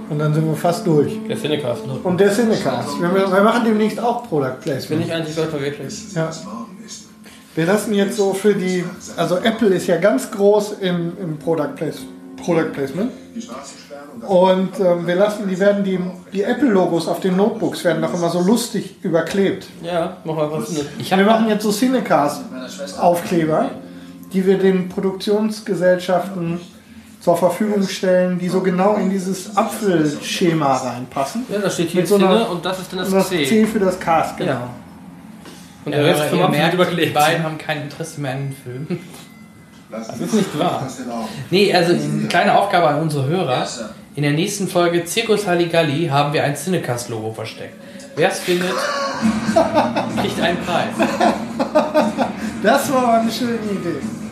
[0.10, 1.18] Und dann sind wir fast durch.
[1.28, 1.84] Der Cinecast.
[2.04, 3.02] Und der Cinecast.
[3.02, 5.06] Wir, wir machen demnächst auch Product Bin Placement.
[5.06, 6.14] ich eigentlich Leute wirklich.
[6.14, 6.30] Ja.
[7.56, 8.84] Wir lassen jetzt so für die,
[9.16, 12.00] also Apple ist ja ganz groß im, im Product, Place,
[12.44, 13.12] Product Placement.
[14.28, 16.00] Und ähm, wir lassen, die werden die,
[16.32, 19.68] die Apple-Logos auf den Notebooks werden doch immer so lustig überklebt.
[19.84, 20.72] Ja, mach mal was.
[20.72, 21.10] mit.
[21.10, 23.72] Wir machen jetzt so Cinecast-Aufkleber,
[24.32, 26.60] die wir den Produktionsgesellschaften
[27.24, 31.46] zur Verfügung stellen, die so genau in dieses Apfelschema reinpassen.
[31.50, 33.46] Ja, da steht hier Mit so einer- und das ist dann das, das C.
[33.46, 34.52] C für das Cast, genau.
[34.52, 34.70] Ja.
[35.86, 37.14] Und der Rest vom Apfel merkt, die überklebt.
[37.14, 39.00] beiden haben kein Interesse mehr an den Film.
[39.90, 40.88] Das ist nicht wahr.
[41.52, 43.68] Nee, also eine kleine Aufgabe an unsere Hörer.
[44.16, 47.76] In der nächsten Folge Zirkus Halligalli haben wir ein Cinecast-Logo versteckt.
[48.16, 48.72] Wer es findet,
[50.20, 50.96] kriegt einen Preis.
[52.64, 54.23] Das war aber eine schöne Idee.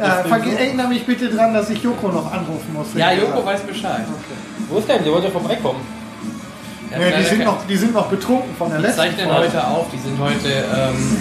[0.00, 2.86] Ja, verge- erinnere mich bitte dran, dass ich Joko noch anrufen muss.
[2.96, 4.02] Ja, Joko weiß Bescheid.
[4.68, 4.98] Wo ist der?
[4.98, 5.80] Der wollte ja vorbeikommen.
[6.90, 9.00] Er hat Nee, die, leider sind noch, die sind noch betrunken von der Die letzten
[9.00, 9.40] zeichnen Folge.
[9.48, 11.16] heute auf, die sind heute, ähm,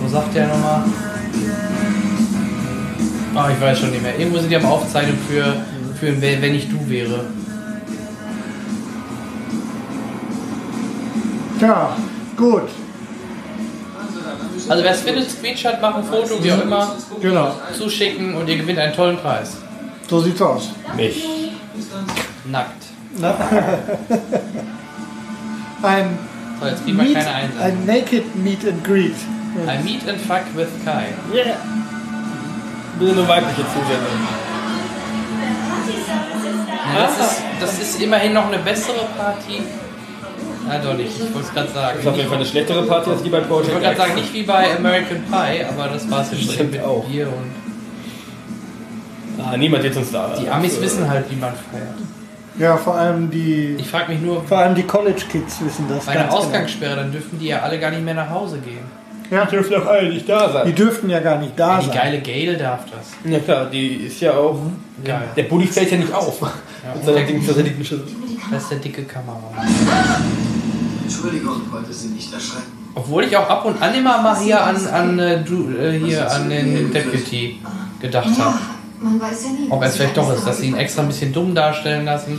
[0.00, 0.82] wo sagt der nochmal?
[3.34, 4.18] Ah, ich weiß schon nicht mehr.
[4.18, 5.56] Irgendwo sind die am Aufzeichnen für,
[5.98, 7.24] für Wenn ich du wäre.
[11.58, 11.96] Tja,
[12.36, 12.68] gut.
[14.72, 18.78] Also wer es findet, Screenshot machen, Foto, wie auch immer, Genau, zuschicken und ihr gewinnt
[18.78, 19.58] einen tollen Preis.
[20.08, 20.70] so sieht's aus.
[20.96, 21.22] Mich.
[22.46, 22.82] Nackt.
[25.82, 26.18] Ein,
[26.58, 27.60] So, jetzt kriegen wir keine Einsatz.
[27.60, 29.16] ein Naked Meet and Greet.
[29.66, 31.08] Ein Meet and Fuck with Kai.
[31.34, 31.56] Yeah.
[32.98, 34.26] Bitte nur weibliche Zusendung.
[36.94, 39.64] Ja, das, ist, das ist immerhin noch eine bessere Party.
[40.68, 41.10] Ja, doch nicht.
[41.16, 41.96] Ich wollte es gerade sagen.
[41.96, 43.96] Das ist auf jeden Fall eine schlechtere Party als die bei Ich Project wollte gerade
[43.96, 47.04] sagen, nicht wie bei American Pie, aber das war es ja schon mit auch.
[47.04, 47.62] Bier und
[49.44, 50.36] Ah, niemand jetzt uns da.
[50.40, 51.94] die Amis wissen halt, wie man feiert.
[52.58, 56.04] Ja, vor allem die, Ich frage mich nur, vor allem die College Kids wissen das.
[56.04, 56.36] bei einer genau.
[56.36, 58.84] Ausgangssperre, dann dürfen die ja alle gar nicht mehr nach Hause gehen.
[59.30, 60.74] Ja, dürfen auch alle nicht da die sein.
[60.74, 61.94] dürften ja gar nicht da Die sein.
[61.96, 63.12] geile Gail darf das.
[63.32, 64.58] Ja klar, die ist ja auch.
[65.02, 65.22] Geil.
[65.34, 66.38] Der Bulli fällt ja nicht auf.
[66.94, 68.02] Mit seiner Ding Schüssel.
[68.50, 69.66] Das ist der dicke Kameramann.
[71.02, 72.72] Entschuldigung, ich wollte Sie nicht erschrecken.
[72.94, 76.30] Obwohl ich auch ab und an immer mal hier an, an, äh, du, äh, hier
[76.30, 77.58] an den Deputy
[78.00, 78.58] gedacht habe.
[79.00, 79.66] Man weiß ja nie.
[79.70, 82.38] Ob er es vielleicht doch ist, dass sie ihn extra ein bisschen dumm darstellen lassen.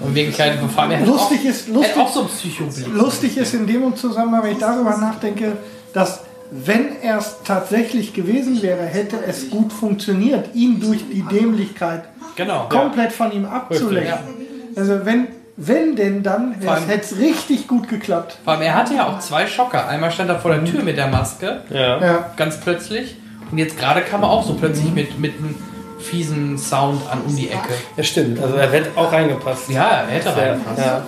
[0.00, 2.86] Und allem, er hat Lustig auch, ist- lustig- auch so Psychoblick.
[2.94, 5.56] Lustig ist in dem Zusammenhang, wenn ich darüber nachdenke,
[5.92, 6.20] dass
[6.50, 12.04] wenn er es tatsächlich gewesen wäre, hätte es gut funktioniert, ihn durch die Dämlichkeit
[12.36, 12.68] Genau.
[12.68, 14.12] komplett von ihm abzulenken.
[14.76, 18.38] Also wenn, wenn denn dann, hätte es richtig gut geklappt.
[18.44, 19.86] Vor allem, er hatte ja auch zwei Schocker.
[19.88, 22.00] Einmal stand er vor der Tür mit der Maske, Ja.
[22.04, 23.16] Ja, ganz plötzlich.
[23.50, 25.54] Und jetzt gerade kam er auch so plötzlich mit, mit einem
[26.00, 27.72] fiesen Sound an um die Ecke.
[27.96, 28.42] Ja, stimmt.
[28.42, 29.70] Also er hätte auch reingepasst.
[29.70, 30.34] Ja, er hätte Ja.
[30.34, 30.78] reingepasst.
[30.80, 31.02] ja.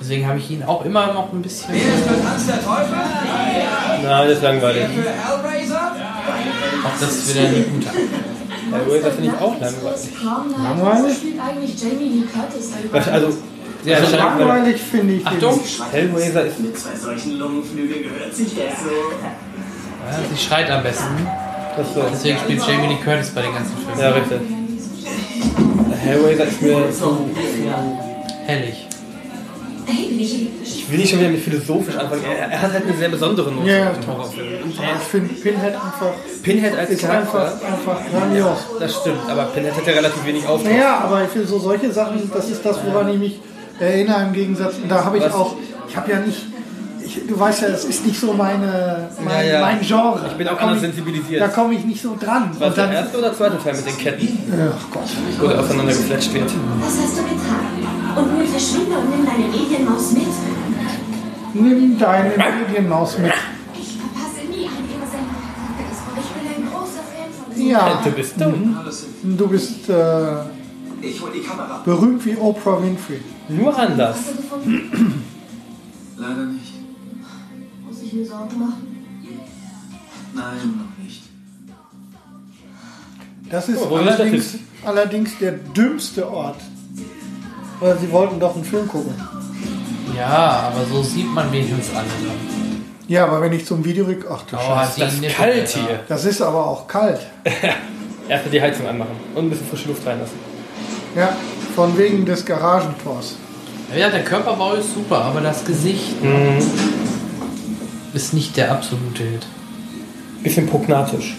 [0.00, 1.70] Deswegen habe ich ihn auch immer noch ein bisschen.
[1.74, 2.96] Tanz der Teufel?
[4.02, 4.82] Nein, das ist langweilig.
[4.88, 5.92] Für Hellraiser?
[6.84, 7.86] Auch das ist wieder eine gute.
[8.72, 10.10] Hellraiser finde ich auch langweilig.
[10.62, 11.16] Langweilig?
[11.16, 13.28] spielt eigentlich Jamie Lee Curtis da Was, also,
[13.84, 15.26] Ja, also langweilig finde ich.
[15.26, 15.60] Achtung!
[15.90, 16.60] Hellraiser ist.
[16.60, 18.90] Mit zwei solchen Lungenflügeln gehört sich das so.
[18.90, 21.26] Ja, sie schreit am besten.
[21.76, 22.02] Das so.
[22.12, 24.00] Deswegen spielt Jamie Lee Curtis bei den ganzen Filmen.
[24.00, 24.40] Ja, richtig.
[26.02, 27.30] Hellraiser ist mir zu.
[28.46, 28.86] Hellig.
[29.86, 32.22] Ich will nicht schon wieder mit philosophisch anfangen.
[32.24, 33.90] Er, er hat halt eine sehr besondere Note Ja, ja.
[33.90, 34.46] im Horrorfilm.
[34.70, 37.44] Ich finde Pinhead einfach, Pinhead als ist Charakter.
[37.44, 38.58] einfach, einfach grandios.
[38.78, 40.72] Das stimmt, aber Pinhead hat ja relativ wenig Auftritt.
[40.72, 43.40] Naja, aber für so solche Sachen, das ist das, woran ich mich
[43.80, 44.74] erinnere im Gegensatz.
[44.76, 45.34] Und da habe ich Was?
[45.34, 45.56] auch,
[45.88, 46.42] ich habe ja nicht,
[47.04, 49.60] ich, du weißt ja, das ist nicht so meine, mein, Ja, ja.
[49.60, 50.20] mein Genre.
[50.28, 51.40] Ich bin Da auch anders ich- sensibilisiert.
[51.42, 52.50] Da komme ich nicht so dran.
[52.58, 54.38] War es der dann, erste oder zweite Teil mit den Ketten,
[54.76, 55.02] ach Gott.
[55.40, 56.44] wo der aufeinander gefletscht wird?
[56.44, 58.16] Was hast du getragen?
[58.16, 60.26] Und nun verschwinde und nimm deine Medienmaus mit.
[61.54, 63.32] Nimm deine Medienmaus mit.
[63.78, 64.68] Ich verpasse nie
[65.10, 65.36] Sendung.
[66.08, 67.66] Und ich bin ein großer Fan von dir.
[67.72, 68.76] Ja, Du bist dumm.
[69.22, 71.80] du bist äh, Ich hol die Kamera.
[71.84, 73.20] berühmt wie Oprah Winfrey.
[73.48, 74.16] Nur anders.
[74.16, 75.24] Hast du gefunden?
[76.16, 76.71] Leider nicht.
[78.12, 79.04] Ich mir Sorgen machen?
[80.34, 81.22] Nein, noch nicht.
[83.48, 86.60] Das ist Oh, ist der allerdings, allerdings der dümmste Ort.
[87.80, 89.14] Weil sie wollten doch einen Film gucken.
[90.14, 92.04] Ja, aber so sieht man wenigstens alle.
[93.08, 95.00] Ja, aber wenn ich zum Video rück, ach du Oh, Scheiße.
[95.00, 96.00] Das ist kalt hier.
[96.06, 97.20] Das ist aber auch kalt.
[98.28, 100.36] Erstmal die Heizung anmachen und ein bisschen frische Luft reinlassen.
[101.16, 101.34] Ja,
[101.74, 103.36] von wegen des Garagentors.
[103.96, 106.14] Ja, der Körperbau ist super, aber das Gesicht
[108.14, 109.46] ist nicht der absolute Hit.
[110.42, 111.36] Bisschen prognatisch.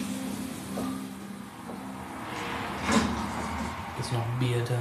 [3.99, 4.75] Ist noch ein Bier da.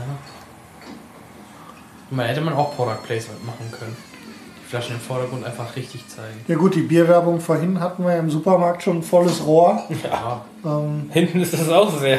[2.10, 3.96] Meine, hätte man auch Product Placement machen können.
[4.62, 6.40] Die Flaschen im Vordergrund einfach richtig zeigen.
[6.46, 9.82] Ja gut, die Bierwerbung vorhin hatten wir im Supermarkt schon ein volles Rohr.
[10.04, 10.44] Ja.
[10.64, 12.18] Ähm, Hinten ist das auch sehr.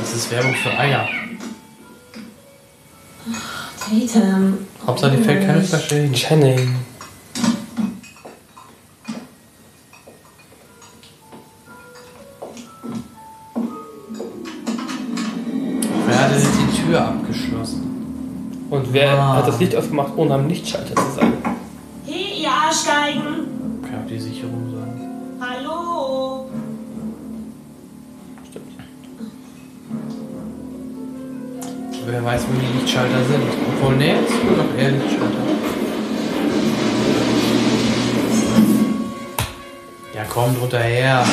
[0.00, 1.08] Das ist Werbung für Eier.
[3.90, 4.58] Tatum.
[4.86, 6.12] Hauptsache, die fällt keine Flasche hin.
[6.12, 6.74] Channing.
[16.06, 18.66] Wer hat denn jetzt die Tür abgeschlossen?
[18.70, 19.36] Und wer Ah.
[19.36, 21.32] hat das Licht ausgemacht, ohne am Lichtschalter zu sein?
[22.06, 23.82] Hey, ihr Arschgeigen.
[23.82, 25.40] Kann auch die Sicherung sein.
[25.40, 26.45] Hallo.
[32.08, 33.42] Wer weiß, wo die Lichtschalter sind.
[33.68, 35.42] Obwohl, ne, es sind doch eher Lichtschalter.
[40.14, 41.24] Ja, komm, drunter her.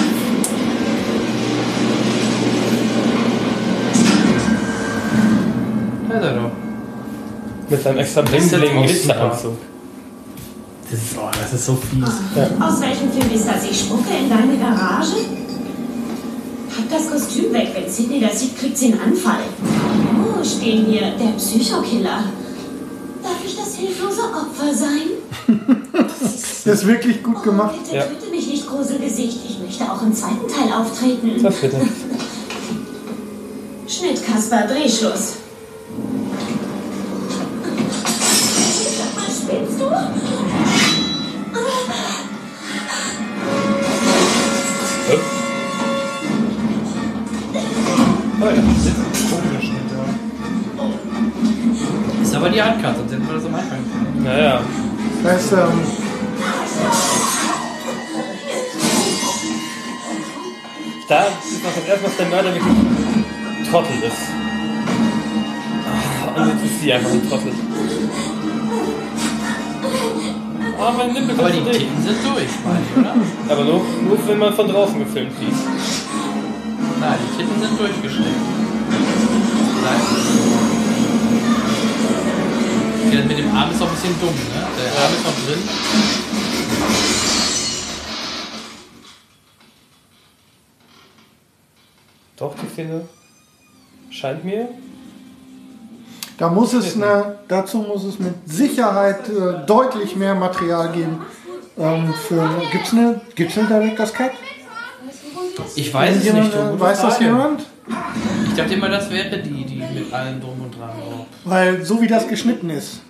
[6.10, 6.52] Da ist er doch.
[7.70, 9.58] Mit seinem extra Das ist bling bling auch Glitzeranzug.
[10.90, 12.04] Das ist, oh, das ist so fies.
[12.60, 13.64] Aus welchem Film ist das?
[13.70, 15.18] Ich spucke in deine Garage?
[16.70, 17.70] Pack das Kostüm weg.
[17.76, 19.44] Wenn Sidney das sieht, kriegt sie einen Anfall.
[20.44, 21.14] Oh, stehen hier.
[21.18, 22.24] Der Psychokiller.
[23.24, 25.08] Darf ich das hilflose Opfer sein?
[25.94, 27.76] das ist wirklich gut gemacht.
[27.84, 28.04] Bitte Ja.
[28.04, 29.38] töte mich nicht, Gruselgesicht.
[29.48, 31.42] Ich möchte auch im zweiten Teil auftreten.
[31.42, 31.78] Das bitte.
[33.88, 35.36] Schnitt, Kasper, Drehschluss.
[39.16, 39.86] Was spinnst du?
[48.42, 48.52] Oh ja.
[48.52, 49.63] Ist
[52.44, 54.22] aber die Handkarte, sonst hätten wir das am Anfang können.
[54.22, 54.62] Naja.
[55.24, 55.82] Das ist, ähm,
[61.08, 64.24] Da ist noch das erste Mal, dass der Mörder wirklich ein Trottel ist.
[66.36, 67.54] Ah, Und jetzt ist sie einfach ein Trottel.
[70.80, 71.72] Ah, mein Nippel Aber wird die.
[71.80, 73.16] Titten sind durch, meine ich, oder?
[73.54, 75.56] Aber nur, nur wenn man von draußen gefilmt sieht.
[77.00, 78.28] Nein, die Titten sind durchgesteckt.
[79.84, 80.73] Nein.
[83.16, 84.68] Das mit dem Arm ist auch ein bisschen dumm, ne?
[84.76, 86.74] Der Arm ist noch drin.
[92.38, 93.08] Doch, die Szene
[94.10, 94.68] scheint mir.
[96.38, 101.22] da muss es eine, dazu muss es mit Sicherheit äh, deutlich mehr Material geben.
[101.78, 104.32] Ähm, für, gibt's eine, gibt's eine Director's Cut?
[105.76, 106.56] Ich weiß es Jemand, nicht.
[106.56, 107.66] du, äh, weiß das jemand?
[108.48, 110.90] Ich dachte immer, das wäre die, die mit allem drum und dran.
[111.46, 113.02] Weil so wie das geschnitten ist,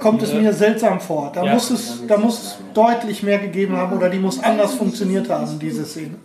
[0.00, 1.32] kommt es mir seltsam vor.
[1.34, 1.54] Da, Ja.
[1.54, 5.58] muss es, da muss es deutlich mehr gegeben haben oder die muss anders funktioniert haben,
[5.58, 6.16] diese Szene.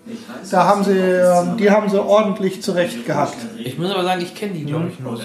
[0.50, 3.38] Da haben sie, ähm, die haben sie ordentlich zurecht gehackt.
[3.64, 5.24] Ich muss aber sagen, ich kenne die, glaube ich, nur so.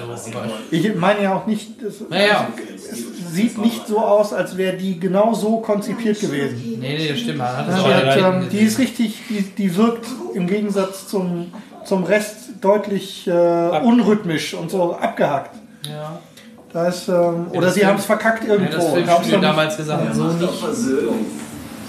[0.70, 2.46] Ich meine ja auch nicht, es, naja,
[2.76, 6.78] es sieht nicht so aus, als wäre die genau so konzipiert gewesen.
[6.80, 7.38] nee, nee, das stimmt.
[7.38, 11.52] Man hat ähm, die ist richtig, die, die wirkt im Gegensatz zum,
[11.84, 13.32] zum Rest deutlich äh,
[13.82, 15.50] unrhythmisch und so abgehackt.
[15.88, 16.18] Ja.
[16.72, 18.72] Da ist, ähm, oder das sie haben es verkackt Ja, irgendwo.
[18.72, 20.60] das haben's Filmstudio noch nicht- damals gesagt, so Macht doch nicht.
[20.60, 21.26] Versöhnung.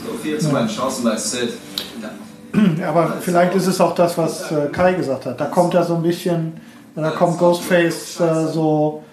[0.06, 1.53] So viel zu meinen Chancen bei Sid.
[2.02, 5.40] Da- Aber vielleicht ist es auch das, was äh, Kai gesagt hat.
[5.40, 6.61] Da kommt ja so ein bisschen
[6.95, 9.03] da kommt Ghostface äh, so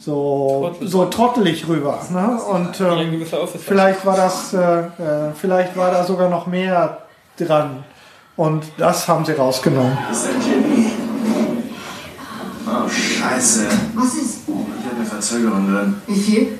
[0.00, 1.98] so, so trottelig rüber.
[2.10, 2.38] Ne?
[2.50, 3.26] Und ähm,
[3.58, 6.98] vielleicht war das, äh, äh, vielleicht war da sogar noch mehr
[7.38, 7.82] dran.
[8.36, 9.98] Und das haben sie rausgenommen.
[10.12, 10.90] Ist denn Jimmy?
[12.66, 12.88] Oh,
[13.28, 13.68] Scheiße.
[13.94, 14.38] Was ist?
[14.46, 15.94] Ich habe eine Verzögerung drin.
[16.06, 16.58] Wie viel?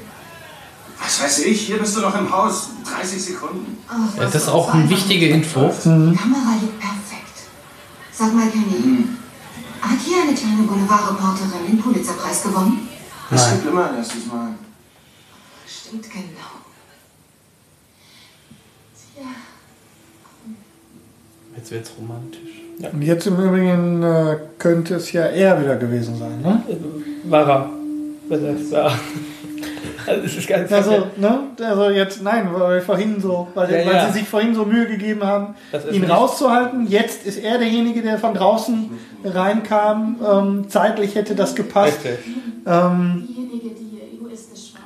[1.00, 1.60] Was weiß ich?
[1.62, 2.70] Hier bist du noch im Haus.
[2.84, 3.78] 30 Sekunden.
[3.88, 5.60] Ach, das ist auch eine wichtige Info.
[5.84, 6.10] Mhm.
[6.10, 7.36] Die Kamera liegt perfekt.
[8.12, 9.06] Sag mal, Kenny,
[9.80, 12.88] hat hier eine kleine Boulevardreporterin den Pulitzerpreis gewonnen?
[13.30, 13.54] Das Nein.
[13.54, 14.54] gibt immer ein erstes Mal.
[15.66, 16.67] Stimmt genau.
[21.68, 22.92] Jetzt wird's romantisch.
[22.92, 26.40] Und jetzt im Übrigen äh, könnte es ja er wieder gewesen sein.
[26.40, 26.62] Ne?
[27.24, 27.70] War er.
[28.30, 28.92] Das war.
[30.06, 31.40] Also, es ist ganz Also, ne?
[31.62, 34.06] also jetzt, nein, weil vorhin so, weil, Ja, weil ja.
[34.06, 35.54] sie sich vorhin so Mühe gegeben haben,
[35.90, 36.86] ihn rauszuhalten.
[36.86, 38.90] Jetzt ist er derjenige, der von draußen
[39.24, 40.16] reinkam.
[40.26, 42.00] Ähm, zeitlich hätte das gepasst.
[42.66, 44.82] Ähm, Diejenige, die hier egoistisch war.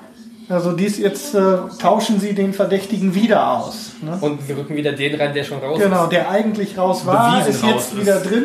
[0.52, 3.92] Also dies jetzt äh, tauschen sie den Verdächtigen wieder aus.
[4.02, 4.16] Ne?
[4.20, 6.12] Und wir rücken wieder den rein, der schon raus Genau, ist.
[6.12, 8.00] der eigentlich raus war, Bewiesen ist jetzt ist.
[8.00, 8.44] wieder drin.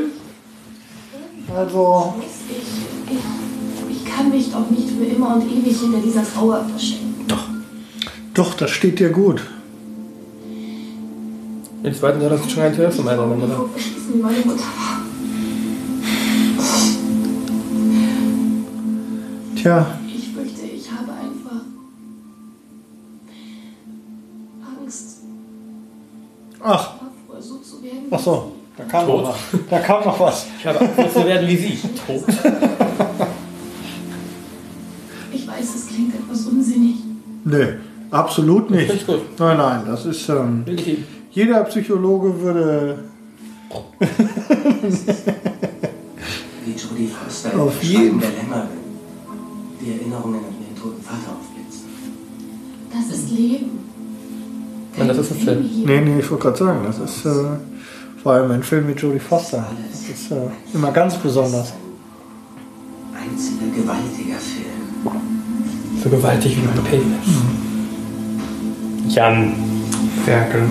[1.55, 6.65] Also, Ich, ich, ich kann mich doch nicht für immer und ewig hinter dieser Trauer
[6.69, 7.25] verstecken.
[8.33, 9.41] doch, das steht dir gut.
[11.83, 13.65] Im zweiten Jahr hast du schon ein Telefon meiner Mutter.
[14.21, 15.01] Meine Mutter war.
[19.55, 19.85] Tja,
[26.67, 28.07] ach, davor, so zu werden.
[28.11, 29.23] ach so, da kam Tot.
[29.23, 29.37] noch was.
[29.69, 30.45] Da kam noch was.
[30.59, 31.79] Ich habe Angst, zu werden wie sie.
[32.05, 32.23] Tot.
[35.31, 36.95] Ich weiß, es klingt etwas unsinnig.
[37.43, 37.67] Nee,
[38.11, 38.93] absolut nicht.
[38.93, 39.21] Ich gut.
[39.39, 40.29] Nein, nein, das ist.
[40.29, 40.65] Ähm,
[41.31, 42.99] jeder Psychologe würde
[46.65, 48.29] Wie Jodie Foster Auf im jeden der.
[49.79, 51.87] Die Erinnerungen an ihren toten Vater aufblitzen.
[52.91, 53.86] Das ist Leben.
[54.97, 55.69] Nein, das ist ein Film.
[55.85, 57.29] Nee, nee, ich wollte gerade sagen, das ist äh,
[58.23, 59.65] vor allem ein Film mit Jodie Foster.
[59.91, 60.35] Das ist äh,
[60.73, 61.73] immer ganz besonders.
[63.13, 65.13] Einzelner gewaltiger Film.
[66.03, 67.27] So gewaltig wie mein Penis.
[69.15, 69.53] Jan.
[70.25, 70.61] Ferkel.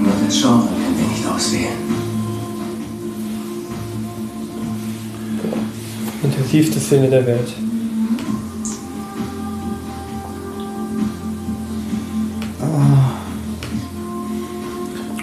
[0.00, 1.82] Nur das Genre können wir nicht auswählen.
[6.22, 7.52] Intensivste Szene der Welt.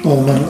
[0.03, 0.45] Oh Mann.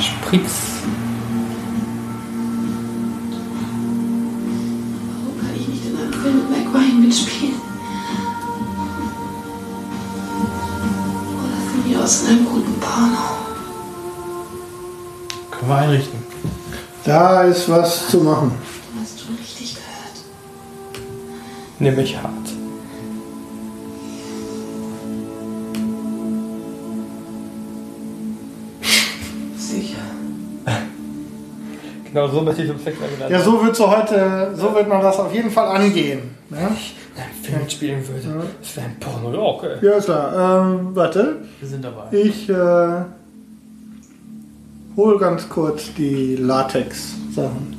[0.00, 0.50] Spritz.
[5.20, 7.60] Warum kann ich nicht in einem Film mit Ryan mitspielen?
[11.40, 13.24] Oder von mir aus in einem guten Porno.
[15.50, 16.18] Können wir einrichten.
[17.04, 18.52] Da ist was zu machen.
[21.78, 22.32] Nämlich hart.
[29.56, 29.98] Sicher.
[32.12, 35.02] Genau so möchte ich zum Sex eingeladen Ja, so wird so heute, so wird man
[35.02, 36.20] das auf jeden Fall angehen.
[36.48, 36.68] Ne?
[37.16, 38.46] Wenn Film spielen würde.
[38.60, 39.76] Das wäre ein Porno, ja, okay.
[39.82, 40.62] Ja, ist klar.
[40.62, 42.04] Ähm, warte, Wir sind dabei.
[42.16, 43.02] ich äh,
[44.96, 47.76] hol ganz kurz die Latex-Sachen.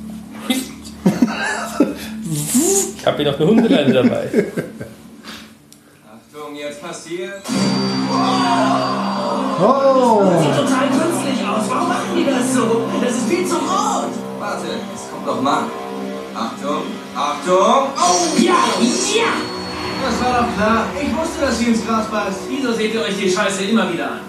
[2.28, 4.46] Ich habe hier noch eine Hundeleine dabei.
[6.10, 7.42] Achtung, jetzt passiert.
[9.58, 10.24] Oh!
[10.56, 11.64] Total künstlich aus.
[11.68, 12.82] Warum machen die das so?
[13.00, 14.10] Das ist viel zu rot.
[14.40, 15.64] Warte, es kommt noch mal.
[16.34, 16.82] Achtung,
[17.14, 17.90] Achtung.
[17.96, 18.36] Oh!
[18.38, 18.64] Ja,
[19.14, 19.32] ja.
[20.04, 20.86] Das war doch klar.
[21.00, 22.40] Ich wusste, dass sie ins Gras beißt.
[22.48, 24.20] Wieso seht ihr euch die Scheiße immer wieder an?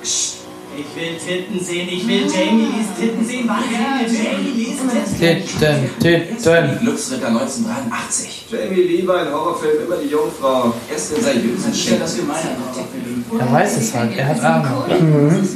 [0.78, 1.90] Ich will Titten sehen.
[1.90, 3.46] Ich will Jamie Lees Titten sehen.
[3.48, 4.78] Wann ja, Jamie Lees
[5.20, 5.60] Titten?
[6.00, 6.80] Titten, Titten.
[6.80, 8.46] Glücksritter 1983.
[8.52, 10.74] Jamie Lee war in Horrorfilmen immer die Jungfrau.
[10.92, 12.00] Erst in seriösen Shit.
[12.00, 13.26] Das gemeine Horrorfilm.
[13.40, 14.16] Er weiß es halt.
[14.16, 15.48] Er hat Ahnung.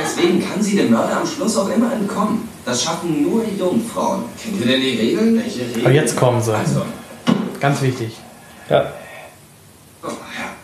[0.00, 2.48] Deswegen kann sie dem Mörder am Schluss auch immer entkommen.
[2.64, 4.22] Das schaffen nur die Jungfrauen.
[4.40, 5.36] Kennt ihr denn die Regeln?
[5.42, 5.86] Welche Regeln?
[5.86, 6.54] Aber jetzt kommen sie.
[6.54, 6.82] Also,
[7.60, 8.12] Ganz wichtig.
[8.68, 8.92] Ja.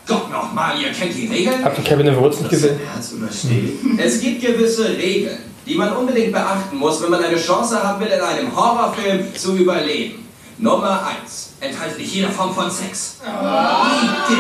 [0.09, 1.65] Oh, Herrgott nochmal, ihr kennt die Regeln?
[1.65, 2.79] Habt ihr Kevin in nicht gesehen?
[2.93, 3.79] Herz übersteht.
[3.99, 8.09] Es gibt gewisse Regeln, die man unbedingt beachten muss, wenn man eine Chance haben will,
[8.09, 10.25] in einem Horrorfilm zu überleben.
[10.59, 11.55] Nummer 1.
[11.61, 13.17] Enthalte nicht jede Form von Sex.
[13.25, 14.39] Eat it.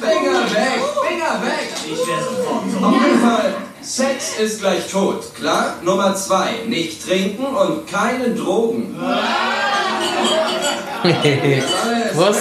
[0.00, 1.68] Finger weg, Finger weg.
[1.86, 5.76] Ich wäre sofort Auf jeden Fall, Sex ist gleich tot, klar?
[5.84, 6.64] Nummer 2.
[6.66, 8.96] Nicht trinken und keine Drogen.
[12.14, 12.36] Was?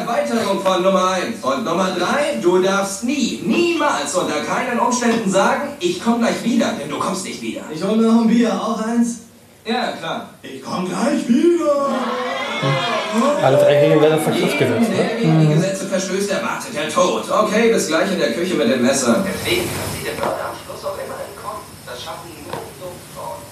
[0.00, 1.42] Erweiterung von Nummer 1.
[1.42, 6.72] Und Nummer 3, du darfst nie, niemals unter keinen Umständen sagen, ich komme gleich wieder,
[6.80, 7.62] denn du kommst nicht wieder.
[7.72, 9.20] Ich hole mir noch ein Bier, auch eins?
[9.64, 10.30] Ja, klar.
[10.42, 11.88] Ich komme gleich wieder.
[13.42, 14.90] Alle drei Regeln werden auf Vergriff gesetzt.
[14.96, 15.20] Der Ne?
[15.20, 17.24] gegen die Gesetze verstößt, erwartet der Tod.
[17.30, 19.22] Okay, bis gleich in der Küche mit dem Messer.
[19.26, 21.62] Deswegen kann sie der Mörder am Schluss auch immer entkommen.
[21.86, 23.42] Das schaffen nur die Suchtfrauen.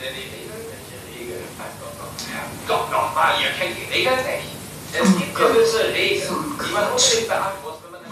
[0.00, 0.62] Wer die Regeln?
[0.70, 1.44] Welche Regeln?
[2.66, 4.59] Doch nochmal, ihr kennt die Regeln nicht.
[4.92, 8.02] Es gibt gewisse Regeln, die man unbedingt beachten muss, wenn man...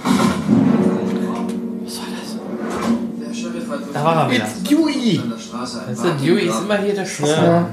[3.21, 4.45] Der Sheriff hat Da war er wieder.
[4.45, 5.21] It's Dewey.
[5.53, 7.45] Weißt du, Dewey ist immer hier der Schlüssel.
[7.45, 7.71] Ja.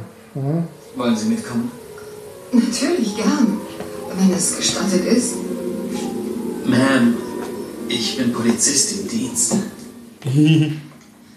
[0.96, 1.72] Wollen Sie mitkommen?
[2.52, 3.62] Natürlich gern,
[4.18, 5.36] wenn es gestattet ist.
[6.66, 7.14] Ma'am,
[7.88, 9.54] ich bin Polizist im Dienst.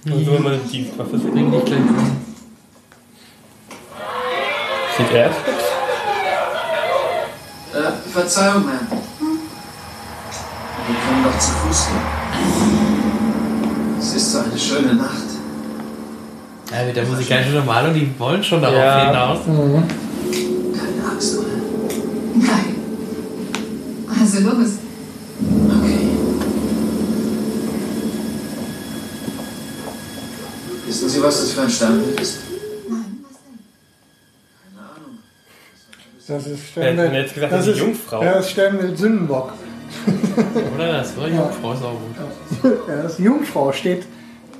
[0.06, 1.32] Und so immer eine Dienstwaffe sehen.
[1.32, 1.80] Bring dich gleich.
[4.96, 5.36] Sieht er es?
[7.72, 8.86] Äh, Verzeihung, Ma'am.
[10.86, 12.06] Wir können doch zu Fuß gehen.
[14.00, 15.12] Es ist so eine schöne Nacht.
[16.72, 19.06] Ja, mit der musikalischen Normalung, die wollen schon darauf Ja.
[19.08, 19.38] hinaus.
[19.44, 21.48] Keine Angst, oder?
[22.34, 22.74] Nein.
[24.20, 24.70] Also los.
[25.68, 26.08] Okay.
[30.86, 32.38] Wissen Sie, was das für ein Sternbild ist?
[32.88, 33.58] Nein, was denn?
[34.74, 35.18] Keine Ahnung.
[36.28, 37.12] Das ist Sternbild.
[37.14, 38.22] jetzt gesagt, das das ist Jungfrau?
[38.22, 39.52] Ja, das ist Sternbild Sündenbock.
[40.74, 41.92] Oder das war Jungfrau, ist auch
[42.62, 42.78] gut.
[42.88, 44.04] Ja, das Jungfrau steht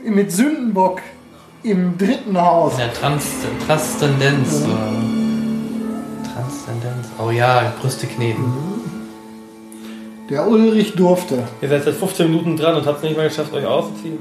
[0.02, 1.02] mit Sündenbock
[1.62, 2.72] im dritten Haus.
[2.72, 3.24] In der Trans
[3.66, 4.62] Transzendenz.
[4.62, 4.66] äh,
[6.34, 7.08] Transzendenz.
[7.22, 8.44] Oh ja, Brüste kneten.
[10.30, 11.42] Der Ulrich durfte.
[11.60, 14.18] Ihr seid seit 15 Minuten dran und habt es nicht mal geschafft, euch auszuziehen.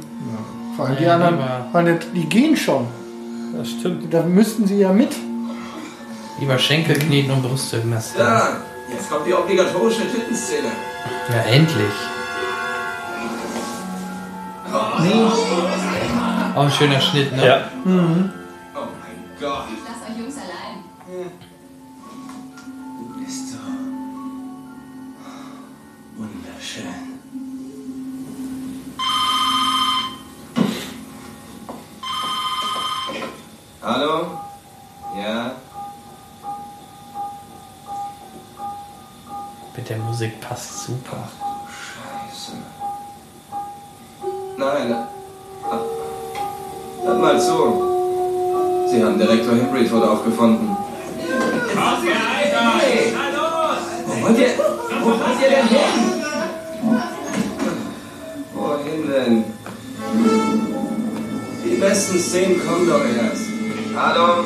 [0.75, 2.87] Vor allem die Ja, anderen, die gehen schon.
[3.57, 4.13] Das stimmt.
[4.13, 5.09] Da müssten sie ja mit.
[6.39, 8.17] Lieber Schenkel kneten und Brüste messen.
[8.17, 8.57] Da,
[8.89, 10.71] jetzt kommt die obligatorische Tittenszene.
[11.29, 11.93] Ja, endlich.
[16.55, 17.45] Oh, ein schöner Schnitt, ne?
[17.45, 17.71] Ja.
[17.85, 18.27] Oh mein
[19.39, 19.67] Gott.
[19.85, 20.83] Lasst euch Jungs allein.
[23.27, 23.57] Ist so
[26.17, 26.85] wunderschön.
[33.81, 34.36] Hallo?
[40.17, 41.29] Musik passt super.
[41.69, 42.53] Scheiße.
[44.57, 44.95] Nein.
[45.63, 45.79] ah,
[47.03, 48.87] Hört mal zu.
[48.89, 50.75] Sie haben Direktor Henry tot aufgefunden.
[51.69, 53.13] Hey,
[54.07, 54.47] Wo wollt ihr,
[55.03, 55.77] wo wollt ihr denn hin?
[58.55, 59.43] Wohin denn?
[61.63, 63.45] Die besten Szenen kommen doch erst.
[63.95, 64.45] Hallo?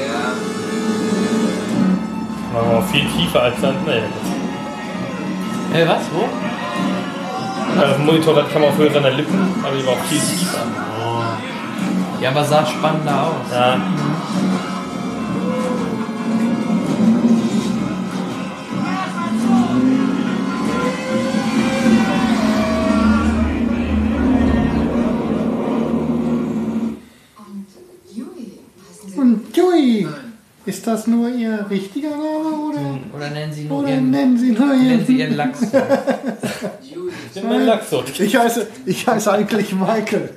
[0.00, 0.32] Ja?
[2.58, 3.76] Aber viel tiefer als dann.
[3.84, 4.31] Nee.
[5.72, 6.02] Hey, was?
[6.12, 6.28] Wo?
[7.80, 10.66] Also auf dem Monitor hat Kameraführer seiner Lippen, aber die war auch viel tiefer.
[12.20, 13.50] Ja, aber sah spannender aus.
[13.50, 13.80] Ja.
[29.16, 30.06] Und Dewey.
[30.64, 32.10] Ist das nur ihr richtiger
[33.22, 35.30] oder, nennen sie nur ihren, nennen sie nur nennen sie ihren?
[35.30, 35.60] ihren Lachs.
[37.34, 37.78] Ich bin mein.
[38.18, 40.30] Ich heiße, ich heiße eigentlich Michael.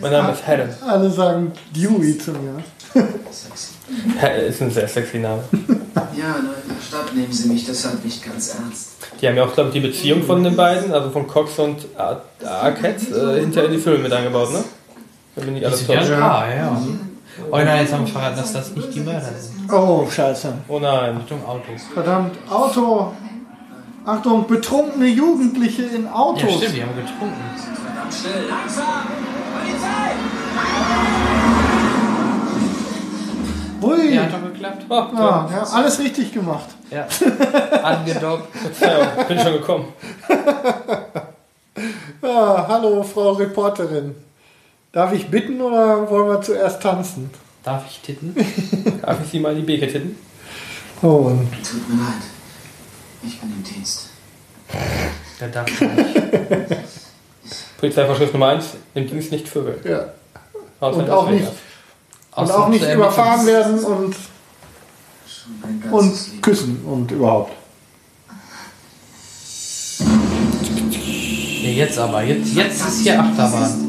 [0.00, 0.70] Mein Name ist Helen.
[0.86, 2.62] Alle sagen Dewey zu mir.
[3.30, 3.74] Sexy.
[4.18, 5.42] Helen ist ein sehr sexy Name.
[6.16, 8.88] Ja, in der Stadt nehmen Sie mich deshalb nicht ganz ernst.
[9.20, 11.78] Die haben ja auch, glaube ich, die Beziehung von den beiden, also von Cox und
[11.96, 14.64] Ar- Arquette, äh, hinterher in die Filme mit eingebaut, ne?
[15.36, 16.12] Da bin ich alles sind ja täuscht.
[16.12, 16.82] klar, ja.
[17.50, 19.70] Oh nein, jetzt haben wir verraten, dass das nicht die Mörder sind.
[19.72, 20.52] Oh, scheiße.
[20.68, 21.16] Oh nein.
[21.22, 21.62] Achtung, Auto.
[21.92, 23.12] Verdammt, Auto.
[24.04, 26.40] Achtung, betrunkene Jugendliche in Ja, Autos.
[26.54, 27.34] stimmt, die haben getrunken.
[27.84, 28.44] Verdammt schnell.
[33.82, 34.14] Ui.
[34.14, 34.84] Ja, hat doch geklappt.
[34.88, 36.66] Oh, Ja, ja, alles richtig gemacht.
[36.90, 37.06] Ja.
[37.82, 38.48] Angedockt.
[38.56, 39.84] Verzeihung, bin schon gekommen.
[42.22, 44.14] Ja, hallo, Frau Reporterin.
[44.96, 47.28] Darf ich bitten oder wollen wir zuerst tanzen?
[47.62, 48.34] Darf ich titten?
[49.02, 50.16] Darf ich Sie mal in die Beke titten?
[51.02, 51.32] Oh,
[51.62, 52.22] Tut mir leid.
[53.22, 54.08] Ich bin im Dienst.
[55.38, 56.78] Der darf ich nicht.
[57.78, 58.64] Polizeivorschrift Nummer 1,
[58.94, 59.78] im Dienst nicht Vögel.
[59.84, 60.14] ja.
[60.80, 61.46] Außer Und auch nicht,
[62.34, 64.16] und auch nicht überfahren werden und,
[65.90, 67.52] und küssen und überhaupt.
[71.60, 72.22] Ja, jetzt aber.
[72.22, 73.85] Jetzt, jetzt ist hier Achterbahn.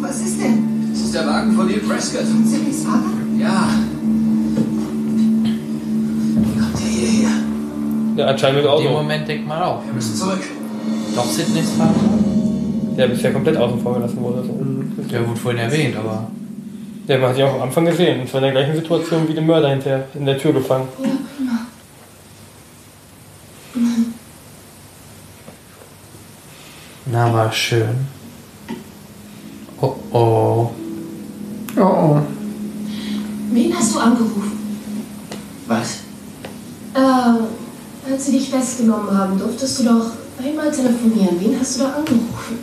[0.00, 0.90] Was ist denn?
[0.90, 2.24] Das ist der Wagen von Neil Prescott.
[2.44, 3.04] Sillys Vater?
[3.38, 3.68] Ja.
[6.36, 7.30] Wie kommt der hierher?
[8.16, 8.82] Ja, anscheinend mit Auto.
[8.82, 9.84] In dem Moment denkt man auch.
[9.84, 10.42] Wir müssen zurück.
[11.14, 11.94] Doch Sydneys Vater?
[12.96, 14.42] Der bisher komplett außen vor gelassen wurde.
[14.44, 15.02] So.
[15.10, 16.30] Der wurde vorhin erwähnt, aber.
[17.06, 18.20] Der man hat ja auch am Anfang gesehen.
[18.20, 20.88] Und zwar in der gleichen Situation wie der Mörder hinterher in der Tür gefangen.
[21.02, 21.66] Ja, prima.
[27.06, 28.19] Na, war schön.
[29.82, 30.70] Oh oh.
[31.76, 32.20] Oh oh.
[33.52, 34.52] Wen hast du angerufen?
[35.66, 35.98] Was?
[36.94, 41.40] Äh, als sie dich festgenommen haben, durftest du doch einmal telefonieren.
[41.40, 42.58] Wen hast du da angerufen?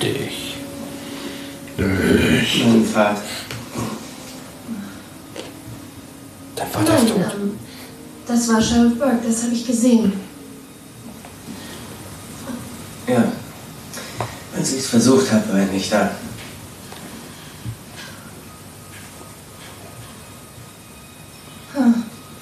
[0.00, 0.56] Dich.
[1.78, 3.22] Mein Vater.
[6.54, 7.16] Dein Vater ist tot.
[7.18, 7.50] ähm,
[8.26, 10.12] das war Sheriff Burke, das habe ich gesehen.
[13.06, 13.24] Ja.
[14.56, 16.10] Als ich es versucht habe, war er nicht da.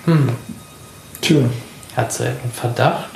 [0.07, 0.29] Hm.
[1.21, 1.39] Tja.
[1.97, 3.11] Hat sie einen Verdacht?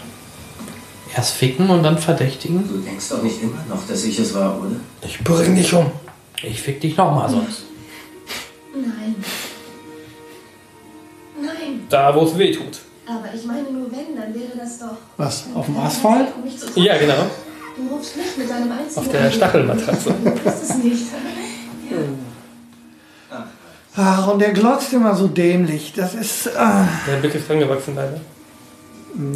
[1.14, 2.66] Erst ficken und dann verdächtigen?
[2.68, 4.76] Du denkst doch nicht immer noch, dass ich es war, oder?
[5.02, 5.90] Ich bring dich um.
[6.42, 7.64] Ich fick dich nochmal sonst.
[8.72, 9.16] Nein.
[11.40, 11.86] Nein.
[11.88, 12.78] Da, wo es weh tut.
[13.06, 14.96] Aber ich meine nur, wenn, dann wäre das doch.
[15.16, 15.46] Was?
[15.54, 16.28] Auf dem Asphalt?
[16.36, 17.26] Um Ja, genau.
[17.76, 19.00] Du rufst mich mit deinem einzigen.
[19.00, 20.14] Auf der Stachelmatratze.
[20.24, 21.06] Du bist es nicht.
[24.00, 25.92] Ach, und der glotzt immer so dämlich.
[25.96, 26.56] Das ist.
[26.56, 26.86] Ah.
[27.06, 28.20] Der Blick ist dran gewachsen, leider.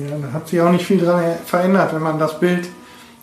[0.09, 2.69] Ja, da hat sich auch nicht viel dran verändert, wenn man das Bild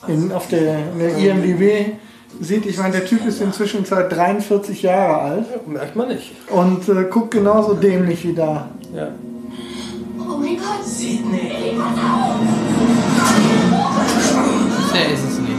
[0.07, 1.94] in, auf der, in der IMDb
[2.41, 2.66] sieht.
[2.66, 6.34] Ich meine, der Typ ist inzwischen seit 43 Jahre alt Merkt man nicht.
[6.49, 8.70] und äh, guckt genauso dämlich wie da.
[8.94, 9.10] Ja.
[10.20, 10.86] Oh mein Gott.
[10.86, 11.78] Sydney!
[14.94, 15.49] Der ist es nicht.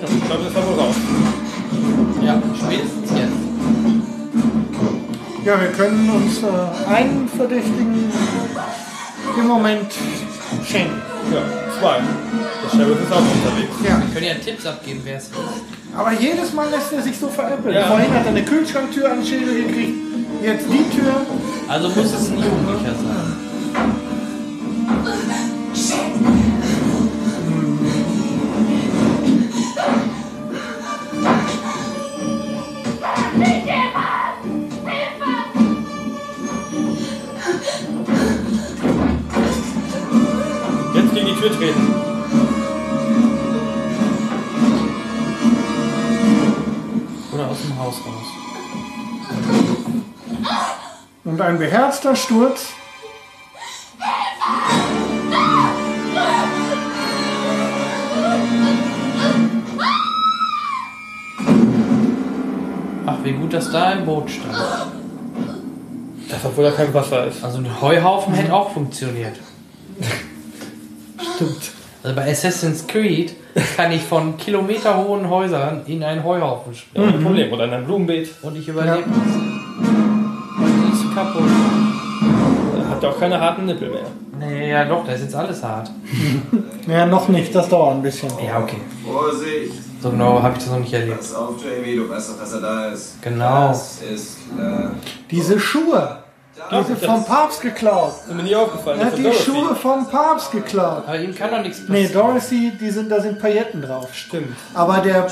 [0.00, 0.96] Ja ich glaube, das war wohl raus.
[2.22, 3.50] Ja, spätestens jetzt.
[5.44, 8.12] Ja, wir können uns äh, einen Verdächtigen
[9.38, 9.92] im Moment
[10.66, 11.00] schenken.
[11.32, 11.42] Ja,
[11.78, 11.98] zwei.
[11.98, 13.74] Der Sheriff ist auch unterwegs.
[13.82, 13.98] Ja.
[13.98, 15.34] Wir können ja Tipps abgeben, wer es ist.
[15.96, 17.74] Aber jedes Mal lässt er sich so veräppeln.
[17.74, 17.86] Ja.
[17.86, 19.96] Vorhin hat er eine Kühlschranktür an Schädel gekriegt,
[20.42, 21.26] jetzt die Tür.
[21.68, 23.49] Also muss es ein Jugendlicher sein.
[40.92, 41.94] Jetzt gegen die Tür treten.
[47.32, 48.26] Oder aus dem Haus raus.
[51.24, 52.74] Und ein beherzter Sturz.
[63.22, 64.54] Wie gut, dass da ein Boot stand.
[66.28, 67.42] Das, obwohl da kein Wasser ist.
[67.42, 69.34] Also ein Heuhaufen hätte auch funktioniert.
[71.34, 71.72] Stimmt.
[72.02, 73.34] Also bei Assassin's Creed
[73.76, 77.08] kann ich von kilometerhohen Häusern in einen Heuhaufen springen.
[77.08, 77.52] Ja, ohne Problem.
[77.52, 78.30] Oder in einem Blumenbeet.
[78.42, 79.34] Und ich überlebe es.
[80.56, 81.42] Und die ist kaputt.
[83.00, 84.06] Hat er auch keine harten Nippel mehr.
[84.38, 85.90] Nee, ja doch, da ist jetzt alles hart.
[86.86, 88.30] Ja, noch nicht, das dauert ein bisschen.
[88.44, 88.78] Ja, okay.
[89.04, 89.74] Vorsicht!
[90.02, 91.18] So genau habe ich das noch nicht erlebt.
[91.18, 93.22] Pass auf, Jamie, du weißt doch, dass er da ist.
[93.22, 93.68] Genau.
[93.68, 94.90] Das ist klar.
[95.30, 96.18] Diese Schuhe,
[96.72, 98.14] die sind vom Papst geklaut.
[98.26, 98.98] Ist mir nie aufgefallen.
[98.98, 99.42] Er hat die Dorothy.
[99.44, 101.04] Schuhe vom Papst geklaut.
[101.06, 102.26] Aber ihm kann doch nichts Nee, passieren.
[102.26, 104.08] Dorothy, die sind, da sind Pailletten drauf.
[104.14, 104.56] Stimmt.
[104.74, 105.26] Aber der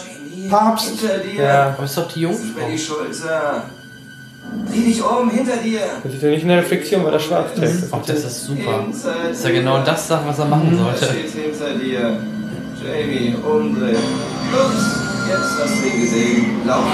[0.50, 0.92] Papst!
[1.36, 1.70] Ja.
[1.76, 2.68] Aber ist doch die Das ist Jungfrau.
[2.70, 3.62] die Schulter.
[4.70, 5.80] Dreh dich um, hinter dir!
[6.02, 7.84] Das sieht ja nicht in der Reflexion, weil er schwarz trägt.
[7.90, 8.84] Ach, das ist super.
[8.88, 11.04] Das ist ja genau das, Sache, was er machen Er sollte.
[11.06, 12.16] steht hinter dir.
[12.84, 13.96] Jamie, umdrehen.
[14.52, 14.84] Ups,
[15.28, 16.46] jetzt hast du ihn gesehen.
[16.66, 16.84] Lauf.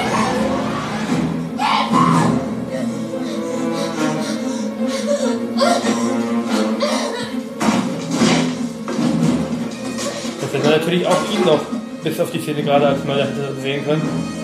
[10.41, 11.61] Das hätte natürlich auch ihn noch
[12.03, 13.29] bis auf die Szene gerade als Mörder
[13.61, 14.44] sehen können.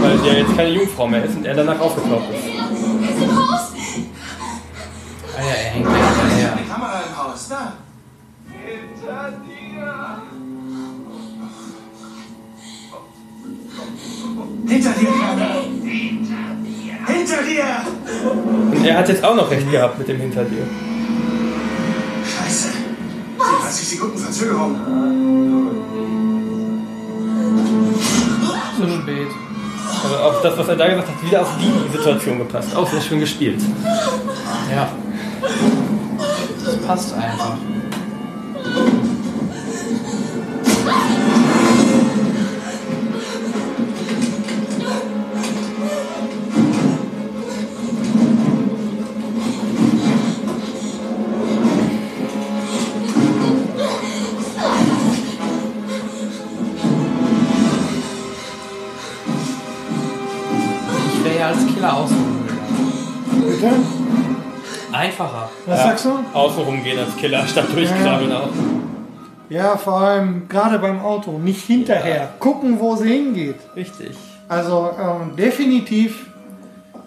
[0.00, 2.44] Weil sie ja jetzt keine Jungfrau mehr ist und er danach aufgetaucht ist.
[5.36, 6.58] Ah ja, er hängt ja hinterher.
[6.62, 7.72] Die Kamera im Haus, da.
[8.64, 10.22] Hinter dir!
[14.66, 15.10] Hinter dir.
[17.06, 17.64] Hinter dir.
[18.72, 20.66] Und er hat jetzt auch noch recht gehabt mit dem hinter dir.
[22.24, 22.68] Scheiße.
[23.38, 24.76] 30 Sekunden Verzögerung.
[28.76, 29.49] Zu spät.
[30.04, 32.74] Aber auch das, was er da gesagt hat, wieder auf die Situation gepasst.
[32.74, 33.60] Auch sehr schön gespielt.
[34.74, 34.88] Ja.
[36.64, 37.56] Das passt einfach.
[63.46, 63.70] Bitte?
[64.92, 65.48] Einfacher.
[65.66, 65.84] Was ja.
[65.84, 66.10] sagst du?
[66.34, 68.40] Außenrum gehen als Killer statt durchkrabbeln ja.
[68.40, 68.48] auch.
[69.48, 72.16] Ja, vor allem gerade beim Auto, nicht hinterher.
[72.16, 72.28] Ja.
[72.38, 73.56] Gucken, wo sie hingeht.
[73.74, 74.16] Richtig.
[74.48, 76.26] Also ähm, definitiv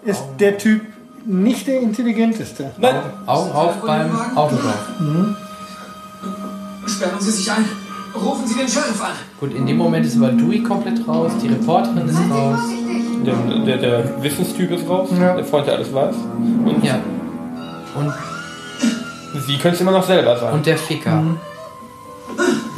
[0.04, 0.36] ist Augen.
[0.38, 0.82] der Typ
[1.24, 2.72] nicht der intelligenteste.
[2.78, 2.96] Nein.
[3.26, 4.88] Augen auf beim Autolauf.
[4.98, 5.36] Mhm.
[6.86, 7.64] Sperren Sie sich ein.
[8.14, 9.12] Rufen Sie den Sheriff an.
[9.40, 12.58] Gut, in dem Moment ist aber Dewey komplett raus, die Reporterin ist raus.
[13.24, 13.34] Der,
[13.64, 15.34] der, der Wissenstyp ist raus, ja.
[15.34, 16.14] der Freund, der alles weiß.
[16.14, 17.00] Und ja.
[17.96, 18.12] Und
[19.46, 20.52] sie können es immer noch selber sein.
[20.52, 21.38] Und der Ficker mhm.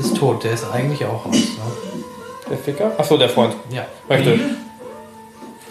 [0.01, 1.35] ist tot, der ist eigentlich auch raus.
[1.35, 1.97] Ne?
[2.51, 2.93] Der Ficker?
[2.97, 3.55] Achso, der Freund.
[3.71, 3.87] Ja.
[4.09, 4.39] Möchte.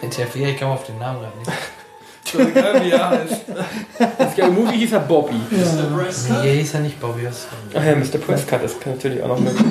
[0.01, 1.19] Der Ficker, ich komme auf den Namen
[2.33, 2.47] rein.
[2.49, 3.41] Egal wie er heißt.
[4.17, 5.35] Das Movie hieß er Bobby.
[5.51, 6.41] Ja.
[6.41, 7.27] Nee, hieß er nicht Bobby.
[7.27, 8.17] Ach ja, Mr.
[8.17, 9.65] Prescott ist natürlich auch noch möglich.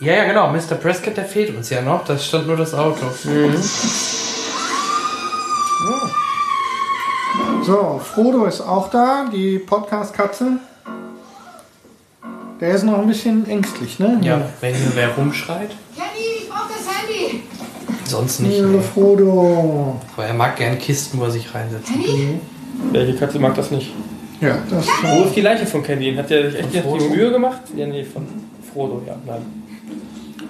[0.00, 0.48] Ja, ja, genau.
[0.50, 0.76] Mr.
[0.80, 2.04] Prescott, der fehlt uns ja noch.
[2.04, 3.04] Das stand nur das Auto.
[3.24, 3.54] Mhm.
[7.64, 10.58] So, Frodo ist auch da, die Podcast-Katze.
[12.60, 14.18] Der ist noch ein bisschen ängstlich, ne?
[14.22, 15.70] Ja, wenn hier wer rumschreit.
[15.96, 17.42] Kenny, ich brauch das Handy!
[18.10, 18.58] Sonst nicht.
[18.58, 19.96] Ja, Frodo.
[20.16, 21.92] Aber er mag gern Kisten, wo er sich reinsetzt.
[22.90, 23.92] Welche Katze mag das nicht?
[24.40, 26.14] Ja, das Wo ist die Leiche von Candy?
[26.14, 27.60] Hat der sich echt die Mühe gemacht?
[27.76, 28.26] Ja, nee, von
[28.72, 29.42] Frodo, ja, nein.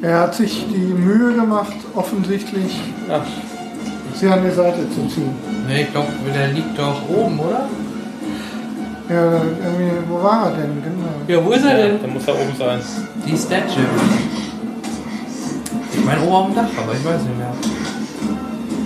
[0.00, 2.72] Er hat sich die Mühe gemacht, offensichtlich
[3.08, 3.22] ja.
[4.14, 5.34] sie an die Seite zu ziehen.
[5.68, 7.68] Ne, ich glaube, der liegt doch oben, oder?
[9.10, 10.82] Ja, irgendwie, wo war er denn?
[10.82, 11.10] Genau.
[11.40, 12.00] Ja, wo ist er denn?
[12.00, 12.80] Dann muss er oben sein.
[13.26, 13.84] Die Statue.
[15.92, 17.52] Ich meine oben auf dem Dach, aber ich weiß nicht mehr.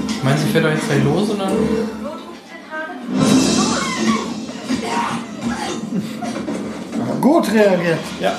[0.09, 1.53] Ich meine, sie fährt doch jetzt gleich los und dann.
[7.21, 7.99] Gut reagiert.
[8.21, 8.33] Ja.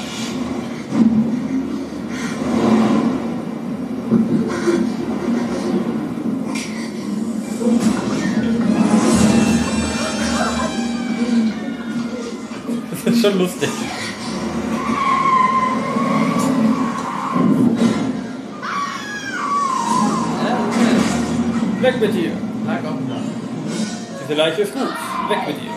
[12.92, 13.70] Das ist schon lustig.
[21.86, 22.32] Weg mit dir.
[22.66, 22.98] Na komm.
[24.24, 24.82] Diese Leiche ist gut.
[25.30, 25.72] Weg mit ihr.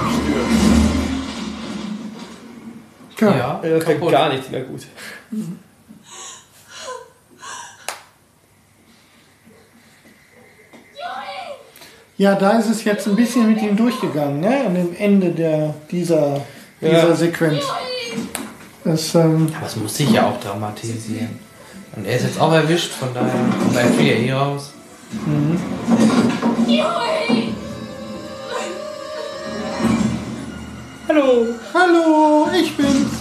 [3.19, 4.83] Ja, ja wird gar nichts mehr gut.
[12.19, 14.65] Ja, da ist es jetzt ein bisschen mit ihm durchgegangen, ne?
[14.65, 16.41] An dem Ende der, dieser,
[16.81, 17.15] dieser ja.
[17.15, 17.63] Sequenz.
[18.83, 21.39] Das, ähm das muss sich ja auch dramatisieren.
[21.95, 24.73] Und er ist jetzt auch erwischt, von daher kommt er eh raus.
[25.27, 25.59] Mhm.
[31.07, 33.11] Hallo, hallo, ich bin's.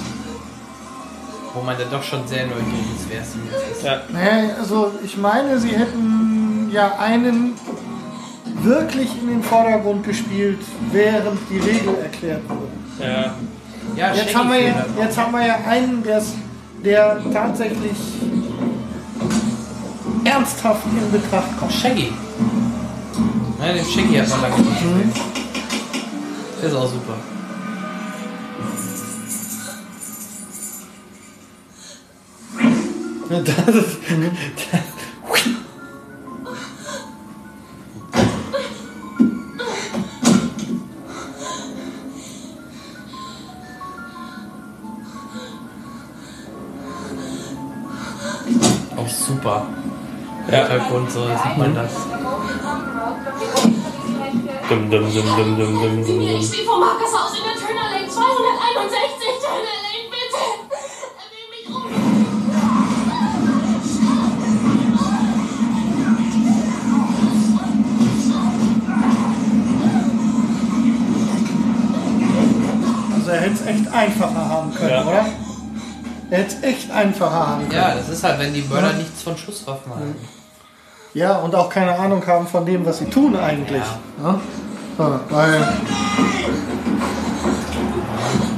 [1.52, 3.84] Wo man dann doch schon sehr neugierig ist, wer es jetzt ist.
[3.84, 4.00] Ja.
[4.08, 7.54] Naja, also ich meine, sie hätten ja einen
[8.66, 10.58] wirklich in den Vordergrund gespielt,
[10.92, 12.68] während die Regel erklärt wurde.
[13.00, 13.34] Ja.
[13.96, 16.02] ja jetzt, haben wir ja, jetzt haben wir ja einen,
[16.84, 17.96] der tatsächlich
[20.24, 21.72] ernsthaft in Betracht kommt.
[21.72, 22.12] Shaggy.
[23.58, 25.12] Nein, den Shaggy hat man lange nicht mhm.
[26.60, 27.14] Der ist auch super.
[33.28, 33.42] Das
[33.74, 33.98] ist,
[34.70, 34.95] das,
[49.46, 49.66] super.
[50.50, 50.66] Ja.
[50.66, 51.92] Hintergrund, so sieht man das.
[54.68, 57.88] Dum, dum, dum, dum, dum, dum, dum, Ich stehe vor Marcus Haus in der Turner
[57.92, 58.18] Lane 261
[59.40, 60.42] Turner Lane, bitte!
[61.32, 61.82] Nimm mich um!
[73.14, 75.02] Also er hätte es echt einfacher haben können, ja.
[75.02, 75.45] oder?
[76.28, 77.80] Er hätte es echt einfacher haben können.
[77.80, 78.96] Ja, das ist halt, wenn die Mörder ja.
[78.96, 80.16] nichts von Schusswaffen haben.
[81.14, 83.82] Ja, und auch keine Ahnung haben von dem, was sie tun eigentlich.
[84.22, 84.32] Ja.
[84.32, 84.40] Ja?
[84.98, 85.68] So, weil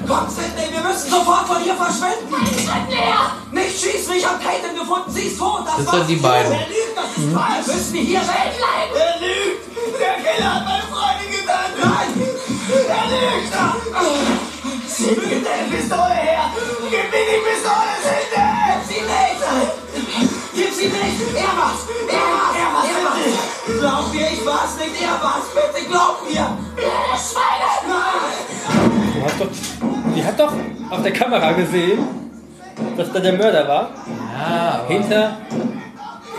[0.06, 2.30] Komm, Sidney, wir müssen sofort von hier verschwinden!
[2.30, 3.32] Nein, näher!
[3.52, 5.64] Nicht schießen, ich hab Caitlin gefunden, sie ist tot!
[5.66, 6.50] Das, das sind die beiden.
[6.50, 7.34] Er lügt, das ist mhm.
[7.34, 7.66] falsch!
[7.66, 8.96] Wir müssen hier wegbleiben!
[8.96, 10.00] Er lügt!
[10.00, 11.84] Der Killer hat meine Freundin getötet!
[11.84, 12.08] Nein!
[12.88, 14.47] Er lügt!
[14.96, 16.44] Gib mir die Pistole her!
[16.90, 18.56] Gib mir die Pistole, Sidney!
[18.68, 20.32] Gib sie nicht!
[20.54, 21.18] Gib sie nicht!
[21.36, 21.80] Er war's!
[22.08, 22.56] Er war's!
[22.56, 22.88] Er war's!
[22.88, 23.80] Er war's!
[23.80, 25.02] Glaub mir, ich war's nicht!
[25.02, 25.46] Er war's!
[25.54, 26.46] Bitte glaub mir!
[27.16, 27.68] Schweine!
[29.14, 29.48] Du hast doch
[30.14, 30.52] die hat doch
[30.90, 31.98] auf der Kamera gesehen,
[32.96, 33.90] dass da der Mörder war.
[34.36, 35.36] Ja, aber Hinter,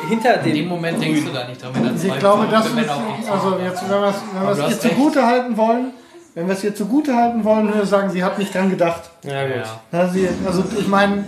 [0.09, 0.47] hinter dem.
[0.47, 2.75] in dem Moment denkst du da nicht dran, wenn da zwei Ich glaube, das ist,
[2.77, 5.93] also jetzt, wenn wir es zugute halten wollen,
[6.39, 9.09] wenn wir es ihr zugute halten wollen, würde ich sagen, sie hat nicht dran gedacht.
[9.23, 9.55] Ja, gut.
[9.91, 9.99] Ja.
[9.99, 11.25] Ja, sie, also ich meine,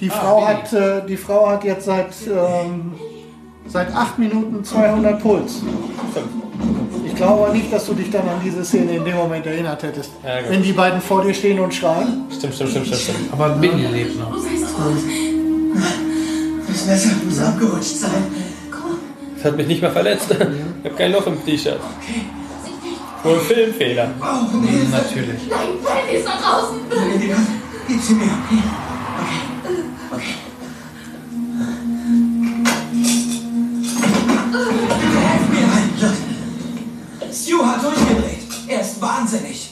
[0.00, 0.46] die Frau Billy.
[0.56, 2.94] hat, äh, die Frau hat jetzt seit ähm,
[3.66, 5.62] seit acht Minuten 200 Puls.
[7.06, 9.82] Ich glaube aber nicht, dass du dich dann an diese Szene in dem Moment erinnert
[9.82, 10.12] hättest.
[10.24, 10.50] Ja, gut.
[10.50, 12.24] wenn die beiden vor dir stehen und schreien.
[12.30, 13.02] Stimmt, stimmt, stimmt, stimmt.
[13.02, 13.32] stimmt.
[13.32, 14.34] Aber Billy lebt noch.
[16.66, 18.24] Das Messer muss abgerutscht sein.
[19.36, 20.30] Das hat mich nicht mal verletzt.
[20.30, 21.78] Ich habe kein Loch im T-Shirt.
[23.24, 24.10] Wohl ein Filmfehler.
[24.20, 24.86] Oh, nee.
[24.90, 25.48] Natürlich.
[25.48, 26.78] Nein, Brandy ist da draußen.
[26.90, 27.36] Waffe.
[27.88, 28.24] Gib sie mir.
[28.24, 28.62] Okay.
[30.10, 30.34] Okay.
[35.24, 37.34] Helf mir rein, Leute.
[37.34, 38.44] Stu hat durchgedreht.
[38.68, 39.70] Er ist wahnsinnig.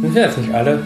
[0.00, 0.82] Sind wir jetzt nicht alle?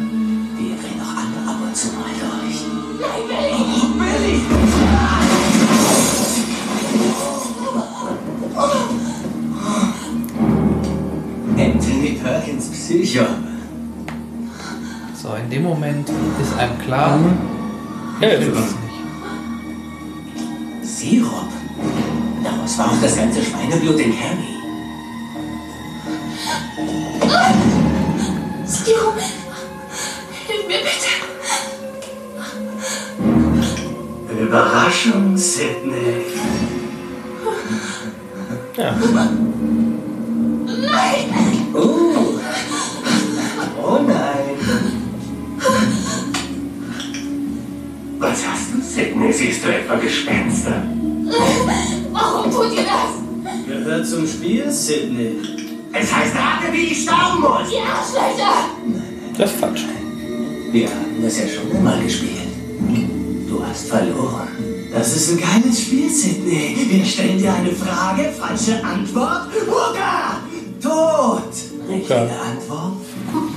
[12.56, 13.26] Perkins Psycho.
[15.14, 16.08] So, in dem Moment
[16.40, 17.18] ist einem klar,
[18.20, 18.54] ist das es.
[18.54, 18.80] nicht.
[20.82, 21.50] Sirup.
[22.42, 24.56] Daraus war auch das ganze Schweineblut in Carrie.
[28.66, 28.92] Stu,
[30.46, 31.10] hilf mir bitte.
[34.42, 36.24] Überraschung, Sidney.
[38.76, 38.94] Ja.
[40.66, 41.26] Nein.
[41.74, 42.35] Oh
[48.28, 49.32] Was hast du, Sidney?
[49.32, 50.82] Siehst du etwa Gespenster?
[52.12, 53.64] Warum tut ihr das?
[53.68, 55.36] Gehört zum Spiel, Sidney.
[55.92, 57.70] Es heißt, rate, wie ich sterben muss.
[57.70, 58.54] Ihr Arschlöcher.
[59.38, 59.84] Das ist falsch.
[60.72, 62.50] Wir haben das ja schon einmal gespielt.
[63.48, 64.48] Du hast verloren.
[64.92, 66.76] Das ist ein geiles Spiel, Sidney.
[66.90, 69.50] Wir stellen dir eine Frage, falsche Antwort.
[69.68, 70.40] Wuka!
[70.82, 71.52] Tot!
[71.88, 72.96] Richtige Antwort.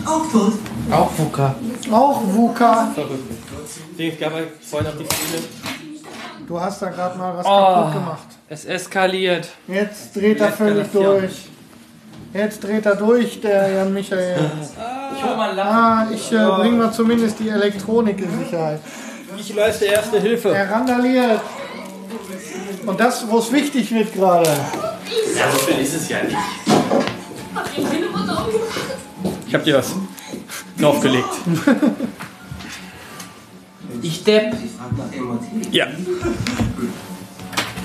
[0.05, 0.53] Auch tot.
[0.91, 1.55] Auch Wuka.
[1.91, 2.91] Auch Wuka.
[2.93, 3.39] Verrückt.
[3.99, 4.31] Dings gab
[4.61, 5.43] vorhin noch die Szene.
[6.47, 7.49] Du hast da gerade mal was Oh.
[7.49, 8.27] kaputt gemacht.
[8.47, 9.49] Es eskaliert.
[9.67, 11.31] Jetzt dreht er völlig durch.
[12.33, 14.37] Jetzt dreht er durch, der Jan Michael.
[15.15, 18.79] Ich hol mal Ah, ich äh, bring mal zumindest die Elektronik in Sicherheit.
[19.37, 20.49] Ich leiste erste Hilfe.
[20.55, 21.41] Er randaliert.
[22.85, 24.49] Und das, wo es wichtig wird gerade.
[24.49, 26.37] Ja, so viel ist es ja nicht.
[29.47, 29.93] Ich hab dir was
[30.79, 31.27] draufgelegt.
[34.01, 34.53] Ich Depp.
[34.55, 35.67] Sie fragt nach dem Motiv.
[35.71, 35.87] Ja.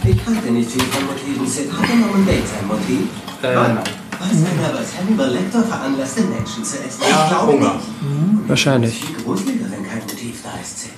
[0.06, 1.46] Ich halte nicht viel von Motiven.
[1.46, 3.08] Sid hatte Norman Bates ein Motiv.
[3.42, 7.00] Äh, Was denn aber Hannibal Lecter veranlasste, Menschen zu essen?
[7.02, 7.74] Ich glaube Hunger.
[7.74, 8.48] nicht.
[8.48, 8.94] Wahrscheinlich.
[9.04, 10.90] Viel gruseliger, wenn kein Motiv da ist, Sid.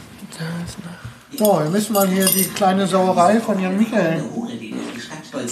[1.38, 4.22] So, wir müssen mal hier die kleine Sauerei von Jan Michael.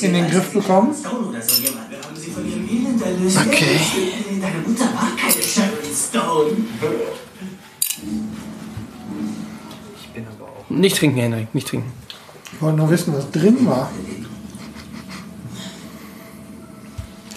[0.00, 0.94] In den Griff bekommen?
[3.46, 3.80] Okay.
[4.40, 6.56] Deine Mutter war keine Sharon Stone.
[10.76, 11.92] Nicht trinken, Henrik, nicht trinken.
[12.52, 13.90] Ich wollte nur wissen, was drin war.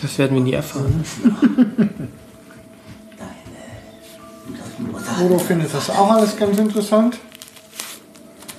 [0.02, 1.04] Das werden wir nie erfahren.
[5.20, 7.18] Bodo findet das auch alles ganz interessant.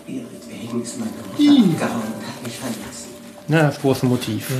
[0.07, 1.61] Ihretwegen ist meine Ih.
[1.61, 3.09] Mutter abgehauen und hat mich verlassen.
[3.47, 4.51] Na, das große Motiv.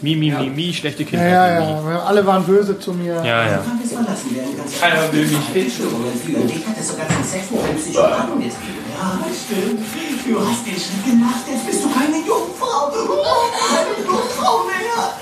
[0.00, 1.28] Mi, mi, mi, mi, schlechte Ja, Kinder.
[1.28, 2.02] ja, ja.
[2.04, 3.14] Alle waren böse zu mir.
[3.24, 3.58] Ja, ja.
[3.58, 5.46] Fand es verlassen werden ganz Keiner will mich.
[5.52, 6.48] Bildstörungen führen.
[6.48, 8.87] Ich hatte sogar zum Sex mit einem Psychopathen getrieben.
[8.98, 9.80] Ja, stimmt.
[10.26, 11.44] Du hast den Schritt gemacht.
[11.48, 12.90] Jetzt bist du keine Jungfrau.
[12.90, 15.14] Oh, keine Jungfrau mehr.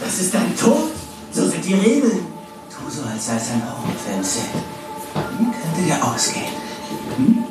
[0.00, 0.90] Das ist dein Tod.
[1.32, 2.26] So sind die Regeln.
[2.70, 4.42] Tu so, als sei es ein Sid.
[5.14, 6.46] Hm, könnte dir ausgehen.
[7.16, 7.44] Hm?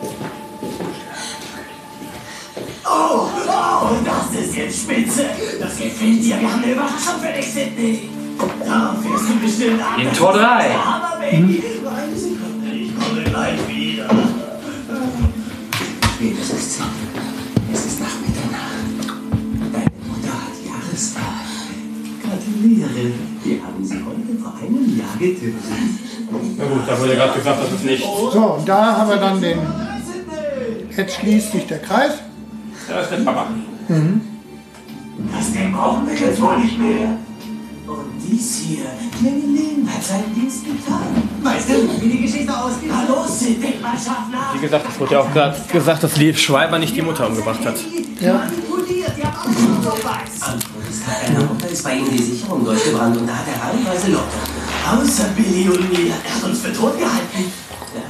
[2.84, 5.26] Oh, oh, das ist jetzt spitze.
[5.60, 6.40] Das gefällt dir.
[6.40, 8.10] Wir haben eine Überraschung für dich, Sidney.
[8.66, 10.02] Da wirst du bestimmt an.
[10.02, 10.74] In Tor 3.
[10.74, 11.64] Hammer, Baby.
[11.86, 14.10] Eine Sekunde, ich komme gleich wieder.
[16.22, 16.86] Spät ist es, Sid.
[17.74, 19.22] Es ist nach Mitternacht.
[19.74, 21.24] Deine Mutter hat Jahrestag.
[22.22, 23.14] Gratuliere.
[23.44, 25.56] Wir haben sie heute vor einem Jahr getötet.
[26.58, 28.04] Na gut, da wurde gerade gesagt, das ist nicht.
[28.04, 29.58] So, und da haben wir dann den.
[30.96, 32.14] Jetzt schließt sich der Kreis.
[32.88, 33.48] Da ist der Papa.
[35.36, 37.18] Das Ding brauchen wir jetzt wohl nicht mehr.
[38.32, 38.86] Dies hier,
[39.20, 41.04] Clemilin, hat seinen Dienst getan.
[41.44, 42.90] Weißt du, wie die Geschichte ausgeht?
[42.90, 44.56] Na los, Denkmalschaft nach.
[44.56, 47.66] Wie gesagt, es wurde ja auch gerade gesagt, dass Liv Schweiber nicht die Mutter umgebracht
[47.66, 47.76] hat.
[48.22, 48.48] Ja.
[50.42, 54.12] Am Tag einer Woche ist bei ihnen die Sicherung durchgebrannt und da hat er reihenweise
[54.12, 54.42] locker.
[54.92, 57.52] Außer Billy und mir, er hat uns für tot gehalten.
[57.94, 58.02] Ja.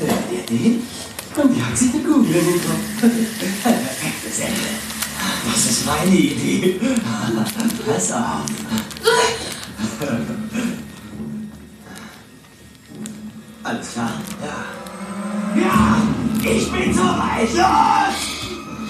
[0.00, 1.42] Der, der.
[1.44, 3.00] Und die hat sich eine Kugel in den Kopf.
[3.62, 4.91] Perfektes Ende.
[5.44, 6.80] Das ist meine Idee.
[7.86, 8.44] Pass auf.
[13.64, 14.10] Alles klar?
[14.40, 15.62] Ja.
[15.62, 15.96] Ja,
[16.50, 17.52] ich bin soweit.
[17.54, 18.18] Los!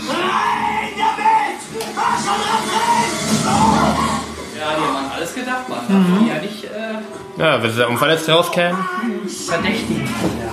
[0.08, 1.60] Rein damit!
[1.96, 2.64] Mach schon dran
[4.58, 5.84] Ja, die haben alles gedacht, man.
[5.88, 6.28] Mhm.
[6.28, 6.64] Ja, nicht.
[6.64, 8.84] Äh, ja, wenn sie da unverletzt rauskämen.
[9.46, 10.04] Verdächtigen.
[10.40, 10.52] Ja.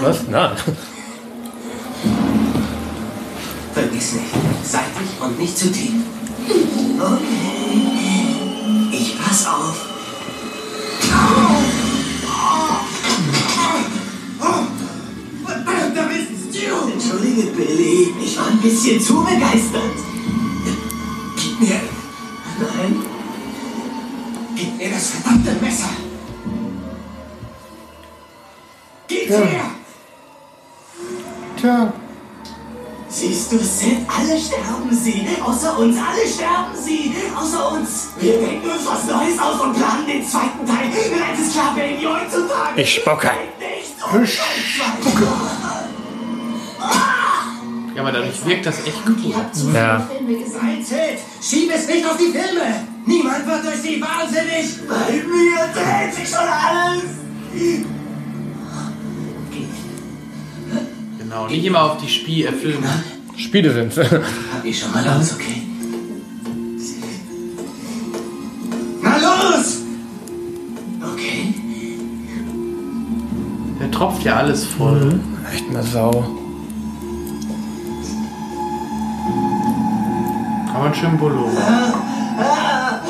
[0.00, 0.26] Was?
[0.28, 0.50] Nein.
[3.74, 4.26] Vergiss nicht,
[4.62, 5.94] seitlich und nicht zu tief.
[7.00, 7.32] Okay.
[8.92, 9.94] Ich pass auf.
[16.92, 18.14] Entschuldige, Billy.
[18.22, 19.82] Ich war ein bisschen zu begeistert.
[21.36, 21.80] Gib mir.
[22.60, 22.96] Nein.
[24.54, 25.90] Gib mir das verdammte Messer.
[29.08, 29.36] Gib ja.
[29.38, 29.70] her!
[31.56, 31.92] Tja.
[33.14, 35.24] Siehst du, Sid, alle sterben sie.
[35.40, 37.14] Außer uns, alle sterben sie.
[37.36, 38.08] Außer uns.
[38.18, 40.86] Wir denken uns was Neues aus und planen den zweiten Teil.
[40.88, 42.82] Eins ist klar, Baby, heutzutage.
[42.82, 43.30] Ich spucke.
[43.84, 45.28] Ich spucke.
[47.94, 49.18] Ja, aber dadurch wirkt das echt gut.
[49.72, 50.08] Ja.
[50.52, 52.84] Sein Sid, schieb es nicht auf die Filme.
[53.06, 54.88] Niemand wird durch sie wahnsinnig.
[54.88, 57.04] Bei mir dreht sich schon alles.
[61.34, 62.86] Genau, nicht immer auf die Spiel, äh, Filme.
[63.36, 65.62] Spiele sind Hab ich schon mal aus, okay?
[69.02, 69.82] Na los!
[71.12, 71.52] Okay.
[73.80, 75.18] Der tropft ja alles voll.
[75.52, 76.24] Echt eine Sau.
[80.72, 81.50] Aber schön Bolo.
[82.38, 83.00] Ah,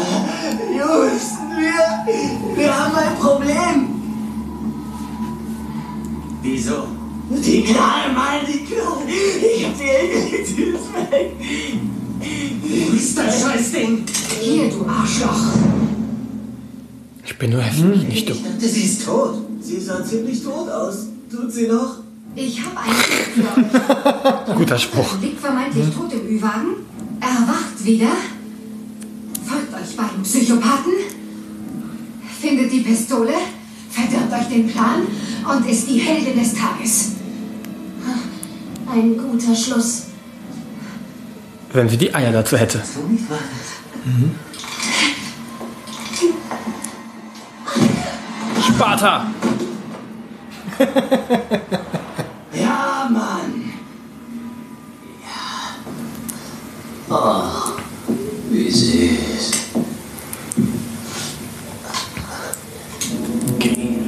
[0.74, 3.88] Just, wir, wir haben ein Problem.
[6.40, 7.03] Wieso?
[7.30, 9.02] Die Knarre, Mann, die Knarre.
[9.08, 11.32] Ich hab sie hingelegt, sie ist weg.
[12.62, 14.04] Wo ist das Scheißding?
[14.40, 15.54] Hier, du Arschloch.
[17.24, 18.34] Ich bin nur heftig, nicht du.
[18.34, 19.34] Ich dachte, sie ist tot.
[19.60, 21.06] Sie sah ziemlich tot aus.
[21.30, 21.98] Tut sie noch?
[22.36, 24.54] Ich hab einen euch.
[24.56, 25.20] Guter Spruch.
[25.22, 26.74] Liegt vermeintlich tot im Ü-Wagen,
[27.20, 28.10] erwacht wieder,
[29.44, 30.92] folgt euch beiden Psychopathen,
[32.40, 33.34] findet die Pistole,
[33.90, 35.02] verdirbt euch den Plan
[35.54, 37.13] und ist die Heldin des Tages.
[38.90, 40.04] Ein guter Schluss.
[41.72, 42.80] Wenn sie die Eier dazu hätte.
[42.84, 43.74] So nicht war das.
[48.64, 49.26] Sparta!
[52.52, 53.72] Ja, Mann.
[55.20, 55.76] Ja.
[57.10, 57.72] Oh,
[58.50, 59.50] wie süß.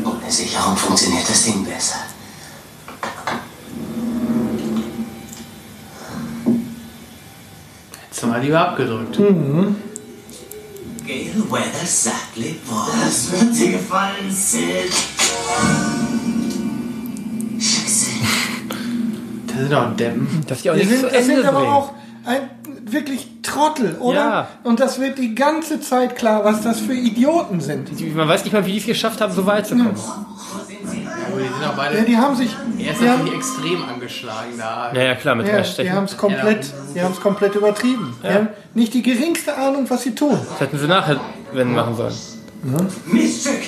[0.05, 1.97] Ohne Sicherung funktioniert das Ding besser.
[8.17, 9.19] Hättest du mal lieber abgedrückt.
[9.19, 9.77] Mhm.
[11.07, 12.91] Gail Weathers sagt, leb wohl.
[13.05, 14.91] Das wird dir gefallen, Sid.
[17.61, 18.11] Scheiße.
[19.47, 20.29] Das sind doch Deppen.
[20.47, 21.71] Dass die auch nichts sind, zu sind aber bringen.
[21.71, 21.93] auch
[22.25, 22.41] ein
[22.91, 24.15] wirklich Trottel, oder?
[24.15, 24.49] Ja.
[24.65, 27.91] Und das wird die ganze Zeit klar, was das für Idioten sind.
[28.17, 29.89] Man weiß nicht mal, wie die es geschafft haben, so weit zu kommen.
[29.89, 30.36] Aber
[31.61, 32.51] Ja, die haben sich.
[32.78, 34.93] er ist die haben, natürlich extrem angeschlagen da.
[34.93, 38.16] Ja, ja, klar, mit ja, die haben es komplett, die haben's komplett übertrieben.
[38.23, 40.39] Die haben nicht die geringste Ahnung, was sie tun.
[40.51, 41.20] Das hätten sie nachher
[41.53, 42.15] wenn machen sollen.
[43.07, 43.62] Miststück!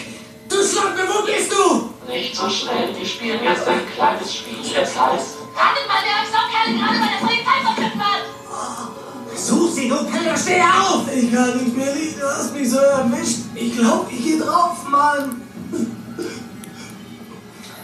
[0.48, 1.90] Du Schlampe, wo bist du?
[2.10, 4.59] Nicht so schnell, wir spielen jetzt ein kleines Spiel.
[4.65, 9.39] Es heißt, Wartet mal, der Saukerne gerade bei der Polizei verknüpft wird!
[9.39, 11.05] Such sie, du Penner, steh auf!
[11.12, 13.39] Ich kann nicht mehr liegen, du hast mich so erwischt.
[13.55, 15.43] Ich glaub, ich geh drauf, Mann.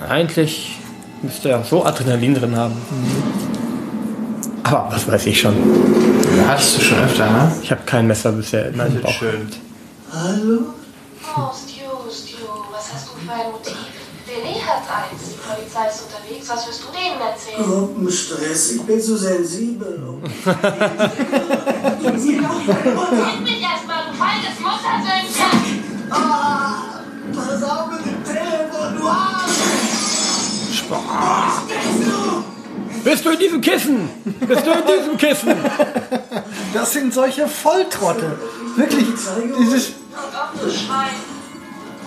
[0.08, 0.78] Eigentlich
[1.22, 2.74] müsste er so Adrenalin drin haben.
[4.62, 5.54] Aber was weiß ich schon.
[6.46, 7.52] Hattest du schon öfter, ne?
[7.62, 9.10] Ich habe kein Messer bisher in meinem Bauch.
[9.12, 9.48] schön.
[10.12, 10.60] Hallo?
[11.36, 12.36] Oh, Stu, Stu,
[12.72, 13.76] was hast du für ein Motiv?
[14.26, 15.22] René hat eins.
[15.30, 16.48] Die Polizei ist unterwegs.
[16.48, 17.64] Was wirst du denen erzählen?
[17.64, 20.00] Gruppenstress, ich bin zu sensibel.
[20.46, 20.62] Halt
[23.42, 25.52] mich erstmal, du feiges Muttersöhnchen!
[26.10, 27.00] ah,
[27.34, 29.53] pass auf mit dem Telefon, du Arsch!
[30.88, 30.94] Du?
[33.04, 34.08] Bist du in diesem Kissen?
[34.40, 35.54] Bist du in diesem Kissen?
[36.72, 38.38] Das sind solche Volltrottel.
[38.76, 39.06] Wirklich,
[39.60, 39.92] dieses.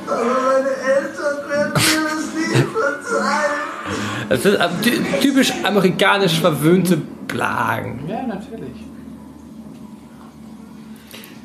[0.08, 3.52] Aber meine Eltern werden mir das nie verzeihen.
[4.30, 6.98] Das sind äh, ty- typisch amerikanisch verwöhnte
[7.28, 8.06] Plagen.
[8.08, 8.84] Ja, natürlich.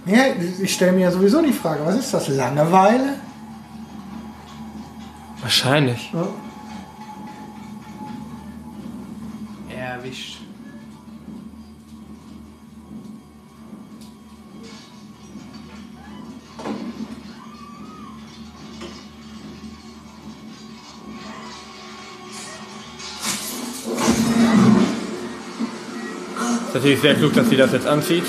[0.06, 0.18] Ja,
[0.60, 2.28] ich stelle mir ja sowieso die Frage, was ist das?
[2.28, 3.14] Langeweile?
[5.40, 6.10] Wahrscheinlich.
[6.12, 6.26] Ja.
[10.02, 10.38] Erwischt.
[26.66, 28.24] Ist natürlich sehr klug, dass sie das jetzt anzieht.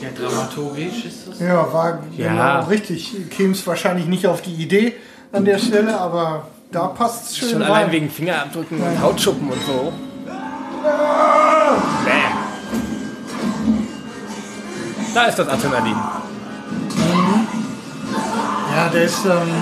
[0.00, 1.40] Ja, dramaturgisch ist das.
[1.40, 2.58] Ja, war Ja.
[2.60, 3.14] genau richtig.
[3.30, 4.94] Käme es wahrscheinlich nicht auf die Idee
[5.32, 7.70] an der Stelle, aber da passt es schön Schon rein.
[7.70, 9.92] allein wegen Fingerabdrücken und Hautschuppen und so.
[10.24, 10.34] Bam.
[15.14, 15.96] Da ist das Adrenalin.
[18.74, 19.52] Ja, der ist, ähm,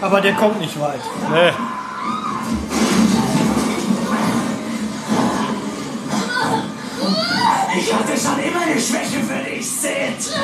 [0.00, 1.00] aber der kommt nicht weit.
[1.30, 1.52] Nee.
[7.78, 10.34] Ich hatte schon immer eine Schwäche für dich, Sid.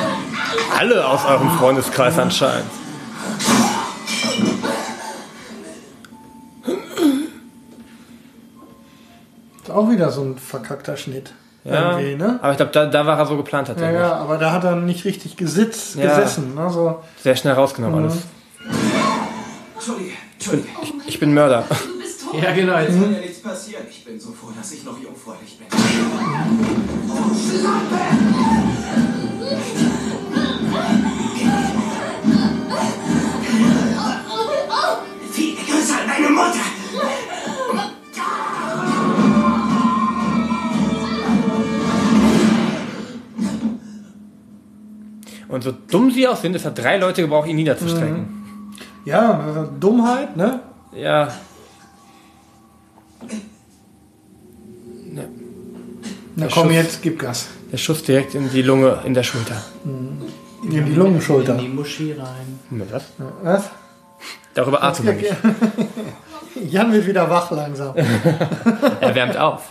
[0.77, 2.69] Alle aus eurem Freundeskreis anscheinend.
[9.69, 11.31] Ist auch wieder so ein verkackter Schnitt.
[11.63, 12.39] Ja, ne?
[12.41, 13.99] aber ich glaube, da, da war er so geplant Ja, tatsächlich.
[13.99, 16.07] ja, aber da hat er nicht richtig gesitzt, Ja.
[16.15, 16.55] gesessen.
[16.55, 16.71] Ne?
[16.71, 18.23] So, Sehr schnell rausgenommen alles.
[19.75, 20.69] Entschuldige, Entschuldige.
[21.05, 21.65] Ich bin Mörder.
[22.41, 22.79] Ja, genau.
[22.79, 23.83] Jetzt Es kann ja nichts passieren.
[23.89, 25.67] Ich bin so froh, dass ich noch jungfräulich bin.
[35.31, 36.68] Viele Grüße an deine Mutter.
[45.49, 48.73] Und so dumm sie auch sind, es hat drei Leute gebraucht, ihn niederzustrecken.
[49.05, 50.61] ja, äh, Dummheit, ne?
[50.95, 51.27] Ja.
[55.11, 55.23] Na
[56.35, 56.73] Der komm, Schuss.
[56.73, 57.47] jetzt gib Gas.
[57.71, 59.61] Der Schuss direkt in die Lunge, in der Schulter.
[60.63, 61.53] In die Lungenschulter.
[61.55, 62.59] in die Muschi rein.
[62.91, 63.03] Was?
[63.43, 63.69] Was?
[64.53, 65.35] Darüber atmen wir nicht.
[66.73, 67.95] Jan wird wieder wach langsam.
[69.01, 69.69] Er wärmt auf.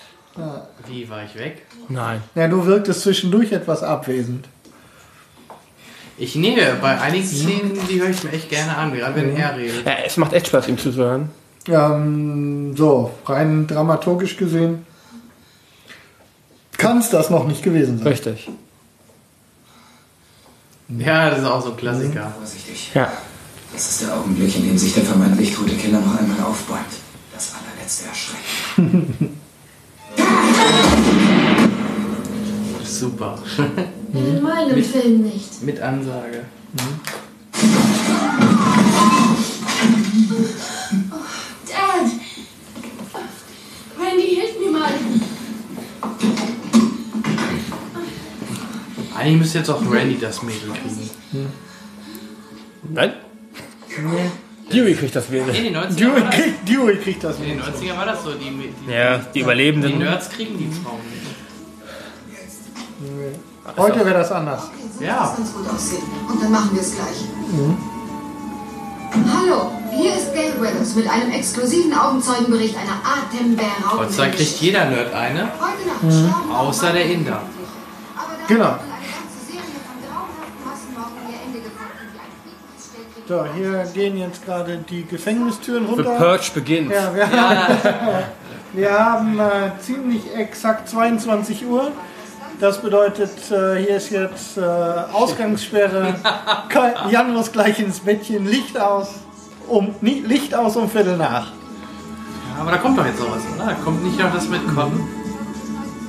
[0.87, 1.67] Wie war ich weg?
[1.89, 2.23] Nein.
[2.35, 4.49] Ja, du wirktest zwischendurch etwas abwesend.
[6.19, 9.57] Ich nehme bei einigen Szenen, die höre ich mir echt gerne an, gerade wenn er
[9.57, 9.87] redet.
[9.87, 11.31] Ja, es macht echt Spaß, ihm zuzuhören.
[11.69, 14.87] Ähm, so, rein dramaturgisch gesehen
[16.79, 18.07] kann es das noch nicht gewesen sein.
[18.07, 18.49] Richtig.
[20.89, 22.33] Ja, das ist auch so ein Klassiker.
[22.39, 22.93] Vorsichtig.
[22.95, 23.13] Ja.
[23.73, 26.81] Das ist der Augenblick, in dem sich der vermeintlich tote Killer noch einmal aufbäumt.
[27.35, 29.39] Das allerletzte Erschrecken.
[32.85, 33.39] Super.
[34.13, 35.63] In meinem Film nicht.
[35.63, 36.45] Mit Ansage.
[41.67, 42.11] Dad!
[44.01, 44.91] Randy, hilf mir mal!
[49.15, 51.11] Eigentlich müsste jetzt auch Randy das Mädel kriegen.
[52.91, 53.13] Nein?
[54.73, 55.55] Dewey kriegt das Mädel.
[55.55, 57.69] In den 90ern Dewey das, kriegt, Dewey kriegt das in den nicht.
[57.69, 58.33] 90ern war das so.
[58.35, 59.99] Die, die, Ja, die die Überlebenden.
[59.99, 61.27] Nerds kriegen die Frauen nicht.
[63.77, 64.71] Heute wäre das anders.
[65.01, 65.29] Ja.
[65.31, 66.03] Lass uns gut aussehen.
[66.29, 67.25] Und dann machen wir es gleich.
[69.35, 75.15] Hallo, hier ist Gail Weathers mit einem exklusiven Augenzeugenbericht einer atemberaubenden Dank kriegt jeder Nerd
[75.15, 77.43] eine, Heute Nacht starben außer der Inder.
[78.49, 78.77] Genau.
[83.29, 86.17] So, hier gehen jetzt gerade die Gefängnistüren The runter.
[86.17, 86.91] Purge beginnt.
[86.91, 87.77] Ja, wir haben,
[88.73, 91.93] wir haben äh, ziemlich exakt 22 Uhr.
[92.61, 94.63] Das bedeutet, äh, hier ist jetzt äh,
[95.13, 96.15] Ausgangssperre.
[97.11, 98.47] Jan muss gleich ins Bettchen.
[98.47, 99.11] Licht aus.
[99.69, 101.47] Um, nie, Licht aus um Viertel nach.
[102.57, 103.67] Ja, aber da kommt doch jetzt noch was, oder?
[103.71, 105.07] Da kommt nicht noch das mit Cotton.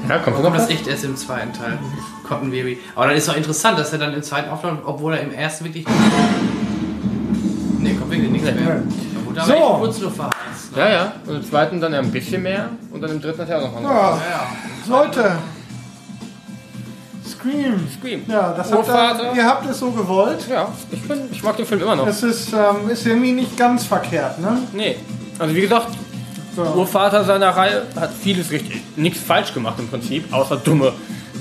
[0.07, 1.77] Ja, kommt kommt das echt erst im zweiten Teil.
[2.27, 2.79] Cotton Baby.
[2.95, 5.65] Aber dann ist doch interessant, dass er dann im zweiten aufläuft, obwohl er im ersten
[5.65, 5.85] wirklich.
[7.79, 8.55] Nee, kommt wirklich nichts mehr.
[8.55, 9.53] Da wurde aber So.
[9.53, 10.75] echt kurz nur verheizt.
[10.75, 10.81] Ne?
[10.81, 11.11] Ja, ja.
[11.27, 12.69] Und im zweiten dann ja ein bisschen mehr.
[12.91, 13.93] Und dann im dritten hat er auch noch andere.
[13.93, 14.47] Ja, Ja,
[14.87, 15.31] Leute.
[17.39, 17.87] Scream.
[17.97, 18.23] Scream.
[18.27, 19.31] Ja, das habt Urvater.
[19.31, 20.45] ihr, ihr habt es so gewollt.
[20.49, 22.05] Ja, ich, bin, ich mag den Film immer noch.
[22.05, 24.57] Das ist, ähm, ist irgendwie nicht ganz verkehrt, ne?
[24.73, 24.97] Nee.
[25.37, 25.87] Also wie gesagt,
[26.55, 26.63] So.
[26.63, 30.91] Urvater seiner Reihe hat vieles richtig, nichts falsch gemacht im Prinzip, außer dumme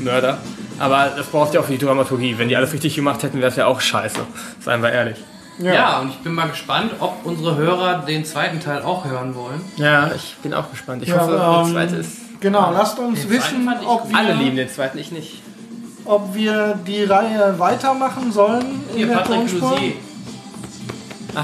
[0.00, 0.38] Mörder.
[0.78, 2.38] Aber das braucht ja auch für die Dramaturgie.
[2.38, 4.20] Wenn die alles richtig gemacht hätten, wäre es ja auch scheiße.
[4.60, 5.16] Seien wir ehrlich.
[5.60, 5.98] Ja.
[5.98, 9.60] und ich bin mal gespannt, ob unsere Hörer den zweiten Teil auch hören wollen.
[9.76, 11.02] Ja, ich bin auch gespannt.
[11.02, 12.12] Ich Ja, hoffe, ähm, der zweite ist.
[12.40, 14.14] Genau, lasst uns wissen, ob gut.
[14.14, 15.42] Alle wir, lieben den zweiten, ich nicht.
[16.08, 19.70] Ob wir die Reihe weitermachen sollen in Hier, der Patrick Tonspur.
[19.70, 19.92] Lussier.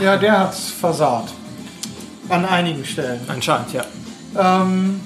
[0.01, 1.32] Ja, der hat's versaut.
[2.28, 3.20] An einigen Stellen.
[3.28, 3.85] Anscheinend, ja.
[4.36, 5.01] Ähm,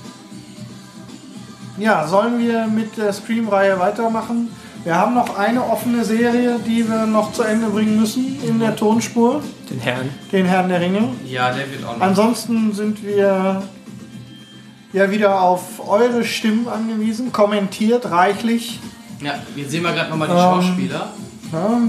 [1.77, 4.49] ja, sollen wir mit der Scream-Reihe weitermachen?
[4.85, 8.77] Wir haben noch eine offene Serie, die wir noch zu Ende bringen müssen in der
[8.77, 9.43] Tonspur.
[9.69, 10.09] Den Herrn.
[10.33, 11.09] Den Herrn der Ringe.
[11.27, 12.01] Ja, der wird auch noch.
[12.01, 13.63] Ansonsten sind wir
[14.93, 17.33] ja wieder auf eure Stimmen angewiesen.
[17.33, 18.79] Kommentiert reichlich.
[19.21, 21.13] Ja, jetzt sehen wir gerade nochmal die ähm, Schauspieler.
[21.53, 21.81] Ja.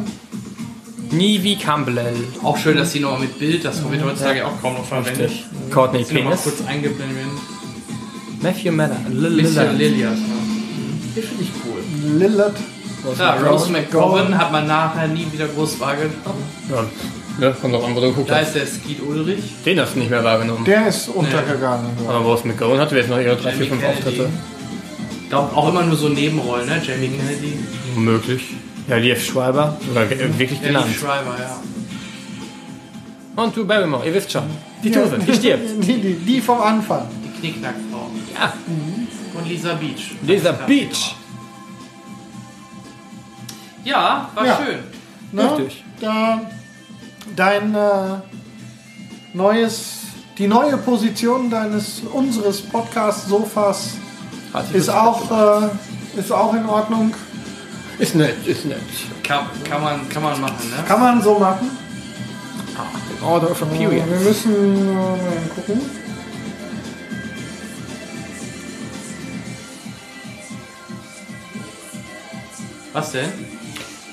[1.11, 2.13] Nivi Campbell.
[2.43, 5.31] Auch schön, dass sie nochmal mit Bild, das wird heutzutage auch kaum noch verwendet.
[5.71, 6.43] Courtney Penis.
[6.43, 7.17] kurz eingeblendet
[8.41, 8.97] Matthew Miller.
[9.09, 9.77] Lillard.
[9.77, 10.17] Lillard.
[11.15, 12.19] Die finde ich cool.
[12.19, 12.55] Lillard.
[13.17, 16.43] Ja, Rose McGowan hat man nachher nie wieder groß wahrgenommen.
[16.69, 16.85] Ja,
[17.47, 19.43] ja kommt auch an, wo du geguckt Da ist der Skeet Ulrich.
[19.65, 20.65] Den hast du nicht mehr wahrgenommen.
[20.65, 21.91] Der ist untergegangen.
[21.97, 22.07] Nee.
[22.07, 24.29] Aber Rose McGowan hatte jetzt noch ihre 3, 4, 5 Auftritte.
[25.29, 26.81] Ich glaube auch immer nur so Nebenrollen, ne?
[26.83, 27.59] Jamie Kennedy.
[27.95, 28.55] Möglich.
[28.87, 29.77] Ja, Lief Schreiber.
[29.91, 30.87] Oder wirklich genannt.
[30.87, 31.59] Lief Schreiber, ja.
[33.43, 34.41] Und du Barrymore, ihr wisst schon.
[34.83, 35.69] Die Tuse, die stirbt.
[35.83, 37.05] Die, die, die vom Anfang.
[37.23, 38.09] Die Knickknackfrau.
[38.33, 38.53] Ja.
[38.65, 39.07] Mhm.
[39.37, 40.15] Und Lisa Beach.
[40.23, 41.15] Lisa Beach.
[43.83, 44.57] Ja, war ja.
[44.57, 44.79] schön.
[45.31, 45.57] Ne?
[45.57, 45.83] Richtig.
[46.01, 46.41] Da,
[47.35, 48.15] dein äh,
[49.35, 49.99] neues,
[50.39, 53.93] die neue Position deines unseres Podcast-Sofas
[54.73, 57.13] ist auch, äh, ist auch in Ordnung.
[57.99, 58.79] Ist nett, ist nett.
[59.23, 60.83] Kann, kann, man, kann man machen, ne?
[60.87, 61.69] Kann man so machen.
[62.77, 64.09] Ah, Order of Period.
[64.09, 65.15] wir müssen äh, mal
[65.55, 65.81] gucken.
[72.93, 73.29] Was denn?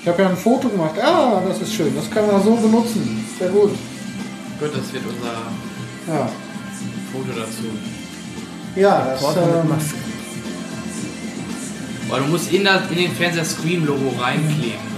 [0.01, 0.93] Ich habe ja ein Foto gemacht.
[1.01, 1.95] Ah, das ist schön.
[1.95, 3.25] Das können wir so benutzen.
[3.39, 3.71] Sehr gut.
[4.59, 6.29] Gut, das wird unser ja.
[7.11, 7.63] Foto dazu.
[8.75, 9.35] Ja, das.
[9.35, 10.06] Ähm,
[12.09, 14.97] Aber du musst in, das, in den Fernseher Scream-Logo reinkleben.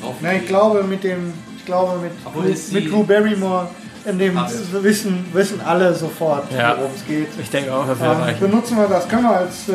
[0.00, 0.14] So.
[0.20, 3.68] Na, ich glaube mit dem, ich glaube mit, Drew, mit Drew Barrymore
[4.04, 4.36] in dem
[4.80, 6.76] wissen, wissen alle sofort, ja.
[6.76, 7.28] worum es geht.
[7.40, 9.72] Ich denke auch, das ähm, Benutzen wir das, können wir als, äh,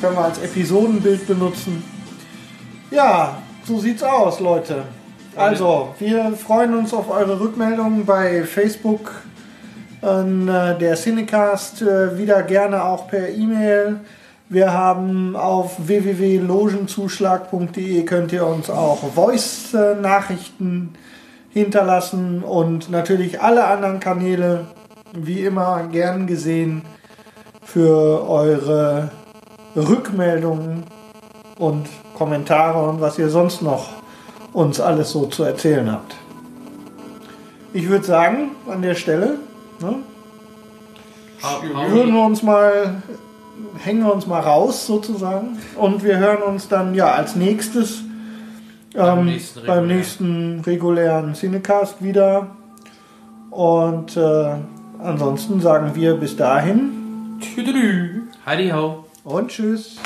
[0.00, 1.82] können wir als Episodenbild benutzen.
[2.90, 4.84] Ja, so sieht's aus, Leute.
[5.36, 9.12] Also, wir freuen uns auf eure Rückmeldungen bei Facebook,
[10.02, 14.00] äh, der Cinecast, äh, wieder gerne auch per E-Mail.
[14.52, 20.94] Wir haben auf www.logenzuschlag.de könnt ihr uns auch Voice-Nachrichten
[21.50, 24.66] hinterlassen und natürlich alle anderen Kanäle,
[25.14, 26.82] wie immer, gern gesehen
[27.62, 29.12] für eure
[29.76, 30.82] Rückmeldungen
[31.56, 31.86] und
[32.18, 33.90] Kommentare und was ihr sonst noch
[34.52, 36.16] uns alles so zu erzählen habt.
[37.72, 39.36] Ich würde sagen, an der Stelle,
[39.80, 39.94] ne,
[41.88, 43.00] würden wir uns mal,
[43.78, 48.02] hängen wir uns mal raus sozusagen und wir hören uns dann ja als nächstes
[48.94, 52.48] beim, ähm, nächsten, beim nächsten regulären Cinecast wieder.
[53.50, 54.54] Und äh,
[55.02, 57.38] ansonsten sagen wir bis dahin.
[58.46, 59.04] Heidi ho.
[59.24, 59.98] Und tschüss.